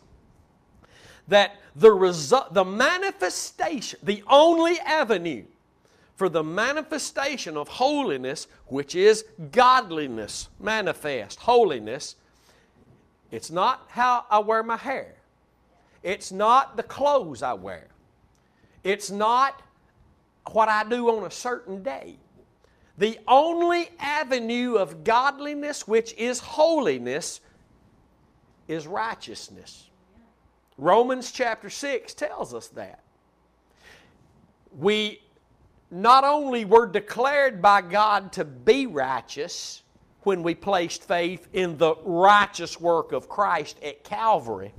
that 1.28 1.56
the 1.76 1.92
result 1.92 2.54
the 2.54 2.64
manifestation, 2.64 3.98
the 4.02 4.24
only 4.26 4.80
avenue 4.80 5.44
for 6.16 6.30
the 6.30 6.42
manifestation 6.42 7.58
of 7.58 7.68
holiness, 7.68 8.48
which 8.68 8.94
is 8.94 9.26
godliness 9.52 10.48
manifest. 10.58 11.40
Holiness, 11.40 12.16
it's 13.30 13.50
not 13.50 13.84
how 13.88 14.24
I 14.30 14.38
wear 14.38 14.62
my 14.62 14.78
hair, 14.78 15.14
it's 16.02 16.32
not 16.32 16.78
the 16.78 16.84
clothes 16.84 17.42
I 17.42 17.52
wear, 17.52 17.88
it's 18.82 19.10
not 19.10 19.60
what 20.52 20.70
I 20.70 20.84
do 20.84 21.10
on 21.10 21.24
a 21.24 21.30
certain 21.30 21.82
day. 21.82 22.16
The 22.98 23.18
only 23.28 23.88
avenue 24.00 24.74
of 24.74 25.04
godliness, 25.04 25.86
which 25.86 26.12
is 26.14 26.40
holiness, 26.40 27.40
is 28.66 28.88
righteousness. 28.88 29.88
Romans 30.76 31.30
chapter 31.30 31.70
6 31.70 32.12
tells 32.14 32.52
us 32.52 32.68
that. 32.68 33.00
We 34.76 35.22
not 35.90 36.24
only 36.24 36.64
were 36.64 36.86
declared 36.86 37.62
by 37.62 37.82
God 37.82 38.32
to 38.32 38.44
be 38.44 38.86
righteous 38.86 39.82
when 40.22 40.42
we 40.42 40.54
placed 40.54 41.04
faith 41.04 41.48
in 41.52 41.78
the 41.78 41.94
righteous 42.04 42.80
work 42.80 43.12
of 43.12 43.28
Christ 43.28 43.78
at 43.82 44.02
Calvary, 44.02 44.74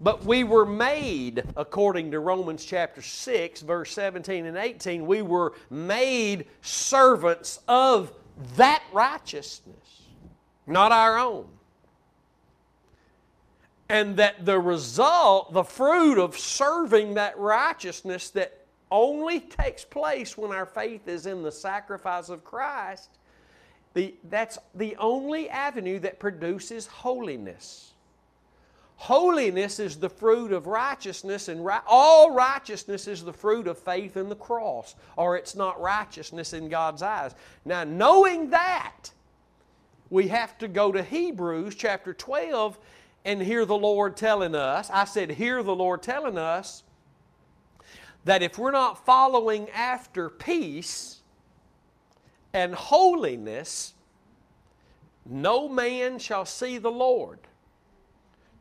but 0.00 0.24
we 0.24 0.44
were 0.44 0.64
made, 0.64 1.44
according 1.56 2.10
to 2.12 2.20
Romans 2.20 2.64
chapter 2.64 3.02
6, 3.02 3.60
verse 3.60 3.92
17 3.92 4.46
and 4.46 4.56
18, 4.56 5.06
we 5.06 5.20
were 5.20 5.52
made 5.68 6.46
servants 6.62 7.60
of 7.68 8.12
that 8.56 8.82
righteousness, 8.92 10.02
not 10.66 10.90
our 10.90 11.18
own. 11.18 11.46
And 13.90 14.16
that 14.16 14.46
the 14.46 14.58
result, 14.58 15.52
the 15.52 15.64
fruit 15.64 16.18
of 16.18 16.38
serving 16.38 17.14
that 17.14 17.36
righteousness 17.38 18.30
that 18.30 18.64
only 18.90 19.40
takes 19.40 19.84
place 19.84 20.38
when 20.38 20.50
our 20.52 20.66
faith 20.66 21.08
is 21.08 21.26
in 21.26 21.42
the 21.42 21.52
sacrifice 21.52 22.28
of 22.28 22.42
Christ. 22.44 23.10
The, 23.94 24.14
that's 24.30 24.58
the 24.74 24.96
only 24.96 25.50
avenue 25.50 25.98
that 25.98 26.18
produces 26.18 26.86
holiness. 26.86 27.92
Holiness 29.00 29.80
is 29.80 29.96
the 29.96 30.10
fruit 30.10 30.52
of 30.52 30.66
righteousness, 30.66 31.48
and 31.48 31.64
ri- 31.64 31.78
all 31.86 32.32
righteousness 32.32 33.08
is 33.08 33.24
the 33.24 33.32
fruit 33.32 33.66
of 33.66 33.78
faith 33.78 34.18
in 34.18 34.28
the 34.28 34.36
cross, 34.36 34.94
or 35.16 35.38
it's 35.38 35.54
not 35.54 35.80
righteousness 35.80 36.52
in 36.52 36.68
God's 36.68 37.00
eyes. 37.00 37.34
Now, 37.64 37.82
knowing 37.82 38.50
that, 38.50 39.10
we 40.10 40.28
have 40.28 40.58
to 40.58 40.68
go 40.68 40.92
to 40.92 41.02
Hebrews 41.02 41.76
chapter 41.76 42.12
12 42.12 42.78
and 43.24 43.40
hear 43.40 43.64
the 43.64 43.74
Lord 43.74 44.18
telling 44.18 44.54
us. 44.54 44.90
I 44.92 45.06
said, 45.06 45.30
hear 45.30 45.62
the 45.62 45.74
Lord 45.74 46.02
telling 46.02 46.36
us 46.36 46.82
that 48.26 48.42
if 48.42 48.58
we're 48.58 48.70
not 48.70 49.06
following 49.06 49.70
after 49.70 50.28
peace 50.28 51.20
and 52.52 52.74
holiness, 52.74 53.94
no 55.24 55.70
man 55.70 56.18
shall 56.18 56.44
see 56.44 56.76
the 56.76 56.90
Lord. 56.90 57.38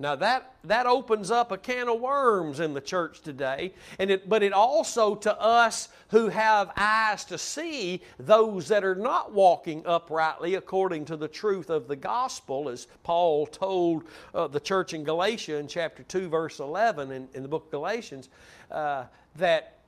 Now 0.01 0.15
that, 0.15 0.53
that 0.63 0.85
opens 0.85 1.29
up 1.29 1.51
a 1.51 1.57
can 1.57 1.89
of 1.89 1.99
worms 1.99 2.61
in 2.61 2.73
the 2.73 2.79
church 2.79 3.19
today, 3.21 3.73
and 3.99 4.09
it, 4.09 4.29
but 4.29 4.41
it 4.43 4.53
also 4.53 5.13
to 5.15 5.41
us 5.41 5.89
who 6.07 6.29
have 6.29 6.71
eyes 6.77 7.25
to 7.25 7.37
see 7.37 8.01
those 8.17 8.69
that 8.69 8.85
are 8.85 8.95
not 8.95 9.33
walking 9.33 9.85
uprightly 9.85 10.55
according 10.55 11.03
to 11.05 11.17
the 11.17 11.27
truth 11.27 11.69
of 11.69 11.89
the 11.89 11.97
gospel, 11.97 12.69
as 12.69 12.87
Paul 13.03 13.45
told 13.45 14.05
uh, 14.33 14.47
the 14.47 14.61
church 14.61 14.93
in 14.93 15.03
Galatia 15.03 15.57
in 15.57 15.67
chapter 15.67 16.03
2, 16.03 16.29
verse 16.29 16.59
11 16.59 17.11
in, 17.11 17.27
in 17.33 17.43
the 17.43 17.49
book 17.49 17.65
of 17.65 17.71
Galatians. 17.71 18.29
Uh, 18.71 19.03
that 19.35 19.79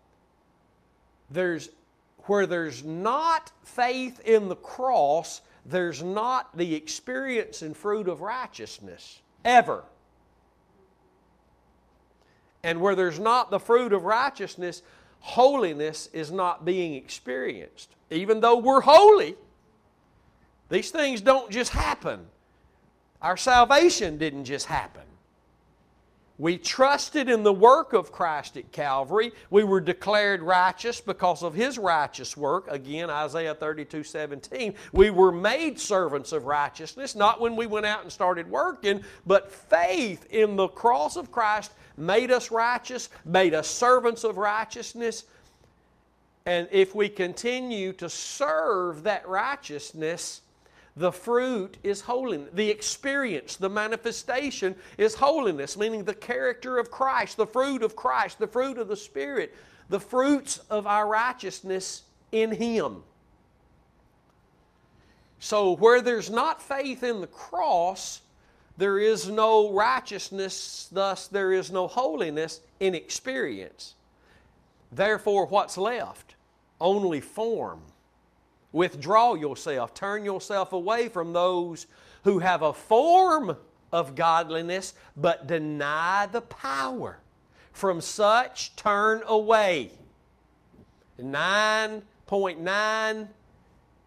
there's 1.30 1.70
where 2.26 2.46
there's 2.46 2.84
not 2.84 3.52
faith 3.64 4.20
in 4.26 4.50
the 4.50 4.56
cross, 4.56 5.42
there's 5.66 6.04
not 6.04 6.56
the 6.56 6.76
experience 6.76 7.62
and 7.62 7.76
fruit 7.76 8.08
of 8.08 8.22
righteousness 8.22 9.22
ever. 9.44 9.84
And 12.64 12.82
where 12.82 12.96
there's 12.96 13.20
not 13.20 13.52
the 13.52 13.60
fruit 13.60 13.94
of 13.94 14.04
righteousness, 14.04 14.84
holiness 15.20 16.10
is 16.14 16.32
not 16.32 16.66
being 16.66 16.94
experienced. 16.94 17.96
Even 18.10 18.40
though 18.40 18.58
we're 18.58 18.82
holy, 18.82 19.36
these 20.70 20.92
things 20.92 21.22
don't 21.22 21.52
just 21.52 21.72
happen. 21.72 22.28
Our 23.22 23.38
salvation 23.38 24.18
didn't 24.18 24.46
just 24.46 24.66
happen. 24.66 25.04
We 26.42 26.58
trusted 26.58 27.30
in 27.30 27.44
the 27.44 27.54
work 27.54 27.94
of 27.94 28.12
Christ 28.12 28.58
at 28.58 28.72
Calvary. 28.72 29.32
We 29.52 29.64
were 29.64 29.80
declared 29.80 30.42
righteous 30.42 31.00
because 31.00 31.44
of 31.44 31.54
His 31.54 31.78
righteous 31.78 32.36
work. 32.36 32.66
Again, 32.68 33.12
Isaiah 33.12 33.54
32 33.54 34.04
17. 34.04 34.74
We 34.92 35.12
were 35.12 35.32
made 35.32 35.80
servants 35.80 36.32
of 36.32 36.48
righteousness, 36.48 37.14
not 37.14 37.40
when 37.40 37.56
we 37.56 37.68
went 37.68 37.86
out 37.86 38.02
and 38.02 38.12
started 38.12 38.50
working, 38.50 39.04
but 39.24 39.52
faith 39.52 40.26
in 40.32 40.56
the 40.56 40.68
cross 40.68 41.16
of 41.16 41.32
Christ 41.32 41.74
made 41.96 42.32
us 42.32 42.50
righteous, 42.50 43.10
made 43.24 43.54
us 43.54 43.68
servants 43.68 44.24
of 44.24 44.38
righteousness. 44.38 45.26
And 46.48 46.68
if 46.72 46.96
we 46.96 47.08
continue 47.08 47.94
to 47.94 48.10
serve 48.10 49.04
that 49.04 49.28
righteousness, 49.28 50.42
the 50.96 51.12
fruit 51.12 51.78
is 51.84 52.02
holiness. 52.02 52.50
The 52.54 52.70
experience, 52.70 53.56
the 53.56 53.70
manifestation 53.70 54.76
is 54.98 55.16
holiness, 55.16 55.78
meaning 55.78 56.04
the 56.04 56.14
character 56.14 56.78
of 56.78 56.92
Christ, 56.92 57.38
the 57.38 57.48
fruit 57.48 57.82
of 57.82 57.96
Christ, 57.96 58.40
the 58.40 58.48
fruit 58.48 58.78
of 58.78 58.88
the 58.88 58.98
Spirit, 58.98 59.56
the 59.90 60.00
fruits 60.00 60.60
of 60.70 60.86
our 60.88 61.08
righteousness 61.08 62.04
in 62.32 62.52
Him. 62.52 63.04
So, 65.40 65.76
where 65.76 66.02
there's 66.02 66.30
not 66.30 66.62
faith 66.62 67.04
in 67.04 67.22
the 67.22 67.28
cross, 67.28 68.22
there 68.78 69.00
is 69.00 69.30
no 69.30 69.74
righteousness, 69.74 70.88
thus, 70.92 71.28
there 71.28 71.54
is 71.54 71.72
no 71.72 71.88
holiness 71.88 72.62
in 72.80 72.96
experience. 72.96 73.96
Therefore, 74.92 75.46
what's 75.46 75.78
left? 75.78 76.36
Only 76.80 77.22
form. 77.22 77.82
Withdraw 78.72 79.34
yourself, 79.34 79.94
turn 79.94 80.24
yourself 80.24 80.74
away 80.74 81.10
from 81.10 81.34
those 81.34 81.88
who 82.24 82.40
have 82.40 82.62
a 82.62 82.74
form 82.74 83.58
of 83.92 84.16
godliness 84.16 84.94
but 85.18 85.48
deny 85.48 86.28
the 86.32 86.42
power. 86.42 87.18
From 87.74 88.02
such, 88.02 88.76
turn 88.76 89.22
away. 89.26 89.92
9.9 91.20 93.28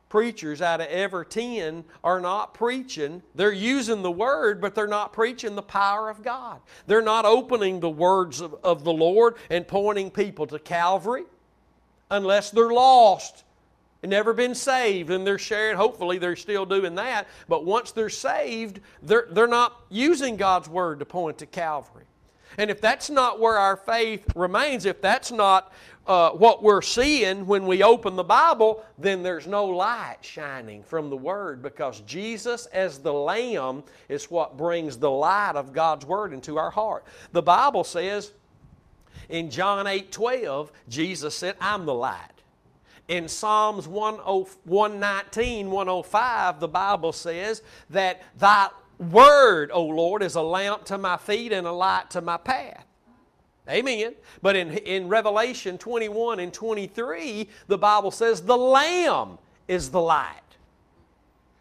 preachers 0.08 0.62
out 0.62 0.80
of 0.80 0.86
every 0.88 1.26
10 1.26 1.84
are 2.02 2.20
not 2.20 2.54
preaching. 2.54 3.22
They're 3.34 3.52
using 3.52 4.02
the 4.02 4.10
Word, 4.10 4.60
but 4.60 4.74
they're 4.74 4.86
not 4.86 5.12
preaching 5.12 5.56
the 5.56 5.62
power 5.62 6.08
of 6.08 6.22
God. 6.22 6.60
They're 6.86 7.02
not 7.02 7.24
opening 7.24 7.80
the 7.80 7.90
words 7.90 8.40
of, 8.40 8.54
of 8.62 8.84
the 8.84 8.92
Lord 8.92 9.34
and 9.50 9.66
pointing 9.66 10.10
people 10.10 10.46
to 10.46 10.58
Calvary 10.58 11.24
unless 12.10 12.50
they're 12.50 12.72
lost 12.72 13.43
never 14.06 14.32
been 14.32 14.54
saved 14.54 15.10
and 15.10 15.26
they're 15.26 15.38
sharing 15.38 15.76
hopefully 15.76 16.18
they're 16.18 16.36
still 16.36 16.66
doing 16.66 16.94
that 16.94 17.26
but 17.48 17.64
once 17.64 17.92
they're 17.92 18.08
saved 18.08 18.80
they're, 19.02 19.26
they're 19.30 19.46
not 19.46 19.80
using 19.88 20.36
god's 20.36 20.68
word 20.68 20.98
to 20.98 21.04
point 21.04 21.38
to 21.38 21.46
calvary. 21.46 22.04
And 22.56 22.70
if 22.70 22.80
that's 22.80 23.10
not 23.10 23.40
where 23.40 23.58
our 23.58 23.76
faith 23.76 24.24
remains 24.36 24.84
if 24.84 25.00
that's 25.00 25.32
not 25.32 25.72
uh, 26.06 26.30
what 26.30 26.62
we're 26.62 26.82
seeing 26.82 27.46
when 27.46 27.66
we 27.66 27.82
open 27.82 28.14
the 28.14 28.22
bible 28.22 28.84
then 28.98 29.22
there's 29.22 29.46
no 29.46 29.64
light 29.64 30.18
shining 30.20 30.82
from 30.82 31.08
the 31.08 31.16
word 31.16 31.62
because 31.62 32.00
jesus 32.00 32.66
as 32.66 32.98
the 32.98 33.12
lamb 33.12 33.82
is 34.08 34.30
what 34.30 34.56
brings 34.56 34.98
the 34.98 35.10
light 35.10 35.56
of 35.56 35.72
god's 35.72 36.04
word 36.04 36.32
into 36.32 36.58
our 36.58 36.70
heart. 36.70 37.04
The 37.32 37.42
bible 37.42 37.84
says 37.84 38.32
in 39.30 39.50
john 39.50 39.86
8 39.86 40.12
12 40.12 40.70
jesus 40.88 41.34
said 41.34 41.56
i'm 41.60 41.86
the 41.86 41.94
light 41.94 42.33
in 43.08 43.28
Psalms 43.28 43.86
119, 43.86 45.70
105, 45.70 46.60
the 46.60 46.68
Bible 46.68 47.12
says 47.12 47.62
that 47.90 48.22
thy 48.38 48.68
word, 48.98 49.70
O 49.72 49.84
Lord, 49.84 50.22
is 50.22 50.36
a 50.36 50.42
lamp 50.42 50.84
to 50.86 50.98
my 50.98 51.16
feet 51.16 51.52
and 51.52 51.66
a 51.66 51.72
light 51.72 52.10
to 52.10 52.20
my 52.20 52.36
path. 52.36 52.86
Amen. 53.68 54.14
But 54.42 54.56
in, 54.56 54.70
in 54.78 55.08
Revelation 55.08 55.78
21 55.78 56.40
and 56.40 56.52
23, 56.52 57.48
the 57.66 57.78
Bible 57.78 58.10
says 58.10 58.42
the 58.42 58.56
Lamb 58.56 59.38
is 59.68 59.90
the 59.90 60.00
light. 60.00 60.40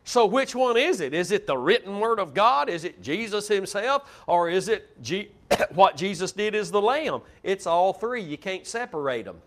So, 0.06 0.26
which 0.26 0.54
one 0.54 0.76
is 0.76 1.00
it? 1.00 1.14
Is 1.14 1.32
it 1.32 1.48
the 1.48 1.58
written 1.58 2.00
Word 2.02 2.20
of 2.20 2.34
God? 2.34 2.68
Is 2.70 2.84
it 2.84 3.02
Jesus 3.02 3.48
Himself? 3.48 4.24
Or 4.28 4.50
is 4.50 4.68
it 4.68 5.02
G- 5.02 5.32
what 5.74 5.96
Jesus 5.96 6.34
did 6.34 6.56
is 6.56 6.72
the 6.72 6.82
Lamb? 6.82 7.22
It's 7.42 7.66
all 7.66 7.94
three. 7.94 8.22
You 8.22 8.38
can't 8.38 8.68
separate 8.68 9.24
them. 9.24 9.42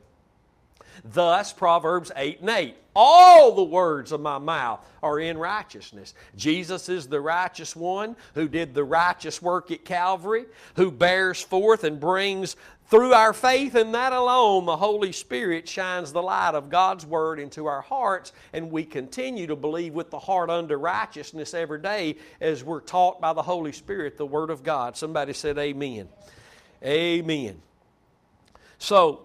Thus, 1.05 1.53
Proverbs 1.53 2.13
8 2.15 2.41
and 2.41 2.51
8. 2.51 2.77
All 2.99 3.55
the 3.55 3.63
words 3.63 4.11
of 4.11 4.23
my 4.23 4.39
mouth 4.39 4.85
are 5.03 5.21
in 5.21 5.37
righteousness. 5.37 6.15
Jesus 6.35 6.89
is 6.89 7.07
the 7.07 7.21
righteous 7.21 7.77
one 7.77 8.17
who 8.35 8.49
did 8.49 8.73
the 8.73 8.85
righteous 8.85 9.43
work 9.43 9.71
at 9.71 9.85
Calvary, 9.85 10.47
who 10.77 10.91
bears 10.91 11.43
forth 11.43 11.85
and 11.85 12.01
brings 12.01 12.57
through 12.89 13.15
our 13.15 13.33
faith 13.33 13.75
in 13.75 13.93
that 13.93 14.13
alone, 14.13 14.65
the 14.65 14.77
Holy 14.77 15.11
Spirit 15.11 15.69
shines 15.69 16.13
the 16.13 16.23
light 16.23 16.55
of 16.55 16.71
God's 16.71 17.05
Word 17.05 17.41
into 17.41 17.67
our 17.67 17.81
hearts, 17.81 18.33
and 18.53 18.71
we 18.71 18.85
continue 18.85 19.49
to 19.49 19.57
believe 19.57 19.93
with 19.93 20.11
the 20.11 20.21
heart 20.21 20.51
under 20.51 20.79
righteousness 20.79 21.53
every 21.53 21.81
day 21.81 22.17
as 22.41 22.63
we're 22.63 22.81
taught 22.81 23.21
by 23.21 23.33
the 23.33 23.43
Holy 23.43 23.73
Spirit 23.73 24.17
the 24.17 24.27
Word 24.27 24.51
of 24.51 24.63
God. 24.63 24.97
Somebody 24.97 25.33
said, 25.33 25.59
Amen. 25.59 26.09
Amen. 26.85 27.61
So, 28.79 29.23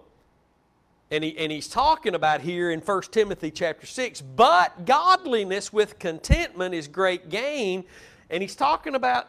and, 1.12 1.22
he, 1.22 1.36
and 1.36 1.52
he's 1.52 1.68
talking 1.68 2.14
about 2.14 2.40
here 2.40 2.70
in 2.70 2.80
1 2.80 3.02
Timothy 3.10 3.50
chapter 3.50 3.86
6, 3.86 4.22
but 4.22 4.86
godliness 4.86 5.70
with 5.70 5.98
contentment 5.98 6.74
is 6.74 6.88
great 6.88 7.28
gain. 7.28 7.84
And 8.30 8.40
he's 8.42 8.56
talking 8.56 8.94
about 8.94 9.28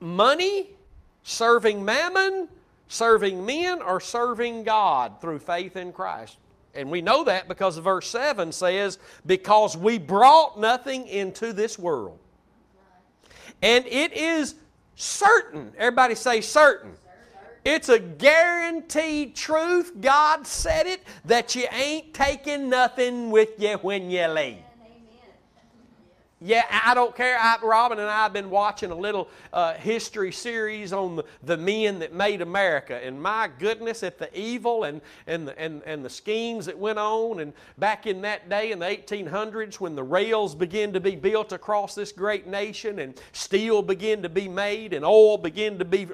money, 0.00 0.70
serving 1.22 1.84
mammon, 1.84 2.48
serving 2.88 3.46
men, 3.46 3.80
or 3.80 4.00
serving 4.00 4.64
God 4.64 5.20
through 5.20 5.38
faith 5.38 5.76
in 5.76 5.92
Christ. 5.92 6.36
And 6.74 6.90
we 6.90 7.00
know 7.00 7.22
that 7.24 7.46
because 7.46 7.78
verse 7.78 8.08
7 8.08 8.50
says, 8.50 8.98
Because 9.24 9.76
we 9.76 9.98
brought 9.98 10.58
nothing 10.58 11.06
into 11.06 11.52
this 11.52 11.78
world. 11.78 12.18
And 13.62 13.86
it 13.86 14.12
is 14.14 14.56
certain, 14.96 15.72
everybody 15.78 16.16
say 16.16 16.40
certain 16.40 16.94
it's 17.64 17.88
a 17.88 17.98
guaranteed 17.98 19.36
truth. 19.36 19.92
God 20.00 20.46
said 20.46 20.86
it 20.86 21.02
that 21.24 21.54
you 21.54 21.66
ain't 21.72 22.12
taking 22.12 22.68
nothing 22.68 23.30
with 23.30 23.50
you 23.58 23.74
when 23.78 24.10
you 24.10 24.26
leave. 24.28 24.58
Yeah, 26.44 26.64
I 26.68 26.94
don't 26.94 27.14
care. 27.14 27.38
I, 27.38 27.56
Robin 27.62 28.00
and 28.00 28.10
I 28.10 28.24
have 28.24 28.32
been 28.32 28.50
watching 28.50 28.90
a 28.90 28.96
little 28.96 29.28
uh, 29.52 29.74
history 29.74 30.32
series 30.32 30.92
on 30.92 31.14
the, 31.14 31.24
the 31.44 31.56
men 31.56 32.00
that 32.00 32.12
made 32.12 32.42
America. 32.42 32.96
And 32.96 33.22
my 33.22 33.48
goodness, 33.60 34.02
at 34.02 34.18
the 34.18 34.28
evil 34.36 34.82
and, 34.82 35.00
and, 35.28 35.46
the, 35.46 35.56
and, 35.56 35.82
and 35.84 36.04
the 36.04 36.10
schemes 36.10 36.66
that 36.66 36.76
went 36.76 36.98
on. 36.98 37.38
And 37.38 37.52
back 37.78 38.08
in 38.08 38.22
that 38.22 38.48
day 38.48 38.72
in 38.72 38.80
the 38.80 38.86
1800s, 38.86 39.78
when 39.78 39.94
the 39.94 40.02
rails 40.02 40.56
began 40.56 40.92
to 40.94 41.00
be 41.00 41.14
built 41.14 41.52
across 41.52 41.94
this 41.94 42.10
great 42.10 42.48
nation, 42.48 42.98
and 42.98 43.14
steel 43.30 43.80
began 43.80 44.20
to 44.22 44.28
be 44.28 44.48
made, 44.48 44.94
and 44.94 45.04
oil 45.04 45.38
began 45.38 45.78
to 45.78 45.84
be 45.84 46.08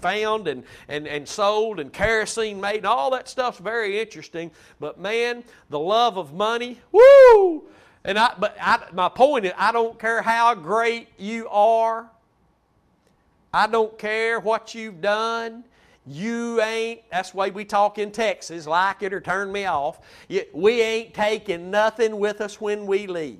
found 0.00 0.46
and, 0.46 0.62
and, 0.86 1.08
and 1.08 1.28
sold, 1.28 1.80
and 1.80 1.92
kerosene 1.92 2.60
made, 2.60 2.76
and 2.76 2.86
all 2.86 3.10
that 3.10 3.28
stuff's 3.28 3.58
very 3.58 3.98
interesting. 3.98 4.52
But 4.78 5.00
man, 5.00 5.42
the 5.70 5.80
love 5.80 6.18
of 6.18 6.32
money, 6.32 6.78
woo! 6.92 7.64
And 8.04 8.18
I, 8.18 8.34
but 8.38 8.56
I, 8.60 8.84
my 8.92 9.08
point 9.08 9.44
is, 9.44 9.52
I 9.56 9.70
don't 9.72 9.98
care 9.98 10.22
how 10.22 10.54
great 10.54 11.08
you 11.18 11.48
are. 11.48 12.10
I 13.54 13.66
don't 13.66 13.96
care 13.98 14.40
what 14.40 14.74
you've 14.74 15.00
done. 15.00 15.64
You 16.06 16.60
ain't, 16.62 17.02
that's 17.10 17.30
the 17.30 17.36
way 17.36 17.50
we 17.50 17.64
talk 17.64 17.98
in 17.98 18.10
Texas, 18.10 18.66
like 18.66 19.02
it 19.02 19.12
or 19.12 19.20
turn 19.20 19.52
me 19.52 19.66
off. 19.66 20.00
We 20.52 20.80
ain't 20.80 21.14
taking 21.14 21.70
nothing 21.70 22.18
with 22.18 22.40
us 22.40 22.60
when 22.60 22.86
we 22.86 23.06
leave. 23.06 23.38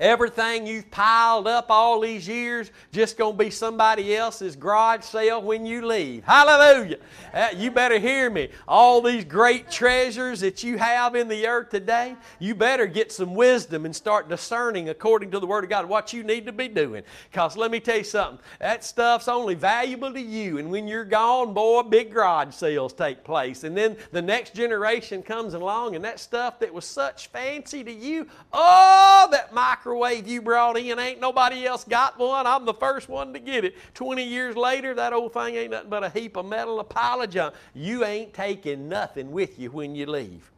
Everything 0.00 0.66
you've 0.66 0.90
piled 0.90 1.46
up 1.46 1.66
all 1.68 2.00
these 2.00 2.26
years 2.26 2.70
just 2.92 3.16
going 3.16 3.36
to 3.36 3.44
be 3.44 3.50
somebody 3.50 4.16
else's 4.16 4.56
garage 4.56 5.04
sale 5.04 5.42
when 5.42 5.66
you 5.66 5.86
leave. 5.86 6.24
Hallelujah. 6.24 6.98
Uh, 7.32 7.48
you 7.56 7.70
better 7.70 7.98
hear 7.98 8.30
me. 8.30 8.48
All 8.66 9.02
these 9.02 9.24
great 9.24 9.70
treasures 9.70 10.40
that 10.40 10.62
you 10.62 10.78
have 10.78 11.14
in 11.14 11.28
the 11.28 11.46
earth 11.46 11.70
today, 11.70 12.16
you 12.38 12.54
better 12.54 12.86
get 12.86 13.12
some 13.12 13.34
wisdom 13.34 13.84
and 13.84 13.94
start 13.94 14.28
discerning 14.28 14.88
according 14.88 15.30
to 15.32 15.40
the 15.40 15.46
Word 15.46 15.64
of 15.64 15.70
God 15.70 15.88
what 15.88 16.12
you 16.12 16.22
need 16.22 16.46
to 16.46 16.52
be 16.52 16.68
doing. 16.68 17.02
Because 17.30 17.56
let 17.56 17.70
me 17.70 17.80
tell 17.80 17.98
you 17.98 18.04
something, 18.04 18.38
that 18.60 18.84
stuff's 18.84 19.28
only 19.28 19.54
valuable 19.54 20.12
to 20.12 20.20
you. 20.20 20.58
And 20.58 20.70
when 20.70 20.88
you're 20.88 21.04
gone, 21.04 21.52
boy, 21.52 21.82
big 21.82 22.12
garage 22.12 22.54
sales 22.54 22.92
take 22.92 23.24
place. 23.24 23.64
And 23.64 23.76
then 23.76 23.96
the 24.10 24.22
next 24.22 24.54
generation 24.54 25.22
comes 25.22 25.54
along 25.54 25.96
and 25.96 26.04
that 26.04 26.20
stuff 26.20 26.58
that 26.60 26.72
was 26.72 26.84
such 26.84 27.28
fancy 27.28 27.84
to 27.84 27.92
you, 27.92 28.26
oh, 28.52 29.28
that 29.30 29.52
micro 29.52 29.81
microwave 29.82 30.28
you 30.28 30.40
brought 30.40 30.78
in, 30.78 30.98
ain't 31.00 31.20
nobody 31.20 31.66
else 31.66 31.82
got 31.82 32.16
one. 32.16 32.46
I'm 32.46 32.64
the 32.64 32.74
first 32.74 33.08
one 33.08 33.32
to 33.32 33.40
get 33.40 33.64
it. 33.64 33.74
20 33.94 34.22
years 34.22 34.56
later, 34.56 34.94
that 34.94 35.12
old 35.12 35.32
thing 35.32 35.56
ain't 35.56 35.72
nothing 35.72 35.90
but 35.90 36.04
a 36.04 36.08
heap 36.08 36.36
of 36.36 36.46
metal, 36.46 36.78
a 36.78 36.84
pile 36.84 37.20
of 37.20 37.30
junk. 37.30 37.54
You 37.74 38.04
ain't 38.04 38.32
taking 38.32 38.88
nothing 38.88 39.32
with 39.32 39.58
you 39.58 39.72
when 39.72 39.96
you 39.96 40.06
leave. 40.06 40.52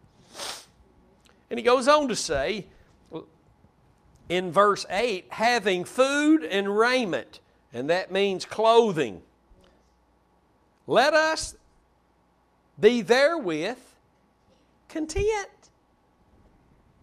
And 1.49 1.59
he 1.59 1.65
goes 1.65 1.89
on 1.89 2.09
to 2.09 2.17
say 2.17 2.67
in 4.29 4.53
verse 4.53 4.85
8 4.91 5.27
having 5.31 5.85
food 5.85 6.45
and 6.45 6.77
raiment, 6.77 7.41
and 7.73 7.89
that 7.89 8.13
means 8.13 8.45
clothing. 8.45 9.23
let 10.87 11.15
us 11.15 11.57
be 12.79 13.01
therewith 13.01 13.79
content. 14.89 15.49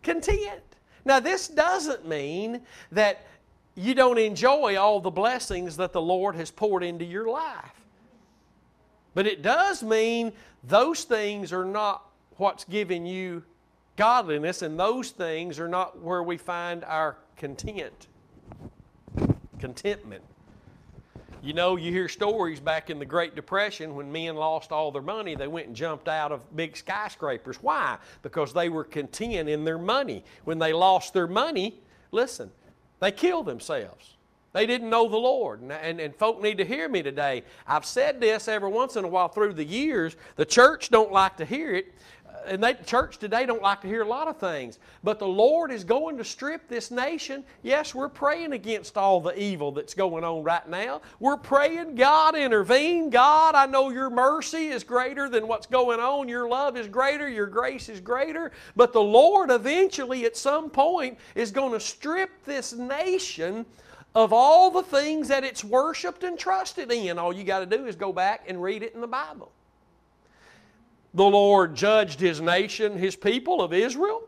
Content. 0.04 0.71
Now, 1.06 1.20
this 1.20 1.48
doesn't 1.48 2.08
mean 2.08 2.62
that 2.92 3.26
you 3.76 3.96
don't 3.96 4.18
enjoy 4.18 4.78
all 4.78 5.00
the 5.00 5.12
blessings 5.12 5.78
that 5.78 5.94
the 5.94 6.02
Lord 6.02 6.36
has 6.36 6.52
poured 6.52 6.84
into 6.84 7.06
your 7.06 7.28
life. 7.28 7.82
But 9.14 9.28
it 9.28 9.42
does 9.42 9.84
mean 9.84 10.34
those 10.64 11.04
things 11.04 11.52
are 11.52 11.66
not 11.66 12.06
what's 12.38 12.64
giving 12.66 13.06
you 13.06 13.44
godliness, 13.98 14.62
and 14.62 14.80
those 14.80 15.12
things 15.12 15.60
are 15.60 15.68
not 15.68 16.02
where 16.02 16.24
we 16.24 16.38
find 16.38 16.84
our 16.84 17.18
content. 17.38 18.08
Contentment. 19.60 20.24
You 21.44 21.54
know, 21.54 21.76
you 21.76 21.92
hear 21.92 22.08
stories 22.08 22.60
back 22.60 22.92
in 22.92 23.00
the 23.00 23.06
Great 23.06 23.36
Depression 23.36 23.96
when 23.96 24.12
men 24.12 24.36
lost 24.36 24.72
all 24.72 24.92
their 24.92 25.02
money, 25.02 25.34
they 25.34 25.48
went 25.48 25.68
and 25.68 25.76
jumped 25.76 26.08
out 26.08 26.32
of 26.32 26.56
big 26.56 26.78
skyscrapers. 26.78 27.58
Why? 27.62 27.98
Because 28.22 28.54
they 28.54 28.70
were 28.70 28.84
content 28.84 29.50
in 29.50 29.64
their 29.66 29.80
money. 29.80 30.24
When 30.44 30.60
they 30.60 30.72
lost 30.72 31.14
their 31.14 31.26
money, 31.26 31.80
listen, 32.12 32.52
they 33.00 33.12
killed 33.12 33.48
themselves. 33.48 34.18
They 34.54 34.66
didn't 34.66 34.90
know 34.90 35.08
the 35.08 35.18
Lord. 35.18 35.62
And, 35.62 35.72
and, 35.72 36.00
and, 36.00 36.16
folk 36.16 36.42
need 36.42 36.58
to 36.58 36.66
hear 36.66 36.90
me 36.90 37.02
today. 37.02 37.44
I've 37.66 37.86
said 37.86 38.20
this 38.20 38.48
every 38.48 38.70
once 38.70 38.98
in 38.98 39.06
a 39.06 39.08
while 39.08 39.30
through 39.30 39.54
the 39.54 39.64
years. 39.64 40.18
The 40.36 40.46
church 40.46 40.90
don't 40.90 41.12
like 41.12 41.38
to 41.38 41.46
hear 41.46 41.74
it 41.74 41.94
uh, 42.28 42.40
and 42.48 42.64
they, 42.64 42.74
church 42.74 43.18
today 43.18 43.46
don't 43.46 43.62
like 43.62 43.82
to 43.82 43.88
hear 43.88 44.02
a 44.02 44.08
lot 44.08 44.28
of 44.28 44.38
things. 44.38 44.80
But 45.04 45.20
the 45.20 45.28
Lord 45.28 45.72
is 45.72 45.84
going 45.84 46.18
to 46.18 46.24
strip 46.24 46.68
this 46.68 46.92
nation. 46.92 47.44
Yes, 47.64 47.96
we're 47.96 48.10
praying 48.10 48.52
against 48.52 48.98
all 48.98 49.22
the 49.22 49.38
evil 49.42 49.72
that's 49.72 49.94
going 49.94 50.24
on 50.24 50.44
right 50.44 50.68
now. 50.68 51.02
We're 51.20 51.38
praying, 51.38 51.96
God, 51.96 52.36
intervene. 52.36 53.10
God, 53.10 53.56
I 53.56 53.66
know 53.66 53.90
your 53.90 54.10
mercy 54.10 54.68
is 54.68 54.84
greater 54.84 55.30
than 55.30 55.48
what's 55.48 55.68
going 55.68 56.00
on. 56.00 56.28
Your 56.28 56.48
love 56.48 56.78
is 56.78 56.88
greater. 56.88 57.30
Your 57.30 57.48
grace 57.48 57.90
is 57.90 58.00
greater. 58.00 58.52
But 58.76 58.94
the 58.94 59.02
Lord 59.02 59.50
eventually, 59.50 60.26
at 60.26 60.36
some 60.36 60.70
point, 60.70 61.18
is 61.36 61.52
going 61.52 61.72
to 61.74 61.80
strip 61.80 62.32
this 62.46 62.74
nation 62.74 63.66
of 64.14 64.34
all 64.34 64.72
the 64.72 64.84
things 64.84 65.28
that 65.30 65.44
it's 65.44 65.64
worshiped 65.64 66.24
and 66.24 66.38
trusted 66.38 66.92
in. 66.92 67.18
All 67.18 67.34
you 67.34 67.44
got 67.44 67.60
to 67.60 67.66
do 67.66 67.86
is 67.86 67.96
go 67.96 68.12
back 68.12 68.46
and 68.48 68.62
read 68.62 68.84
it 68.84 68.94
in 68.94 69.02
the 69.02 69.08
Bible 69.08 69.52
the 71.14 71.24
Lord 71.24 71.76
judged 71.76 72.20
his 72.20 72.40
nation, 72.40 72.98
his 72.98 73.16
people 73.16 73.62
of 73.62 73.74
Israel, 73.74 74.24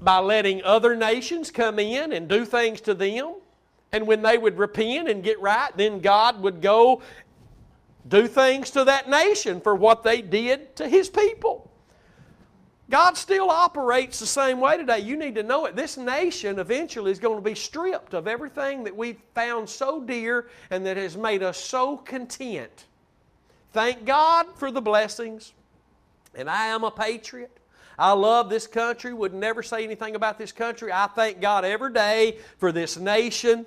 by 0.00 0.18
letting 0.18 0.62
other 0.64 0.96
nations 0.96 1.50
come 1.50 1.78
in 1.78 2.12
and 2.12 2.28
do 2.28 2.44
things 2.44 2.80
to 2.82 2.94
them. 2.94 3.34
And 3.92 4.06
when 4.06 4.22
they 4.22 4.38
would 4.38 4.56
repent 4.56 5.08
and 5.08 5.22
get 5.22 5.38
right, 5.40 5.70
then 5.76 6.00
God 6.00 6.40
would 6.40 6.62
go 6.62 7.02
do 8.08 8.26
things 8.26 8.70
to 8.70 8.84
that 8.84 9.08
nation 9.08 9.60
for 9.60 9.74
what 9.74 10.02
they 10.02 10.22
did 10.22 10.74
to 10.76 10.88
his 10.88 11.10
people. 11.10 11.70
God 12.90 13.16
still 13.16 13.48
operates 13.48 14.18
the 14.18 14.26
same 14.26 14.60
way 14.60 14.76
today. 14.76 14.98
You 14.98 15.16
need 15.16 15.34
to 15.36 15.42
know 15.42 15.64
it. 15.66 15.76
This 15.76 15.96
nation 15.96 16.58
eventually 16.58 17.10
is 17.10 17.18
going 17.18 17.36
to 17.36 17.42
be 17.42 17.54
stripped 17.54 18.12
of 18.12 18.28
everything 18.28 18.84
that 18.84 18.94
we've 18.94 19.20
found 19.34 19.68
so 19.68 20.00
dear 20.00 20.48
and 20.70 20.84
that 20.84 20.96
has 20.96 21.16
made 21.16 21.42
us 21.42 21.58
so 21.58 21.96
content. 21.96 22.84
Thank 23.72 24.04
God 24.04 24.46
for 24.56 24.70
the 24.70 24.82
blessings. 24.82 25.54
And 26.34 26.50
I 26.50 26.66
am 26.66 26.84
a 26.84 26.90
patriot. 26.90 27.56
I 27.98 28.12
love 28.12 28.50
this 28.50 28.66
country, 28.66 29.12
would 29.12 29.34
never 29.34 29.62
say 29.62 29.84
anything 29.84 30.14
about 30.14 30.38
this 30.38 30.52
country. 30.52 30.92
I 30.92 31.06
thank 31.06 31.40
God 31.40 31.64
every 31.64 31.92
day 31.92 32.38
for 32.58 32.72
this 32.72 32.96
nation. 32.96 33.66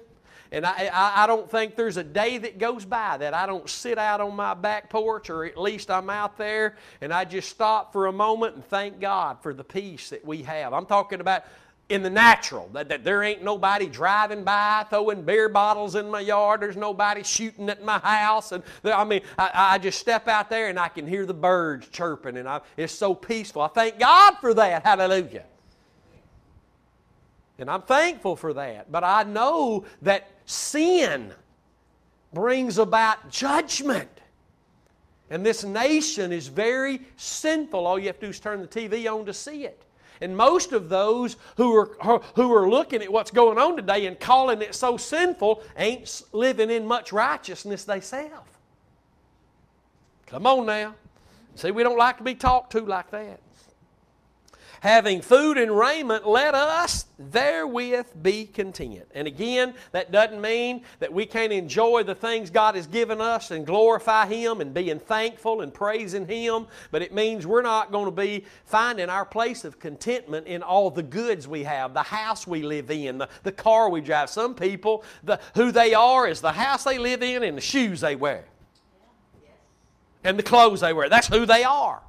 And 0.55 0.65
I, 0.65 0.89
I, 0.93 1.27
don't 1.27 1.51
think 1.51 1.75
there's 1.75 1.97
a 1.97 2.03
day 2.03 2.37
that 2.37 2.59
goes 2.59 2.85
by 2.85 3.17
that 3.17 3.33
I 3.33 3.45
don't 3.45 3.69
sit 3.69 3.97
out 3.97 4.21
on 4.21 4.37
my 4.37 4.53
back 4.53 4.89
porch, 4.89 5.29
or 5.29 5.43
at 5.43 5.59
least 5.59 5.91
I'm 5.91 6.09
out 6.09 6.37
there, 6.37 6.77
and 7.01 7.11
I 7.11 7.25
just 7.25 7.49
stop 7.49 7.91
for 7.91 8.05
a 8.05 8.13
moment 8.13 8.55
and 8.55 8.65
thank 8.65 9.01
God 9.01 9.39
for 9.41 9.53
the 9.53 9.65
peace 9.65 10.11
that 10.11 10.23
we 10.23 10.43
have. 10.43 10.71
I'm 10.71 10.85
talking 10.85 11.19
about 11.19 11.43
in 11.89 12.03
the 12.03 12.09
natural. 12.09 12.69
That, 12.71 12.87
that 12.87 13.03
there 13.03 13.21
ain't 13.21 13.43
nobody 13.43 13.87
driving 13.87 14.45
by 14.45 14.85
throwing 14.89 15.23
beer 15.23 15.49
bottles 15.49 15.95
in 15.95 16.09
my 16.09 16.21
yard. 16.21 16.61
There's 16.61 16.77
nobody 16.77 17.23
shooting 17.23 17.69
at 17.69 17.83
my 17.83 17.99
house. 17.99 18.53
And 18.53 18.63
I 18.85 19.03
mean, 19.03 19.23
I, 19.37 19.51
I 19.53 19.77
just 19.77 19.99
step 19.99 20.29
out 20.29 20.49
there 20.49 20.69
and 20.69 20.79
I 20.79 20.87
can 20.87 21.05
hear 21.05 21.25
the 21.25 21.33
birds 21.33 21.89
chirping, 21.89 22.37
and 22.37 22.47
I, 22.47 22.61
it's 22.77 22.93
so 22.93 23.13
peaceful. 23.13 23.61
I 23.61 23.67
thank 23.67 23.99
God 23.99 24.35
for 24.39 24.53
that. 24.53 24.85
Hallelujah. 24.85 25.43
And 27.57 27.69
I'm 27.69 27.81
thankful 27.81 28.37
for 28.37 28.53
that. 28.53 28.89
But 28.89 29.03
I 29.03 29.23
know 29.23 29.83
that 30.01 30.29
sin 30.45 31.33
brings 32.33 32.77
about 32.77 33.29
judgment. 33.29 34.09
And 35.29 35.45
this 35.45 35.63
nation 35.63 36.31
is 36.31 36.47
very 36.47 37.01
sinful. 37.17 37.87
All 37.87 37.97
you 37.97 38.07
have 38.07 38.19
to 38.19 38.27
do 38.27 38.29
is 38.29 38.39
turn 38.39 38.61
the 38.61 38.67
TV 38.67 39.11
on 39.11 39.25
to 39.25 39.33
see 39.33 39.65
it. 39.65 39.81
And 40.21 40.37
most 40.37 40.71
of 40.71 40.87
those 40.87 41.35
who 41.57 41.75
are, 41.75 42.21
who 42.35 42.53
are 42.53 42.69
looking 42.69 43.01
at 43.01 43.11
what's 43.11 43.31
going 43.31 43.57
on 43.57 43.75
today 43.75 44.05
and 44.05 44.19
calling 44.19 44.61
it 44.61 44.73
so 44.75 44.97
sinful 44.97 45.61
ain't 45.77 46.21
living 46.31 46.69
in 46.69 46.85
much 46.85 47.11
righteousness 47.11 47.83
themselves. 47.83 48.49
Come 50.27 50.47
on 50.47 50.65
now. 50.65 50.95
See, 51.55 51.71
we 51.71 51.83
don't 51.83 51.97
like 51.97 52.17
to 52.17 52.23
be 52.23 52.35
talked 52.35 52.71
to 52.73 52.81
like 52.81 53.11
that 53.11 53.39
having 54.85 55.19
food 55.19 55.57
and 55.57 55.75
raiment, 55.75 56.27
let 56.27 56.53
us 56.53 57.07
therewith 57.17 58.05
be 58.21 58.45
content. 58.45 59.07
And 59.15 59.27
again, 59.27 59.73
that 59.93 60.11
doesn't 60.11 60.39
mean 60.39 60.83
that 60.99 61.11
we 61.11 61.25
can't 61.25 61.51
enjoy 61.51 62.03
the 62.03 62.13
things 62.13 62.51
God 62.51 62.75
has 62.75 62.85
given 62.85 63.19
us 63.19 63.49
and 63.49 63.65
glorify 63.65 64.27
Him 64.27 64.61
and 64.61 64.75
being 64.75 64.99
thankful 64.99 65.61
and 65.61 65.73
praising 65.73 66.27
Him, 66.27 66.67
but 66.91 67.01
it 67.01 67.15
means 67.15 67.47
we're 67.47 67.63
not 67.63 67.91
going 67.91 68.05
to 68.05 68.11
be 68.11 68.45
finding 68.65 69.09
our 69.09 69.25
place 69.25 69.65
of 69.65 69.79
contentment 69.79 70.45
in 70.45 70.61
all 70.61 70.91
the 70.91 71.01
goods 71.01 71.47
we 71.47 71.63
have, 71.63 71.95
the 71.95 72.03
house 72.03 72.45
we 72.45 72.61
live 72.61 72.91
in, 72.91 73.17
the, 73.17 73.27
the 73.41 73.51
car 73.51 73.89
we 73.89 74.01
drive. 74.01 74.29
Some 74.29 74.53
people, 74.53 75.03
the, 75.23 75.39
who 75.55 75.71
they 75.71 75.95
are 75.95 76.27
is 76.27 76.41
the 76.41 76.51
house 76.51 76.83
they 76.83 76.99
live 76.99 77.23
in 77.23 77.41
and 77.41 77.57
the 77.57 77.61
shoes 77.61 78.01
they 78.01 78.15
wear. 78.15 78.45
And 80.23 80.37
the 80.37 80.43
clothes 80.43 80.81
they 80.81 80.93
wear. 80.93 81.09
That's 81.09 81.27
who 81.27 81.47
they 81.47 81.63
are. 81.63 82.03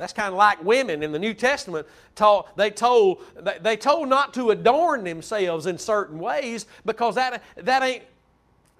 That's 0.00 0.14
kind 0.14 0.28
of 0.28 0.34
like 0.34 0.64
women 0.64 1.02
in 1.02 1.12
the 1.12 1.18
New 1.18 1.34
Testament. 1.34 1.86
Told, 2.14 2.46
they, 2.56 2.70
told, 2.70 3.22
they 3.60 3.76
told 3.76 4.08
not 4.08 4.32
to 4.34 4.50
adorn 4.50 5.04
themselves 5.04 5.66
in 5.66 5.76
certain 5.76 6.18
ways 6.18 6.64
because 6.86 7.16
that, 7.16 7.42
that 7.56 7.82
ain't, 7.82 8.04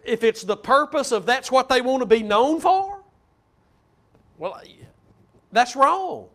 if 0.03 0.25
it's 0.25 0.43
the 0.43 0.57
purpose 0.57 1.13
of 1.13 1.27
that's 1.27 1.53
what 1.53 1.69
they 1.69 1.83
want 1.83 2.01
to 2.01 2.07
be 2.07 2.23
known 2.23 2.59
for, 2.59 3.03
well, 4.39 4.59
that's 5.53 5.77
wrong. 5.77 6.29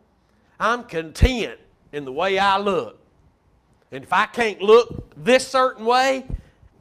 I'm 0.59 0.83
content 0.83 1.59
in 1.91 2.05
the 2.05 2.11
way 2.11 2.37
I 2.37 2.59
look. 2.59 2.99
And 3.91 4.03
if 4.03 4.13
I 4.13 4.27
can't 4.27 4.61
look 4.61 5.11
this 5.17 5.47
certain 5.47 5.85
way, 5.85 6.27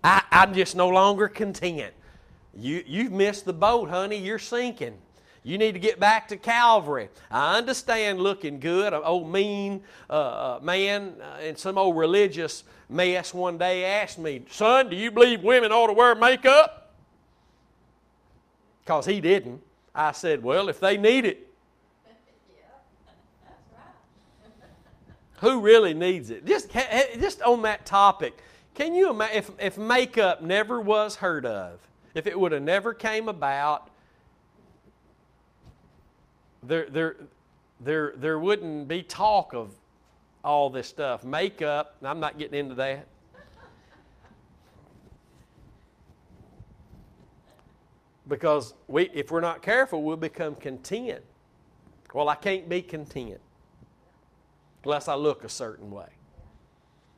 I, 0.03 0.23
I'm 0.31 0.53
just 0.53 0.77
no 0.77 0.89
longer 0.89 1.29
content. 1.29 1.95
You, 2.55 2.85
you've 2.87 3.13
missed 3.13 3.47
the 3.47 3.55
boat, 3.55 3.89
honey. 3.89 4.19
You're 4.19 4.39
sinking. 4.39 4.99
You 5.47 5.59
need 5.59 5.73
to 5.73 5.79
get 5.79 6.01
back 6.01 6.29
to 6.29 6.39
Calvary. 6.39 7.11
I 7.31 7.59
understand 7.59 8.19
looking 8.19 8.61
good. 8.61 8.95
An 8.95 9.03
old 9.05 9.31
mean 9.31 9.83
uh, 10.09 10.13
uh, 10.13 10.59
man 10.63 11.17
uh, 11.21 11.41
and 11.41 11.59
some 11.59 11.77
old 11.77 11.99
religious 11.99 12.65
mess 12.89 13.35
one 13.35 13.59
day 13.59 13.85
asked 13.85 14.19
me, 14.19 14.47
Son, 14.51 14.89
do 14.89 14.97
you 14.97 15.11
believe 15.11 15.43
women 15.43 15.71
ought 15.71 15.89
to 15.89 15.93
wear 15.93 16.15
makeup? 16.15 16.95
Because 18.83 19.05
he 19.05 19.21
didn't. 19.21 19.61
I 19.95 20.13
said, 20.13 20.43
Well, 20.43 20.71
if 20.71 20.81
they 20.81 20.97
need 20.97 21.27
it. 21.27 21.47
Who 25.41 25.61
really 25.61 25.93
needs 25.93 26.31
it? 26.31 26.47
Just, 26.47 26.73
just 26.73 27.43
on 27.43 27.61
that 27.63 27.85
topic, 27.85 28.39
can 28.75 28.95
you 28.95 29.11
imagine 29.11 29.37
if, 29.37 29.51
if 29.59 29.77
makeup 29.77 30.43
never 30.43 30.81
was 30.81 31.17
heard 31.17 31.45
of, 31.45 31.87
if 32.15 32.27
it 32.27 32.39
would 32.39 32.53
have 32.53 32.63
never 32.63 32.95
came 32.95 33.29
about, 33.29 33.91
there, 36.67 36.89
there, 36.91 37.17
there, 37.81 38.15
there 38.17 38.39
wouldn't 38.39 38.89
be 38.89 39.03
talk 39.03 39.55
of 39.55 39.75
all 40.43 40.71
this 40.71 40.87
stuff. 40.87 41.25
Makeup, 41.25 41.97
I'm 42.03 42.21
not 42.21 42.39
getting 42.39 42.59
into 42.59 42.75
that. 42.77 43.07
Because 48.27 48.73
we, 48.89 49.11
if 49.13 49.31
we're 49.31 49.41
not 49.41 49.61
careful, 49.61 50.03
we'll 50.03 50.17
become 50.17 50.55
content. 50.55 51.23
Well, 52.15 52.29
I 52.29 52.37
can't 52.37 52.69
be 52.69 52.81
content 52.81 53.41
unless 54.85 55.09
I 55.09 55.15
look 55.15 55.45
a 55.45 55.49
certain 55.49 55.91
way. 55.91 56.09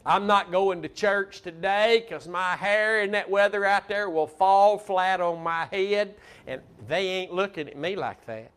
I'm 0.05 0.27
not 0.27 0.53
going 0.53 0.83
to 0.83 0.89
church 0.89 1.43
today 1.43 2.05
because 2.09 2.29
my 2.29 2.55
hair 2.55 3.03
in 3.03 3.11
that 3.11 3.29
weather 3.29 3.65
out 3.65 3.89
there 3.89 4.09
will 4.09 4.29
fall 4.29 4.79
flat 4.79 5.21
on 5.21 5.43
my 5.43 5.67
head, 5.67 6.15
and 6.47 6.61
they 6.87 7.09
ain't 7.09 7.33
looking 7.33 7.69
at 7.69 7.77
me 7.77 7.97
like 7.97 8.25
that. 8.27 8.53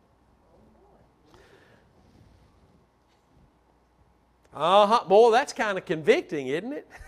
Uh 4.52 4.86
huh. 4.86 5.04
Boy, 5.08 5.30
that's 5.30 5.52
kind 5.52 5.78
of 5.78 5.84
convicting, 5.84 6.48
isn't 6.48 6.72
it? 6.72 6.88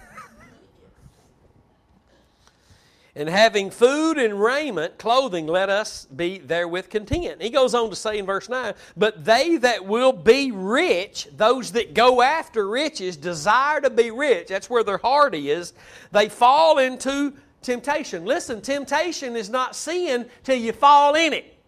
And 3.15 3.29
having 3.29 3.71
food 3.71 4.17
and 4.17 4.41
raiment, 4.41 4.97
clothing, 4.97 5.47
let 5.47 5.69
us 5.69 6.07
be 6.07 6.39
therewith 6.39 6.89
content. 6.89 7.43
He 7.43 7.51
goes 7.51 7.75
on 7.75 7.91
to 7.91 7.97
say 7.97 8.17
in 8.17 8.25
verse 8.25 8.49
9, 8.49 8.73
But 8.97 9.23
they 9.23 9.59
that 9.59 9.85
will 9.85 10.13
be 10.13 10.51
rich, 10.51 11.29
those 11.37 11.73
that 11.73 11.93
go 11.93 12.23
after 12.23 12.67
riches, 12.67 13.19
desire 13.19 13.83
to 13.83 13.91
be 13.91 14.11
rich, 14.11 14.49
that's 14.49 14.71
where 14.71 14.83
their 14.83 14.97
heart 14.97 15.35
is, 15.35 15.75
they 16.11 16.31
fall 16.31 16.79
into 16.79 17.35
temptation. 17.61 18.25
Listen, 18.25 18.63
temptation 18.63 19.37
is 19.37 19.51
not 19.51 19.77
sin 19.77 20.27
till 20.43 20.57
you 20.57 20.73
fall 20.73 21.15
in 21.15 21.35
it. 21.35 21.59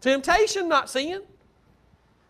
Temptation, 0.00 0.68
not 0.68 0.88
sin. 0.88 1.22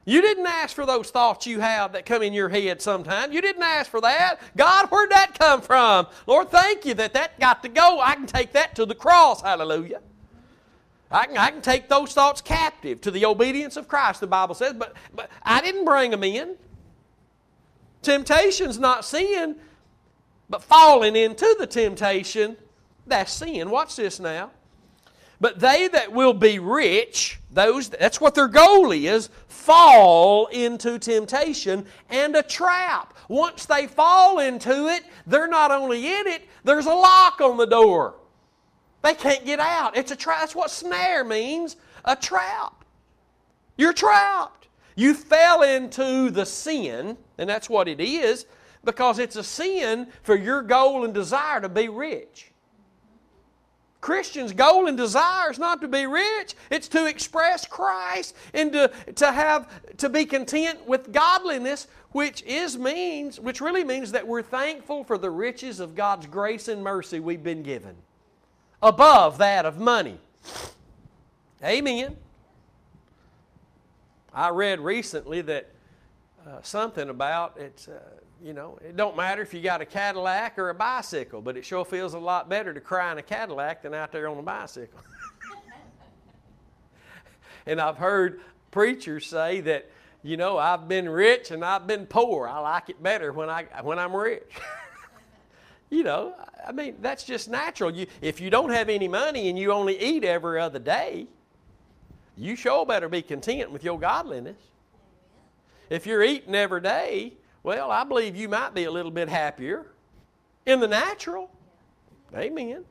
You 0.08 0.22
didn't 0.22 0.46
ask 0.46 0.74
for 0.74 0.86
those 0.86 1.10
thoughts 1.10 1.48
you 1.48 1.58
have 1.58 1.92
that 1.92 2.06
come 2.06 2.22
in 2.22 2.32
your 2.32 2.48
head 2.48 2.80
sometimes. 2.80 3.34
You 3.34 3.40
didn't 3.40 3.64
ask 3.64 3.90
for 3.90 4.00
that. 4.00 4.38
God, 4.56 4.86
where'd 4.88 5.10
that 5.10 5.36
come 5.36 5.60
from? 5.60 6.06
Lord, 6.28 6.48
thank 6.48 6.84
you 6.84 6.94
that 6.94 7.12
that 7.14 7.40
got 7.40 7.64
to 7.64 7.68
go. 7.68 8.00
I 8.00 8.14
can 8.14 8.26
take 8.26 8.52
that 8.52 8.76
to 8.76 8.86
the 8.86 8.94
cross. 8.94 9.42
Hallelujah. 9.42 10.00
I 11.10 11.26
can, 11.26 11.36
I 11.36 11.50
can 11.50 11.60
take 11.60 11.88
those 11.88 12.12
thoughts 12.12 12.40
captive 12.40 13.00
to 13.00 13.10
the 13.10 13.26
obedience 13.26 13.76
of 13.76 13.88
Christ, 13.88 14.20
the 14.20 14.28
Bible 14.28 14.54
says, 14.54 14.74
but, 14.74 14.94
but 15.12 15.28
I 15.42 15.60
didn't 15.60 15.84
bring 15.84 16.12
them 16.12 16.22
in. 16.22 16.54
Temptation's 18.02 18.78
not 18.78 19.04
sin, 19.04 19.56
but 20.48 20.62
falling 20.62 21.16
into 21.16 21.56
the 21.58 21.66
temptation, 21.66 22.56
that's 23.08 23.32
sin. 23.32 23.70
Watch 23.70 23.96
this 23.96 24.20
now. 24.20 24.52
But 25.40 25.60
they 25.60 25.88
that 25.88 26.12
will 26.12 26.32
be 26.32 26.58
rich, 26.58 27.40
those 27.50 27.90
that's 27.90 28.20
what 28.20 28.34
their 28.34 28.48
goal 28.48 28.92
is, 28.92 29.28
fall 29.48 30.46
into 30.46 30.98
temptation 30.98 31.86
and 32.08 32.34
a 32.36 32.42
trap. 32.42 33.14
Once 33.28 33.66
they 33.66 33.86
fall 33.86 34.38
into 34.38 34.88
it, 34.88 35.04
they're 35.26 35.48
not 35.48 35.70
only 35.70 36.06
in 36.06 36.26
it, 36.26 36.42
there's 36.64 36.86
a 36.86 36.94
lock 36.94 37.40
on 37.40 37.56
the 37.56 37.66
door. 37.66 38.14
They 39.02 39.14
can't 39.14 39.44
get 39.44 39.60
out. 39.60 39.96
It's 39.96 40.10
a 40.10 40.16
trap. 40.16 40.40
That's 40.40 40.54
what 40.54 40.70
snare 40.70 41.22
means, 41.24 41.76
a 42.04 42.16
trap. 42.16 42.84
You're 43.76 43.92
trapped. 43.92 44.68
You 44.94 45.12
fell 45.12 45.62
into 45.62 46.30
the 46.30 46.46
sin, 46.46 47.18
and 47.36 47.48
that's 47.48 47.68
what 47.68 47.88
it 47.88 48.00
is, 48.00 48.46
because 48.84 49.18
it's 49.18 49.36
a 49.36 49.44
sin 49.44 50.08
for 50.22 50.34
your 50.34 50.62
goal 50.62 51.04
and 51.04 51.12
desire 51.12 51.60
to 51.60 51.68
be 51.68 51.88
rich. 51.88 52.52
Christians' 54.06 54.52
goal 54.52 54.86
and 54.86 54.96
desire 54.96 55.50
is 55.50 55.58
not 55.58 55.80
to 55.80 55.88
be 55.88 56.06
rich, 56.06 56.54
it's 56.70 56.86
to 56.90 57.06
express 57.06 57.66
Christ 57.66 58.36
and 58.54 58.72
to, 58.72 58.92
to 59.16 59.32
have 59.32 59.68
to 59.96 60.08
be 60.08 60.24
content 60.24 60.86
with 60.86 61.10
godliness, 61.10 61.88
which 62.12 62.44
is 62.44 62.78
means, 62.78 63.40
which 63.40 63.60
really 63.60 63.82
means 63.82 64.12
that 64.12 64.24
we're 64.24 64.42
thankful 64.42 65.02
for 65.02 65.18
the 65.18 65.28
riches 65.28 65.80
of 65.80 65.96
God's 65.96 66.26
grace 66.26 66.68
and 66.68 66.84
mercy 66.84 67.18
we've 67.18 67.42
been 67.42 67.64
given. 67.64 67.96
Above 68.80 69.38
that 69.38 69.66
of 69.66 69.80
money. 69.80 70.20
Amen. 71.64 72.16
I 74.32 74.50
read 74.50 74.78
recently 74.78 75.40
that 75.40 75.68
uh, 76.46 76.62
something 76.62 77.08
about 77.08 77.56
it's 77.58 77.88
uh, 77.88 77.98
you 78.42 78.52
know, 78.52 78.78
it 78.82 78.96
don't 78.96 79.16
matter 79.16 79.42
if 79.42 79.54
you 79.54 79.60
got 79.60 79.80
a 79.80 79.86
Cadillac 79.86 80.58
or 80.58 80.68
a 80.68 80.74
bicycle, 80.74 81.40
but 81.40 81.56
it 81.56 81.64
sure 81.64 81.84
feels 81.84 82.14
a 82.14 82.18
lot 82.18 82.48
better 82.48 82.74
to 82.74 82.80
cry 82.80 83.10
in 83.12 83.18
a 83.18 83.22
Cadillac 83.22 83.82
than 83.82 83.94
out 83.94 84.12
there 84.12 84.28
on 84.28 84.38
a 84.38 84.42
bicycle. 84.42 85.00
and 87.66 87.80
I've 87.80 87.96
heard 87.96 88.40
preachers 88.70 89.26
say 89.26 89.60
that, 89.62 89.90
you 90.22 90.36
know, 90.36 90.58
I've 90.58 90.88
been 90.88 91.08
rich 91.08 91.50
and 91.50 91.64
I've 91.64 91.86
been 91.86 92.06
poor. 92.06 92.46
I 92.46 92.58
like 92.58 92.90
it 92.90 93.02
better 93.02 93.32
when 93.32 93.48
I 93.48 93.64
when 93.82 93.98
I'm 93.98 94.14
rich. 94.14 94.52
you 95.90 96.02
know, 96.02 96.34
I 96.66 96.72
mean, 96.72 96.96
that's 97.00 97.24
just 97.24 97.48
natural. 97.48 97.90
You, 97.90 98.06
if 98.20 98.40
you 98.40 98.50
don't 98.50 98.70
have 98.70 98.88
any 98.88 99.08
money 99.08 99.48
and 99.48 99.58
you 99.58 99.72
only 99.72 99.98
eat 100.00 100.24
every 100.24 100.60
other 100.60 100.78
day, 100.78 101.26
you 102.36 102.54
sure 102.54 102.84
better 102.84 103.08
be 103.08 103.22
content 103.22 103.70
with 103.70 103.82
your 103.82 103.98
godliness. 103.98 104.58
If 105.88 106.06
you're 106.06 106.22
eating 106.22 106.54
every 106.54 106.80
day, 106.80 107.34
well, 107.66 107.90
I 107.90 108.04
believe 108.04 108.36
you 108.36 108.48
might 108.48 108.74
be 108.74 108.84
a 108.84 108.90
little 108.92 109.10
bit 109.10 109.28
happier 109.28 109.86
in 110.66 110.78
the 110.78 110.86
natural. 110.86 111.50
Amen. 112.32 112.84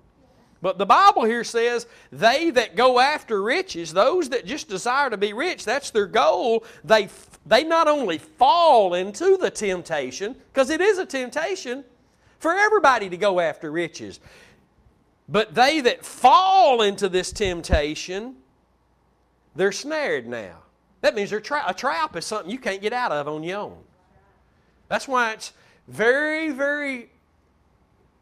But 0.61 0.77
the 0.77 0.85
Bible 0.85 1.23
here 1.23 1.45
says, 1.45 1.87
they 2.11 2.49
that 2.49 2.75
go 2.75 2.99
after 2.99 3.41
riches, 3.41 3.93
those 3.93 4.27
that 4.29 4.45
just 4.45 4.67
desire 4.67 5.09
to 5.09 5.15
be 5.15 5.31
rich, 5.31 5.63
that's 5.63 5.91
their 5.91 6.07
goal, 6.07 6.65
they, 6.83 7.07
they 7.45 7.63
not 7.63 7.87
only 7.87 8.17
fall 8.17 8.95
into 8.95 9.37
the 9.37 9.49
temptation, 9.49 10.35
because 10.51 10.69
it 10.69 10.81
is 10.81 10.97
a 10.97 11.05
temptation 11.05 11.85
for 12.39 12.53
everybody 12.53 13.09
to 13.09 13.15
go 13.15 13.39
after 13.39 13.71
riches, 13.71 14.19
but 15.29 15.55
they 15.55 15.79
that 15.79 16.03
fall 16.03 16.81
into 16.81 17.07
this 17.07 17.31
temptation, 17.31 18.35
they're 19.55 19.71
snared 19.71 20.27
now. 20.27 20.57
That 20.99 21.15
means 21.15 21.29
tra- 21.29 21.63
a 21.65 21.73
trap 21.73 22.17
is 22.17 22.25
something 22.25 22.51
you 22.51 22.59
can't 22.59 22.81
get 22.81 22.91
out 22.91 23.13
of 23.13 23.29
on 23.29 23.41
your 23.41 23.59
own. 23.59 23.77
That's 24.95 25.09
why 25.09 25.33
it's 25.33 25.51
very, 25.89 26.51
very 26.51 27.09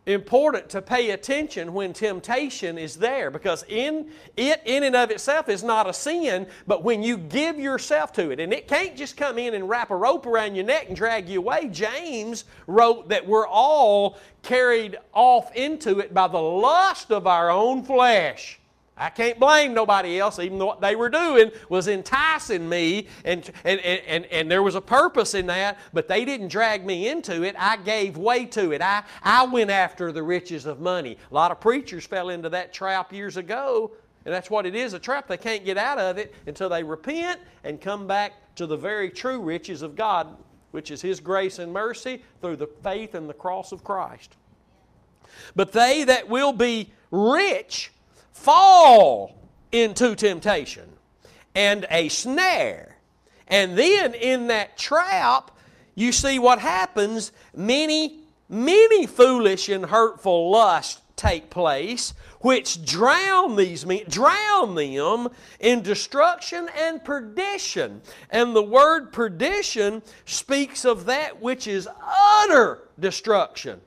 important 0.08 0.70
to 0.70 0.82
pay 0.82 1.12
attention 1.12 1.72
when 1.72 1.94
temptation 1.94 2.80
is 2.80 2.96
there 2.96 3.30
because 3.30 3.64
in 3.68 4.10
it 4.36 4.60
in 4.66 4.82
and 4.82 4.96
of 4.96 5.12
itself 5.12 5.50
is 5.50 5.64
not 5.64 5.88
a 5.88 5.94
sin 5.94 6.48
but 6.66 6.84
when 6.84 7.04
you 7.04 7.16
give 7.16 7.60
yourself 7.60 8.12
to 8.12 8.32
it 8.32 8.40
and 8.40 8.52
it 8.52 8.68
can't 8.68 8.98
just 8.98 9.16
come 9.16 9.38
in 9.38 9.54
and 9.54 9.70
wrap 9.70 9.92
a 9.92 9.96
rope 9.96 10.26
around 10.26 10.56
your 10.56 10.66
neck 10.66 10.88
and 10.88 10.96
drag 10.98 11.30
you 11.30 11.38
away. 11.38 11.70
James 11.72 12.46
wrote 12.66 13.08
that 13.08 13.28
we're 13.28 13.48
all 13.48 14.18
carried 14.42 14.98
off 15.14 15.56
into 15.56 16.00
it 16.00 16.12
by 16.12 16.28
the 16.28 16.42
lust 16.42 17.12
of 17.12 17.28
our 17.28 17.52
own 17.52 17.84
flesh 17.84 18.60
I 18.96 19.10
can't 19.10 19.40
blame 19.40 19.74
nobody 19.74 20.20
else, 20.20 20.38
even 20.38 20.60
though 20.60 20.68
what 20.68 20.82
they 20.82 20.96
were 20.96 21.10
doing 21.10 21.52
was 21.68 21.88
enticing 21.88 22.70
me, 22.70 23.08
and, 23.26 23.50
and, 23.64 23.80
and, 23.80 24.26
and 24.26 24.52
there 24.52 24.62
was 24.62 24.76
a 24.76 24.82
purpose 24.82 25.34
in 25.34 25.48
that, 25.48 25.80
but 25.94 26.08
they 26.08 26.26
didn't 26.26 26.50
drag 26.50 26.86
me 26.86 27.08
into 27.08 27.42
it. 27.44 27.56
I 27.58 27.78
gave 27.78 28.18
way 28.18 28.46
to 28.46 28.72
it. 28.72 28.84
I, 28.84 29.04
I 29.24 29.46
went 29.46 29.72
after 29.72 30.12
the 30.12 30.22
riches 30.22 30.68
of 30.68 30.80
money. 30.80 31.18
A 31.32 31.34
lot 31.34 31.50
of 31.50 31.60
preachers 31.60 32.06
fell 32.06 32.30
into 32.30 32.50
that 32.50 32.72
trap 32.72 33.12
years 33.12 33.36
ago, 33.36 33.92
and 34.26 34.34
that's 34.34 34.52
what 34.52 34.68
it 34.68 34.76
is 34.76 34.94
a 34.94 35.00
trap. 35.00 35.28
They 35.28 35.38
can't 35.38 35.66
get 35.66 35.78
out 35.78 35.98
of 35.98 36.20
it 36.20 36.36
until 36.46 36.70
they 36.70 36.84
repent 36.84 37.40
and 37.64 37.82
come 37.82 38.06
back 38.06 38.34
to 38.56 38.68
the 38.68 38.78
very 38.78 39.10
true 39.10 39.42
riches 39.42 39.82
of 39.82 39.96
God, 39.96 40.38
which 40.70 40.92
is 40.92 41.02
His 41.02 41.20
grace 41.20 41.58
and 41.58 41.74
mercy 41.74 42.24
through 42.42 42.58
the 42.58 42.68
faith 42.84 43.16
and 43.16 43.28
the 43.28 43.34
cross 43.34 43.72
of 43.72 43.84
Christ. 43.84 44.36
But 45.56 45.72
they 45.72 46.04
that 46.04 46.30
will 46.30 46.54
be 46.54 46.94
rich, 47.10 47.92
fall 48.34 49.36
into 49.72 50.16
temptation 50.16 50.90
and 51.56 51.86
a 51.90 52.10
snare. 52.10 52.98
And 53.48 53.78
then 53.78 54.14
in 54.14 54.48
that 54.48 54.78
trap, 54.78 55.52
you 55.96 56.12
see 56.12 56.40
what 56.40 56.60
happens. 56.60 57.32
Many, 57.56 58.20
many 58.50 59.06
foolish 59.06 59.70
and 59.70 59.86
hurtful 59.86 60.52
lusts 60.52 61.02
take 61.16 61.50
place, 61.50 62.14
which 62.42 62.84
drown 62.84 63.56
these 63.56 63.86
men, 63.86 64.02
drown 64.10 64.76
them 64.76 65.30
in 65.60 65.82
destruction 65.82 66.68
and 66.78 67.04
perdition. 67.04 68.02
And 68.30 68.56
the 68.56 68.64
word 68.64 69.14
perdition 69.14 70.02
speaks 70.26 70.86
of 70.86 71.06
that 71.06 71.42
which 71.42 71.68
is 71.68 71.88
utter 72.02 72.80
destruction. 73.00 73.80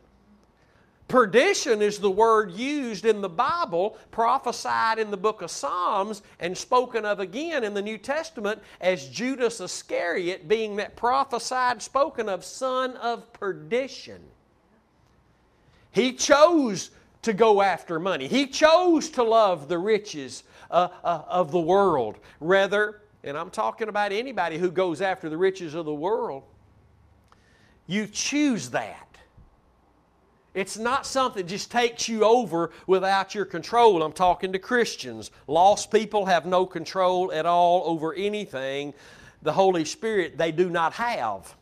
Perdition 1.09 1.83
is 1.83 1.99
the 1.99 2.11
word 2.11 2.51
used 2.51 3.05
in 3.05 3.21
the 3.21 3.29
Bible, 3.29 3.97
prophesied 4.11 4.99
in 4.99 5.13
the 5.13 5.17
book 5.17 5.41
of 5.41 5.53
Psalms, 5.53 6.23
and 6.41 6.57
spoken 6.57 7.05
of 7.05 7.21
again 7.21 7.63
in 7.63 7.75
the 7.75 7.83
New 7.83 7.97
Testament 7.97 8.61
as 8.81 9.09
Judas 9.09 9.61
Iscariot 9.61 10.49
being 10.49 10.77
that 10.77 10.97
prophesied, 10.97 11.81
spoken 11.81 12.29
of 12.29 12.45
son 12.45 12.97
of 12.97 13.33
perdition. 13.33 14.21
He 15.93 16.13
chose 16.13 16.91
to 17.23 17.33
go 17.33 17.63
after 17.63 18.01
money, 18.01 18.27
he 18.27 18.47
chose 18.47 19.09
to 19.11 19.23
love 19.23 19.69
the 19.69 19.79
riches 19.79 20.43
uh, 20.71 20.89
uh, 21.05 21.23
of 21.29 21.53
the 21.53 21.61
world. 21.61 22.19
Rather, 22.41 23.03
and 23.23 23.39
I'm 23.39 23.51
talking 23.51 23.89
about 23.89 24.11
anybody 24.11 24.59
who 24.59 24.73
goes 24.73 25.01
after 25.01 25.29
the 25.29 25.37
riches 25.37 25.75
of 25.75 25.85
the 25.85 25.95
world, 25.95 26.43
you 27.87 28.09
choose 28.09 28.71
that. 28.71 29.06
It's 30.57 30.79
not 30.79 31.05
something 31.05 31.43
that 31.43 31.51
just 31.51 31.71
takes 31.71 32.09
you 32.09 32.25
over 32.25 32.71
without 32.87 33.35
your 33.35 33.45
control. 33.45 34.03
I'm 34.03 34.15
talking 34.15 34.55
to 34.55 34.59
Christians. 34.59 35.31
Lost 35.47 35.93
people 35.93 36.25
have 36.25 36.47
no 36.47 36.65
control 36.65 37.31
at 37.31 37.45
all 37.45 37.83
over 37.85 38.15
anything. 38.15 38.95
The 39.43 39.53
Holy 39.53 39.85
Spirit, 39.85 40.39
they 40.39 40.53
do 40.53 40.71
not 40.71 40.95
have. 40.95 41.55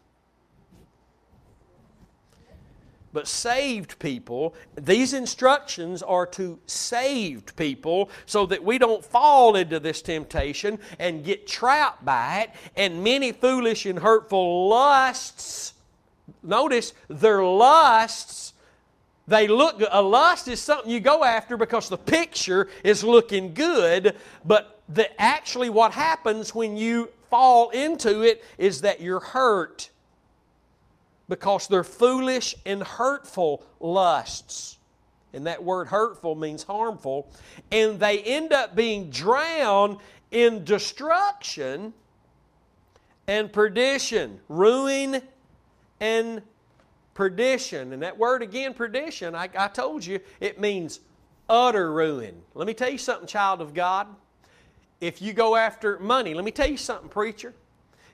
But 3.13 3.27
saved 3.27 3.99
people, 3.99 4.55
these 4.77 5.13
instructions 5.13 6.01
are 6.01 6.27
to 6.27 6.61
saved 6.67 7.57
people 7.57 8.11
so 8.27 8.47
that 8.47 8.63
we 8.63 8.79
don't 8.79 9.05
fall 9.05 9.57
into 9.57 9.81
this 9.81 10.03
temptation 10.03 10.79
and 11.01 11.25
get 11.25 11.49
trapped 11.49 12.05
by 12.05 12.43
it. 12.43 12.51
And 12.77 13.03
many 13.03 13.33
foolish 13.33 13.87
and 13.87 13.99
hurtful 13.99 14.69
lusts, 14.69 15.75
notice, 16.45 16.93
their 17.09 17.43
lusts 17.43 18.54
They 19.27 19.49
look. 19.49 19.83
A 19.91 20.03
lust 20.03 20.49
is 20.49 20.61
something 20.61 20.91
you 20.91 21.01
go 21.01 21.25
after 21.25 21.57
because 21.57 21.89
the 21.89 21.99
picture 21.99 22.68
is 22.83 23.03
looking 23.03 23.55
good, 23.55 24.16
but 24.45 24.83
the, 24.89 25.09
actually 25.20 25.70
what 25.70 25.93
happens 25.93 26.55
when 26.55 26.77
you 26.77 27.09
fall 27.31 27.70
into 27.70 28.22
it 28.22 28.45
is 28.59 28.83
that 28.83 29.01
you're 29.01 29.20
hurt 29.20 29.91
because 31.29 31.68
they're 31.68 31.85
foolish 31.85 32.55
and 32.66 32.83
hurtful 32.83 33.64
lusts. 33.81 34.79
And 35.33 35.47
that 35.47 35.64
word 35.64 35.89
hurtful 35.89 36.35
means 36.35 36.62
harmful. 36.62 37.29
And 37.72 37.99
they 37.99 38.18
end 38.20 38.53
up 38.53 38.77
being 38.77 39.11
drowned 39.11 39.99
in 40.31 40.64
destruction 40.64 41.93
and 43.27 43.53
perdition, 43.53 44.39
ruin 44.49 45.22
and 45.99 46.43
perdition. 47.15 47.93
And 47.93 48.03
that 48.03 48.19
word 48.19 48.43
again, 48.43 48.75
perdition, 48.75 49.35
I, 49.35 49.49
I 49.57 49.69
told 49.69 50.05
you, 50.05 50.21
it 50.41 50.61
means 50.61 51.01
utter 51.49 51.93
ruin. 51.93 52.35
Let 52.55 52.67
me 52.67 52.75
tell 52.75 52.91
you 52.91 52.99
something, 52.99 53.27
child 53.27 53.61
of 53.61 53.73
God. 53.75 54.09
If 55.01 55.23
you 55.23 55.33
go 55.33 55.57
after 55.57 55.99
money, 55.99 56.35
let 56.35 56.45
me 56.45 56.51
tell 56.51 56.69
you 56.69 56.77
something, 56.77 57.09
preacher. 57.09 57.55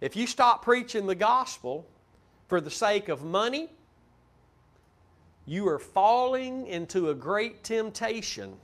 If 0.00 0.16
you 0.16 0.26
stop 0.26 0.64
preaching 0.64 1.06
the 1.06 1.14
gospel 1.14 1.86
for 2.48 2.60
the 2.60 2.70
sake 2.70 3.08
of 3.08 3.22
money, 3.22 3.68
you 5.46 5.68
are 5.68 5.78
falling 5.78 6.66
into 6.66 7.10
a 7.10 7.14
great 7.14 7.62
temptation. 7.62 8.54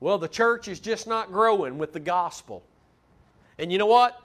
Well, 0.00 0.18
the 0.18 0.28
church 0.28 0.68
is 0.68 0.80
just 0.80 1.06
not 1.06 1.32
growing 1.32 1.78
with 1.78 1.92
the 1.92 2.00
gospel. 2.00 2.62
And 3.58 3.72
you 3.72 3.78
know 3.78 3.86
what? 3.86 4.20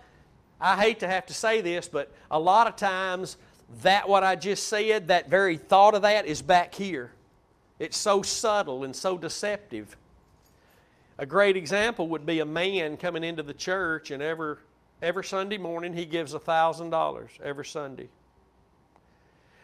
I 0.62 0.76
hate 0.76 1.00
to 1.00 1.08
have 1.08 1.26
to 1.28 1.34
say 1.34 1.62
this, 1.62 1.88
but 1.88 2.12
a 2.30 2.40
lot 2.40 2.68
of 2.68 2.76
times 2.76 3.38
that 3.82 4.10
what 4.10 4.24
I 4.24 4.36
just 4.36 4.68
said, 4.68 5.08
that 5.10 5.30
very 5.30 5.58
thought 5.58 5.96
of 5.96 6.02
that 6.02 6.26
is 6.26 6.42
back 6.42 6.74
here. 6.76 7.12
It's 7.78 7.98
so 7.98 8.22
subtle 8.22 8.84
and 8.84 8.96
so 8.96 9.18
deceptive. 9.18 9.96
A 11.18 11.26
great 11.26 11.56
example 11.56 12.08
would 12.10 12.26
be 12.26 12.40
a 12.40 12.46
man 12.46 12.98
coming 12.98 13.24
into 13.24 13.44
the 13.44 13.54
church 13.54 14.12
and 14.12 14.22
every, 14.24 14.56
every 15.02 15.24
Sunday 15.24 15.58
morning 15.58 15.94
he 15.94 16.06
gives 16.06 16.34
$1,000 16.34 17.28
every 17.44 17.66
Sunday. 17.66 18.10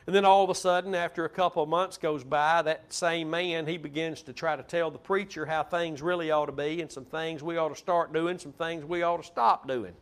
And 0.07 0.15
then 0.15 0.23
all 0.23 0.43
of 0.43 0.51
a 0.51 0.55
sudden, 0.55 0.93
after 0.93 1.25
a 1.25 1.29
couple 1.29 1.63
of 1.63 1.69
months 1.69 1.97
goes 1.97 2.23
by, 2.23 2.61
that 2.61 2.93
same 2.93 3.29
man, 3.29 3.65
he 3.65 3.77
begins 3.77 4.21
to 4.23 4.33
try 4.33 4.55
to 4.55 4.61
tell 4.61 4.91
the 4.91 4.99
preacher 4.99 5.47
how 5.47 5.63
things 5.63 6.01
really 6.01 6.29
ought 6.29 6.45
to 6.45 6.51
be 6.51 6.79
and 6.81 6.91
some 6.91 7.05
things 7.05 7.41
we 7.41 7.57
ought 7.57 7.69
to 7.69 7.75
start 7.75 8.13
doing, 8.13 8.37
some 8.37 8.51
things 8.51 8.85
we 8.85 9.01
ought 9.01 9.17
to 9.17 9.23
stop 9.23 9.67
doing. 9.67 9.93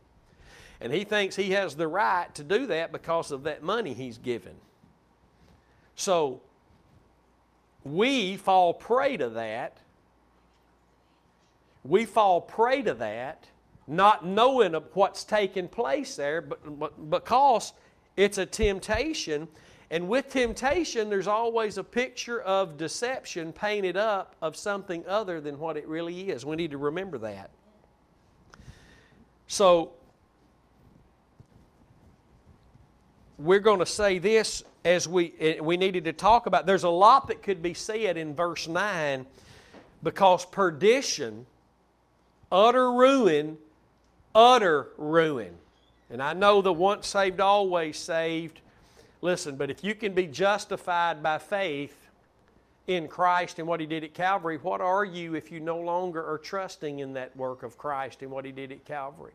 And 0.80 0.92
he 0.92 1.04
thinks 1.04 1.36
he 1.36 1.50
has 1.52 1.76
the 1.76 1.88
right 1.88 2.34
to 2.34 2.42
do 2.42 2.66
that 2.66 2.92
because 2.92 3.30
of 3.30 3.44
that 3.44 3.62
money 3.62 3.94
he's 3.94 4.18
given. 4.18 4.54
So, 5.96 6.42
we 7.84 8.36
fall 8.36 8.74
prey 8.74 9.16
to 9.16 9.28
that. 9.30 9.78
We 11.84 12.06
fall 12.06 12.40
prey 12.40 12.82
to 12.82 12.94
that, 12.94 13.46
not 13.86 14.24
knowing 14.24 14.72
what's 14.94 15.22
taking 15.22 15.68
place 15.68 16.16
there, 16.16 16.40
but, 16.40 16.78
but 16.78 17.10
because 17.10 17.74
it's 18.16 18.38
a 18.38 18.46
temptation. 18.46 19.48
And 19.90 20.08
with 20.08 20.30
temptation, 20.30 21.10
there's 21.10 21.26
always 21.26 21.76
a 21.76 21.84
picture 21.84 22.40
of 22.40 22.78
deception 22.78 23.52
painted 23.52 23.96
up 23.98 24.34
of 24.40 24.56
something 24.56 25.04
other 25.06 25.40
than 25.40 25.58
what 25.58 25.76
it 25.76 25.86
really 25.86 26.30
is. 26.30 26.46
We 26.46 26.56
need 26.56 26.70
to 26.70 26.78
remember 26.78 27.18
that. 27.18 27.50
So, 29.46 29.92
we're 33.38 33.60
going 33.60 33.80
to 33.80 33.86
say 33.86 34.18
this 34.18 34.62
as 34.84 35.08
we, 35.08 35.34
eh, 35.40 35.60
we 35.60 35.76
needed 35.76 36.04
to 36.04 36.12
talk 36.12 36.46
about. 36.46 36.66
There's 36.66 36.84
a 36.84 36.88
lot 36.88 37.28
that 37.28 37.42
could 37.42 37.62
be 37.62 37.74
said 37.74 38.16
in 38.16 38.34
verse 38.34 38.68
9 38.68 39.26
because 40.02 40.44
perdition, 40.44 41.46
utter 42.52 42.92
ruin, 42.92 43.58
utter 44.34 44.88
ruin. 44.98 45.54
And 46.10 46.22
I 46.22 46.34
know 46.34 46.62
the 46.62 46.72
once 46.72 47.08
saved, 47.08 47.40
always 47.40 47.96
saved. 47.96 48.60
Listen, 49.22 49.56
but 49.56 49.70
if 49.70 49.82
you 49.82 49.94
can 49.94 50.12
be 50.12 50.26
justified 50.26 51.22
by 51.22 51.38
faith 51.38 51.96
in 52.86 53.08
Christ 53.08 53.58
and 53.58 53.66
what 53.66 53.80
He 53.80 53.86
did 53.86 54.04
at 54.04 54.12
Calvary, 54.12 54.58
what 54.58 54.82
are 54.82 55.04
you 55.04 55.34
if 55.34 55.50
you 55.50 55.60
no 55.60 55.80
longer 55.80 56.24
are 56.24 56.38
trusting 56.38 56.98
in 56.98 57.14
that 57.14 57.34
work 57.36 57.62
of 57.62 57.78
Christ 57.78 58.20
and 58.22 58.30
what 58.30 58.44
He 58.44 58.52
did 58.52 58.70
at 58.70 58.84
Calvary? 58.84 59.32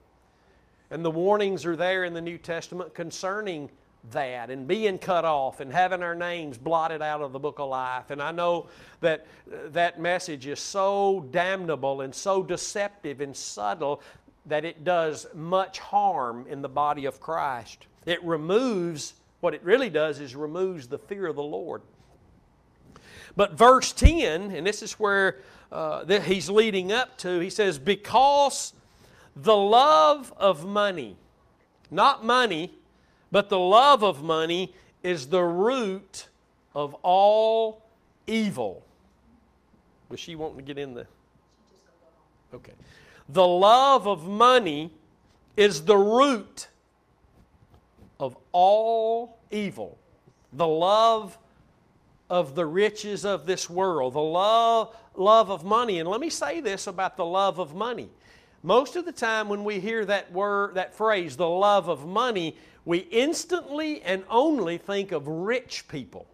And 0.91 1.03
the 1.03 1.11
warnings 1.11 1.65
are 1.65 1.75
there 1.75 2.03
in 2.03 2.13
the 2.13 2.21
New 2.21 2.37
Testament 2.37 2.93
concerning 2.93 3.69
that 4.11 4.49
and 4.49 4.67
being 4.67 4.97
cut 4.97 5.25
off 5.25 5.59
and 5.59 5.71
having 5.71 6.01
our 6.01 6.15
names 6.15 6.57
blotted 6.57 7.01
out 7.01 7.21
of 7.21 7.31
the 7.33 7.39
book 7.39 7.59
of 7.59 7.69
life. 7.69 8.09
And 8.09 8.21
I 8.21 8.31
know 8.31 8.67
that 9.01 9.25
that 9.71 9.99
message 9.99 10.47
is 10.47 10.59
so 10.59 11.27
damnable 11.31 12.01
and 12.01 12.13
so 12.13 12.41
deceptive 12.41 13.21
and 13.21 13.35
subtle 13.35 14.01
that 14.45 14.65
it 14.65 14.83
does 14.83 15.27
much 15.33 15.79
harm 15.79 16.45
in 16.49 16.61
the 16.61 16.69
body 16.69 17.05
of 17.05 17.19
Christ. 17.19 17.87
It 18.05 18.23
removes, 18.23 19.13
what 19.41 19.53
it 19.53 19.63
really 19.63 19.89
does 19.89 20.19
is 20.19 20.35
removes 20.35 20.87
the 20.87 20.97
fear 20.97 21.27
of 21.27 21.35
the 21.35 21.43
Lord. 21.43 21.81
But 23.35 23.53
verse 23.53 23.93
10, 23.93 24.51
and 24.51 24.65
this 24.65 24.81
is 24.81 24.93
where 24.93 25.37
uh, 25.71 26.05
he's 26.21 26.49
leading 26.49 26.91
up 26.91 27.17
to, 27.19 27.39
he 27.39 27.49
says, 27.49 27.77
Because 27.77 28.73
the 29.35 29.55
love 29.55 30.33
of 30.37 30.65
money, 30.65 31.15
not 31.91 32.25
money, 32.25 32.73
but 33.31 33.49
the 33.49 33.59
love 33.59 34.03
of 34.03 34.23
money 34.23 34.73
is 35.03 35.27
the 35.27 35.43
root 35.43 36.27
of 36.73 36.95
all 37.03 37.83
evil. 38.27 38.83
Was 40.09 40.19
she 40.19 40.35
wanting 40.35 40.57
to 40.57 40.63
get 40.63 40.77
in 40.77 40.93
the. 40.93 41.05
Okay. 42.53 42.73
The 43.29 43.45
love 43.45 44.07
of 44.07 44.27
money 44.27 44.91
is 45.55 45.83
the 45.83 45.97
root 45.97 46.67
of 48.19 48.35
all 48.51 49.37
evil. 49.51 49.97
The 50.53 50.67
love 50.67 51.37
of 52.29 52.55
the 52.55 52.65
riches 52.65 53.25
of 53.25 53.45
this 53.45 53.69
world, 53.69 54.13
the 54.13 54.19
love, 54.19 54.95
love 55.15 55.49
of 55.49 55.63
money. 55.63 55.99
And 55.99 56.07
let 56.07 56.21
me 56.21 56.29
say 56.29 56.59
this 56.59 56.87
about 56.87 57.17
the 57.17 57.25
love 57.25 57.59
of 57.59 57.75
money. 57.75 58.09
Most 58.61 58.95
of 58.95 59.05
the 59.05 59.11
time 59.11 59.47
when 59.47 59.63
we 59.63 59.79
hear 59.79 60.05
that 60.05 60.31
word, 60.31 60.75
that 60.75 60.93
phrase, 60.93 61.37
the 61.37 61.47
love 61.47 61.87
of 61.87 62.05
money, 62.05 62.57
we 62.85 62.99
instantly 62.99 64.01
and 64.01 64.23
only 64.29 64.77
think 64.77 65.11
of 65.11 65.27
rich 65.27 65.87
people. 65.87 66.25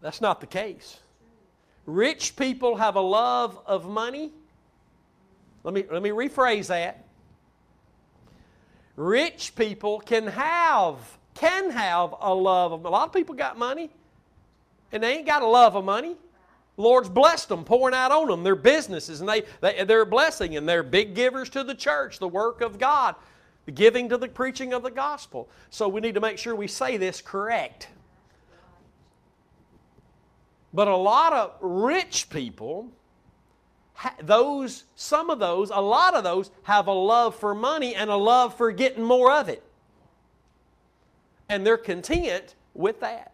That's 0.00 0.20
not 0.20 0.40
the 0.40 0.46
case. 0.46 1.00
Rich 1.86 2.36
people 2.36 2.76
have 2.76 2.96
a 2.96 3.00
love 3.00 3.58
of 3.66 3.88
money. 3.88 4.30
Let 5.64 5.74
me, 5.74 5.84
let 5.90 6.02
me 6.02 6.10
rephrase 6.10 6.68
that. 6.68 7.04
Rich 8.94 9.54
people 9.56 10.00
can 10.00 10.26
have, 10.26 10.96
can 11.34 11.70
have 11.70 12.14
a 12.20 12.34
love 12.34 12.72
of 12.72 12.84
A 12.84 12.88
lot 12.88 13.08
of 13.08 13.12
people 13.12 13.34
got 13.34 13.58
money, 13.58 13.90
and 14.92 15.02
they 15.02 15.16
ain't 15.16 15.26
got 15.26 15.42
a 15.42 15.46
love 15.46 15.76
of 15.76 15.84
money. 15.84 16.16
Lord's 16.76 17.08
blessed 17.08 17.48
them, 17.48 17.64
pouring 17.64 17.94
out 17.94 18.12
on 18.12 18.28
them, 18.28 18.44
their 18.44 18.54
businesses, 18.54 19.20
and 19.20 19.28
they, 19.28 19.42
they, 19.60 19.82
they're 19.84 20.02
a 20.02 20.06
blessing, 20.06 20.56
and 20.56 20.68
they're 20.68 20.84
big 20.84 21.14
givers 21.14 21.48
to 21.50 21.64
the 21.64 21.74
church, 21.74 22.20
the 22.20 22.28
work 22.28 22.60
of 22.60 22.78
God 22.78 23.16
giving 23.74 24.08
to 24.08 24.16
the 24.16 24.28
preaching 24.28 24.72
of 24.72 24.82
the 24.82 24.90
gospel. 24.90 25.48
So 25.70 25.88
we 25.88 26.00
need 26.00 26.14
to 26.14 26.20
make 26.20 26.38
sure 26.38 26.54
we 26.54 26.68
say 26.68 26.96
this 26.96 27.20
correct. 27.20 27.88
But 30.72 30.88
a 30.88 30.96
lot 30.96 31.32
of 31.32 31.54
rich 31.60 32.28
people, 32.30 32.90
those, 34.22 34.84
some 34.94 35.30
of 35.30 35.38
those, 35.38 35.70
a 35.70 35.80
lot 35.80 36.14
of 36.14 36.24
those 36.24 36.50
have 36.64 36.86
a 36.86 36.92
love 36.92 37.34
for 37.34 37.54
money 37.54 37.94
and 37.94 38.10
a 38.10 38.16
love 38.16 38.56
for 38.56 38.70
getting 38.70 39.02
more 39.02 39.32
of 39.32 39.48
it. 39.48 39.62
And 41.48 41.66
they're 41.66 41.78
content 41.78 42.54
with 42.74 43.00
that. 43.00 43.32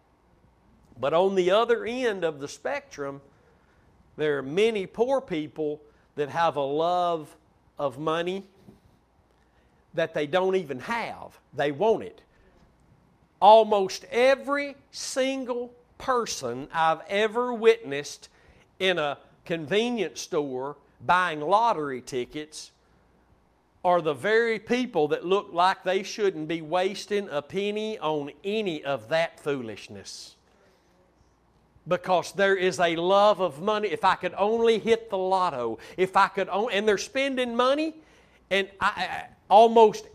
But 0.99 1.13
on 1.13 1.35
the 1.35 1.51
other 1.51 1.85
end 1.85 2.23
of 2.23 2.39
the 2.39 2.47
spectrum, 2.47 3.21
there 4.15 4.37
are 4.37 4.41
many 4.41 4.85
poor 4.85 5.19
people 5.19 5.81
that 6.15 6.29
have 6.29 6.55
a 6.55 6.61
love 6.61 7.35
of 7.77 7.99
money 7.99 8.45
that 9.95 10.13
they 10.13 10.27
don't 10.27 10.55
even 10.55 10.79
have. 10.79 11.39
They 11.53 11.71
want 11.71 12.03
it. 12.03 12.21
Almost 13.41 14.05
every 14.11 14.75
single 14.91 15.73
person 15.97 16.67
I've 16.73 17.01
ever 17.09 17.53
witnessed 17.53 18.29
in 18.79 18.97
a 18.97 19.17
convenience 19.45 20.21
store 20.21 20.77
buying 21.05 21.41
lottery 21.41 22.01
tickets 22.01 22.71
are 23.83 24.01
the 24.01 24.13
very 24.13 24.57
people 24.57 25.09
that 25.09 25.25
look 25.25 25.49
like 25.53 25.83
they 25.83 26.01
shouldn't 26.01 26.47
be 26.47 26.61
wasting 26.61 27.29
a 27.29 27.41
penny 27.41 27.99
on 27.99 28.31
any 28.43 28.83
of 28.83 29.09
that 29.09 29.39
foolishness. 29.39 30.35
Because 31.87 32.31
there 32.31 32.55
is 32.55 32.79
a 32.79 32.95
love 32.95 33.41
of 33.41 33.61
money. 33.61 33.89
If 33.89 34.03
I 34.03 34.15
could 34.15 34.33
only 34.39 34.79
hit 34.79 35.11
the 35.11 35.19
lotto, 35.19 35.77
if 35.97 36.17
I 36.17 36.27
could, 36.29 36.49
and 36.49 36.87
they're 36.87 36.97
spending 36.97 37.55
money, 37.55 37.93
and 38.49 38.67
I, 38.81 39.25
almost 39.49 40.07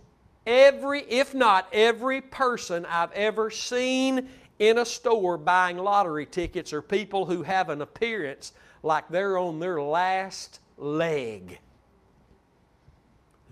every, 0.46 1.02
if 1.02 1.34
not 1.34 1.68
every 1.72 2.20
person 2.20 2.86
I've 2.86 3.12
ever 3.12 3.50
seen 3.50 4.28
in 4.58 4.78
a 4.78 4.84
store 4.84 5.38
buying 5.38 5.78
lottery 5.78 6.26
tickets 6.26 6.72
are 6.72 6.82
people 6.82 7.26
who 7.26 7.42
have 7.42 7.70
an 7.70 7.80
appearance 7.82 8.52
like 8.82 9.08
they're 9.08 9.38
on 9.38 9.60
their 9.60 9.80
last 9.80 10.60
leg. 10.76 11.58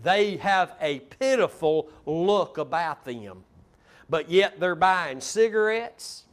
They 0.02 0.36
have 0.36 0.74
a 0.80 1.00
pitiful 1.00 1.88
look 2.06 2.58
about 2.58 3.04
them. 3.04 3.44
But 4.08 4.30
yet 4.30 4.60
they're 4.60 4.74
buying 4.74 5.20
cigarettes 5.20 6.24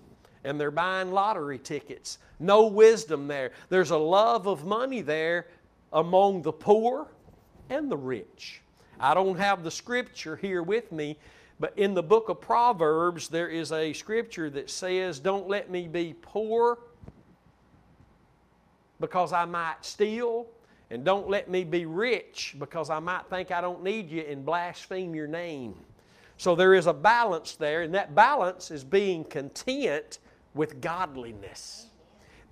and 0.43 0.59
they're 0.59 0.71
buying 0.71 1.11
lottery 1.11 1.57
tickets. 1.59 2.19
No 2.39 2.67
wisdom 2.67 3.27
there. 3.27 3.51
There's 3.69 3.91
a 3.91 3.97
love 3.97 4.47
of 4.47 4.65
money 4.65 5.01
there 5.01 5.47
among 5.91 6.43
the 6.43 6.53
poor 6.53 7.07
and 7.69 7.91
the 7.91 7.97
rich. 7.97 8.61
I 8.99 9.13
don't 9.13 9.37
have 9.37 9.63
the 9.63 9.71
scripture 9.71 10.35
here 10.35 10.63
with 10.63 10.91
me, 10.91 11.17
but 11.59 11.77
in 11.77 11.93
the 11.93 12.03
book 12.03 12.29
of 12.29 12.41
Proverbs, 12.41 13.27
there 13.27 13.47
is 13.47 13.71
a 13.71 13.93
scripture 13.93 14.49
that 14.51 14.69
says, 14.69 15.19
Don't 15.19 15.47
let 15.47 15.69
me 15.69 15.87
be 15.87 16.15
poor 16.21 16.79
because 18.99 19.33
I 19.33 19.45
might 19.45 19.77
steal, 19.81 20.47
and 20.89 21.03
don't 21.03 21.29
let 21.29 21.49
me 21.49 21.63
be 21.63 21.85
rich 21.85 22.55
because 22.59 22.89
I 22.89 22.99
might 22.99 23.25
think 23.29 23.51
I 23.51 23.61
don't 23.61 23.83
need 23.83 24.09
you 24.09 24.21
and 24.21 24.45
blaspheme 24.45 25.15
your 25.15 25.27
name. 25.27 25.75
So 26.37 26.55
there 26.55 26.73
is 26.73 26.87
a 26.87 26.93
balance 26.93 27.55
there, 27.55 27.83
and 27.83 27.93
that 27.93 28.13
balance 28.13 28.71
is 28.71 28.83
being 28.83 29.23
content 29.23 30.19
with 30.53 30.81
godliness, 30.81 31.87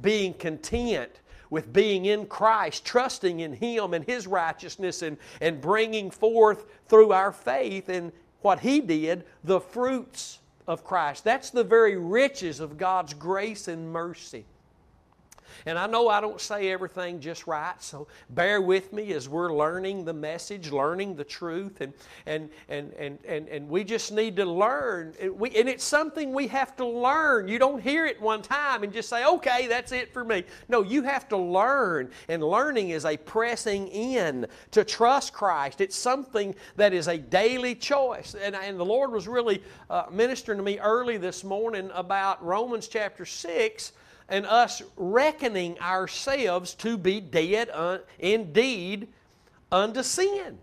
being 0.01 0.33
content 0.33 1.19
with 1.53 1.71
being 1.71 2.05
in 2.05 2.25
Christ, 2.25 2.83
trusting 2.83 3.41
in 3.41 3.53
Him 3.53 3.93
and 3.93 4.03
His 4.03 4.25
righteousness, 4.25 5.03
and, 5.03 5.17
and 5.39 5.61
bringing 5.61 6.09
forth 6.09 6.65
through 6.87 7.13
our 7.13 7.31
faith 7.31 7.89
and 7.89 8.11
what 8.41 8.59
He 8.59 8.81
did 8.81 9.23
the 9.43 9.59
fruits 9.59 10.39
of 10.67 10.83
Christ. 10.83 11.23
That's 11.23 11.51
the 11.51 11.63
very 11.63 11.95
riches 11.95 12.59
of 12.59 12.75
God's 12.75 13.13
grace 13.13 13.67
and 13.67 13.93
mercy. 13.93 14.45
And 15.65 15.77
I 15.77 15.87
know 15.87 16.09
I 16.09 16.21
don't 16.21 16.39
say 16.39 16.71
everything 16.71 17.19
just 17.19 17.47
right, 17.47 17.81
so 17.81 18.07
bear 18.29 18.61
with 18.61 18.93
me 18.93 19.13
as 19.13 19.29
we're 19.29 19.53
learning 19.53 20.05
the 20.05 20.13
message, 20.13 20.71
learning 20.71 21.15
the 21.15 21.23
truth, 21.23 21.81
and, 21.81 21.93
and, 22.25 22.49
and, 22.69 22.93
and, 22.93 23.19
and, 23.25 23.47
and 23.47 23.69
we 23.69 23.83
just 23.83 24.11
need 24.11 24.35
to 24.37 24.45
learn. 24.45 25.13
And, 25.19 25.39
we, 25.39 25.49
and 25.51 25.69
it's 25.69 25.83
something 25.83 26.33
we 26.33 26.47
have 26.47 26.75
to 26.77 26.85
learn. 26.85 27.47
You 27.47 27.59
don't 27.59 27.81
hear 27.81 28.05
it 28.05 28.21
one 28.21 28.41
time 28.41 28.83
and 28.83 28.91
just 28.93 29.09
say, 29.09 29.25
okay, 29.25 29.67
that's 29.67 29.91
it 29.91 30.13
for 30.13 30.23
me. 30.23 30.43
No, 30.67 30.81
you 30.81 31.03
have 31.03 31.27
to 31.29 31.37
learn, 31.37 32.09
and 32.27 32.43
learning 32.43 32.89
is 32.89 33.05
a 33.05 33.17
pressing 33.17 33.87
in 33.87 34.47
to 34.71 34.83
trust 34.83 35.33
Christ. 35.33 35.81
It's 35.81 35.95
something 35.95 36.55
that 36.75 36.93
is 36.93 37.07
a 37.07 37.17
daily 37.17 37.75
choice. 37.75 38.35
And, 38.41 38.55
and 38.55 38.79
the 38.79 38.85
Lord 38.85 39.11
was 39.11 39.27
really 39.27 39.63
uh, 39.89 40.05
ministering 40.11 40.57
to 40.57 40.63
me 40.63 40.79
early 40.79 41.17
this 41.17 41.43
morning 41.43 41.89
about 41.93 42.43
Romans 42.43 42.87
chapter 42.87 43.25
6 43.25 43.93
and 44.33 44.47
us 44.47 44.81
reckoning 44.97 45.79
ourselves 45.79 46.73
to 46.73 46.97
be 46.97 47.21
dead 47.21 47.69
un- 47.71 47.99
indeed 48.17 49.07
unto 49.71 50.01
sin. 50.01 50.57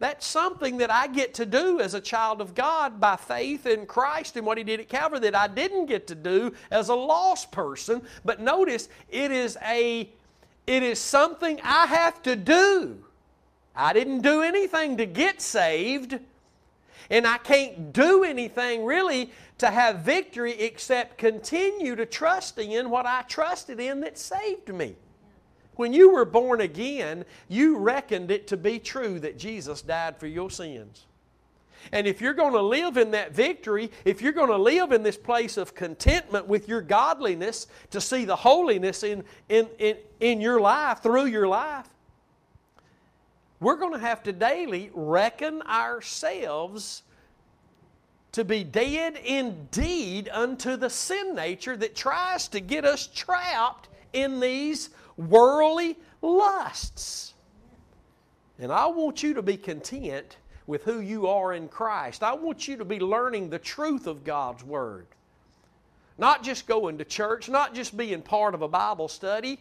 That's 0.00 0.26
something 0.26 0.76
that 0.78 0.92
I 0.92 1.06
get 1.06 1.32
to 1.34 1.46
do 1.46 1.80
as 1.80 1.94
a 1.94 2.00
child 2.00 2.42
of 2.42 2.54
God 2.54 3.00
by 3.00 3.16
faith 3.16 3.64
in 3.64 3.86
Christ 3.86 4.36
and 4.36 4.44
what 4.44 4.58
He 4.58 4.64
did 4.64 4.80
at 4.80 4.90
Calvary 4.90 5.20
that 5.20 5.34
I 5.34 5.48
didn't 5.48 5.86
get 5.86 6.06
to 6.08 6.14
do 6.14 6.52
as 6.70 6.90
a 6.90 6.94
lost 6.94 7.50
person. 7.50 8.02
But 8.22 8.40
notice, 8.40 8.90
it 9.08 9.30
is 9.30 9.56
a 9.64 10.10
it 10.66 10.82
is 10.82 10.98
something 10.98 11.58
I 11.64 11.86
have 11.86 12.22
to 12.24 12.36
do. 12.36 13.02
I 13.74 13.94
didn't 13.94 14.20
do 14.20 14.42
anything 14.42 14.98
to 14.98 15.06
get 15.06 15.40
saved, 15.40 16.18
and 17.08 17.26
I 17.26 17.38
can't 17.38 17.94
do 17.94 18.24
anything 18.24 18.84
really 18.84 19.32
to 19.60 19.70
have 19.70 19.98
victory 19.98 20.52
except 20.52 21.18
continue 21.18 21.94
to 21.94 22.06
trust 22.06 22.58
in 22.58 22.88
what 22.88 23.04
I 23.04 23.20
trusted 23.22 23.78
in 23.78 24.00
that 24.00 24.16
saved 24.16 24.72
me. 24.72 24.96
When 25.74 25.92
you 25.92 26.10
were 26.12 26.24
born 26.24 26.62
again, 26.62 27.26
you 27.46 27.76
reckoned 27.76 28.30
it 28.30 28.46
to 28.48 28.56
be 28.56 28.78
true 28.78 29.20
that 29.20 29.38
Jesus 29.38 29.82
died 29.82 30.16
for 30.16 30.26
your 30.26 30.50
sins. 30.50 31.04
And 31.92 32.06
if 32.06 32.22
you're 32.22 32.32
going 32.32 32.54
to 32.54 32.62
live 32.62 32.96
in 32.96 33.10
that 33.10 33.34
victory, 33.34 33.90
if 34.06 34.22
you're 34.22 34.32
going 34.32 34.48
to 34.48 34.56
live 34.56 34.92
in 34.92 35.02
this 35.02 35.18
place 35.18 35.58
of 35.58 35.74
contentment 35.74 36.46
with 36.46 36.66
your 36.66 36.80
godliness, 36.80 37.66
to 37.90 38.00
see 38.00 38.24
the 38.24 38.36
holiness 38.36 39.02
in, 39.02 39.24
in, 39.50 39.68
in, 39.78 39.98
in 40.20 40.40
your 40.40 40.58
life, 40.58 41.02
through 41.02 41.26
your 41.26 41.46
life, 41.46 41.88
we're 43.60 43.76
going 43.76 43.92
to 43.92 43.98
have 43.98 44.22
to 44.22 44.32
daily 44.32 44.90
reckon 44.94 45.60
ourselves 45.62 47.02
to 48.32 48.44
be 48.44 48.62
dead 48.64 49.16
indeed 49.16 50.28
unto 50.32 50.76
the 50.76 50.90
sin 50.90 51.34
nature 51.34 51.76
that 51.76 51.96
tries 51.96 52.48
to 52.48 52.60
get 52.60 52.84
us 52.84 53.08
trapped 53.08 53.88
in 54.12 54.40
these 54.40 54.90
worldly 55.16 55.96
lusts. 56.22 57.34
And 58.58 58.70
I 58.70 58.86
want 58.86 59.22
you 59.22 59.34
to 59.34 59.42
be 59.42 59.56
content 59.56 60.36
with 60.66 60.84
who 60.84 61.00
you 61.00 61.26
are 61.26 61.54
in 61.54 61.68
Christ. 61.68 62.22
I 62.22 62.34
want 62.34 62.68
you 62.68 62.76
to 62.76 62.84
be 62.84 63.00
learning 63.00 63.50
the 63.50 63.58
truth 63.58 64.06
of 64.06 64.22
God's 64.22 64.62
Word. 64.62 65.06
Not 66.18 66.44
just 66.44 66.66
going 66.66 66.98
to 66.98 67.04
church, 67.04 67.48
not 67.48 67.74
just 67.74 67.96
being 67.96 68.22
part 68.22 68.54
of 68.54 68.62
a 68.62 68.68
Bible 68.68 69.08
study, 69.08 69.58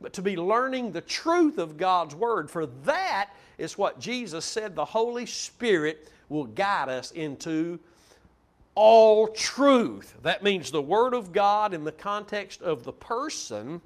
but 0.00 0.12
to 0.12 0.22
be 0.22 0.36
learning 0.36 0.92
the 0.92 1.00
truth 1.00 1.58
of 1.58 1.76
God's 1.76 2.14
Word. 2.14 2.50
For 2.50 2.66
that 2.84 3.30
is 3.58 3.78
what 3.78 3.98
Jesus 3.98 4.44
said 4.44 4.76
the 4.76 4.84
Holy 4.84 5.26
Spirit 5.26 6.10
will 6.28 6.44
guide 6.44 6.88
us 6.88 7.10
into 7.12 7.80
all 8.74 9.28
truth. 9.28 10.16
That 10.22 10.42
means 10.42 10.70
the 10.70 10.82
Word 10.82 11.14
of 11.14 11.32
God 11.32 11.74
in 11.74 11.84
the 11.84 11.92
context 11.92 12.62
of 12.62 12.84
the 12.84 12.92
person 12.92 13.80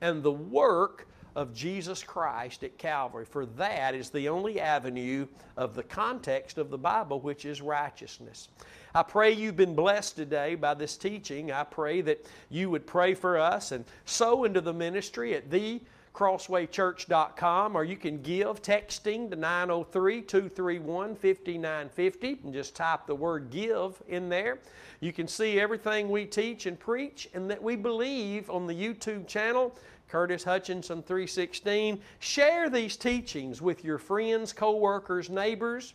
and 0.00 0.22
the 0.22 0.32
work 0.32 1.06
of 1.34 1.54
Jesus 1.54 2.02
Christ 2.02 2.62
at 2.62 2.78
Calvary. 2.78 3.24
For 3.24 3.46
that 3.46 3.94
is 3.94 4.10
the 4.10 4.28
only 4.28 4.60
avenue 4.60 5.26
of 5.56 5.74
the 5.74 5.82
context 5.82 6.58
of 6.58 6.70
the 6.70 6.78
Bible, 6.78 7.20
which 7.20 7.44
is 7.44 7.62
righteousness. 7.62 8.48
I 8.94 9.02
pray 9.02 9.32
you've 9.32 9.56
been 9.56 9.74
blessed 9.74 10.16
today 10.16 10.54
by 10.54 10.74
this 10.74 10.96
teaching. 10.96 11.50
I 11.50 11.64
pray 11.64 12.02
that 12.02 12.26
you 12.50 12.68
would 12.70 12.86
pray 12.86 13.14
for 13.14 13.38
us 13.38 13.72
and 13.72 13.84
sow 14.04 14.44
into 14.44 14.60
the 14.60 14.74
ministry 14.74 15.34
at 15.34 15.50
the 15.50 15.80
crosswaychurch.com 16.14 17.76
or 17.76 17.84
you 17.84 17.96
can 17.96 18.20
give 18.20 18.60
texting 18.62 19.30
to 19.30 19.36
903 19.36 20.22
231 20.22 21.16
5950 21.16 22.40
and 22.44 22.52
just 22.52 22.76
type 22.76 23.06
the 23.06 23.14
word 23.14 23.50
give 23.50 24.02
in 24.08 24.28
there. 24.28 24.58
You 25.00 25.12
can 25.12 25.26
see 25.26 25.58
everything 25.58 26.10
we 26.10 26.26
teach 26.26 26.66
and 26.66 26.78
preach 26.78 27.28
and 27.34 27.50
that 27.50 27.62
we 27.62 27.76
believe 27.76 28.50
on 28.50 28.66
the 28.66 28.74
YouTube 28.74 29.26
channel. 29.26 29.74
Curtis 30.08 30.44
Hutchinson 30.44 31.02
316. 31.02 31.98
Share 32.18 32.68
these 32.68 32.98
teachings 32.98 33.62
with 33.62 33.82
your 33.82 33.96
friends, 33.96 34.52
co 34.52 34.76
workers, 34.76 35.30
neighbors. 35.30 35.94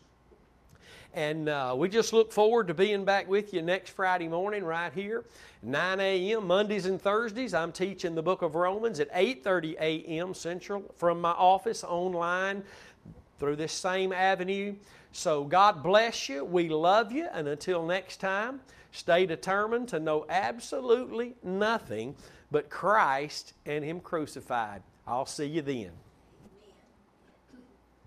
And 1.18 1.50
uh, 1.50 1.74
we 1.76 1.90
just 1.90 2.14
look 2.14 2.32
forward 2.32 2.68
to 2.68 2.76
being 2.76 3.04
back 3.04 3.28
with 3.28 3.52
you 3.52 3.64
next 3.64 3.90
Friday 3.90 4.28
morning 4.28 4.64
right 4.64 4.94
here, 4.94 5.26
9 5.64 6.00
a.m. 6.00 6.46
Mondays 6.46 6.86
and 6.86 7.02
Thursdays. 7.02 7.56
I'm 7.56 7.72
teaching 7.72 8.14
the 8.14 8.22
book 8.22 8.44
of 8.44 8.54
Romans 8.54 9.00
at 9.00 9.12
8:30 9.12 9.78
a.m. 9.80 10.36
Central 10.36 10.84
from 10.96 11.20
my 11.20 11.32
office 11.32 11.84
online 11.84 12.64
through 13.40 13.56
this 13.56 13.74
same 13.74 14.14
avenue. 14.14 14.76
So 15.12 15.44
God 15.44 15.82
bless 15.82 16.30
you. 16.30 16.46
We 16.46 16.70
love 16.70 17.12
you. 17.12 17.28
And 17.34 17.48
until 17.48 17.84
next 17.84 18.18
time, 18.18 18.62
stay 18.92 19.26
determined 19.26 19.88
to 19.88 20.00
know 20.00 20.28
absolutely 20.30 21.34
nothing 21.42 22.16
but 22.52 22.70
Christ 22.70 23.54
and 23.66 23.84
Him 23.84 24.02
crucified. 24.02 24.84
I'll 25.08 25.26
see 25.26 25.48
you 25.48 25.64
then. 25.64 25.94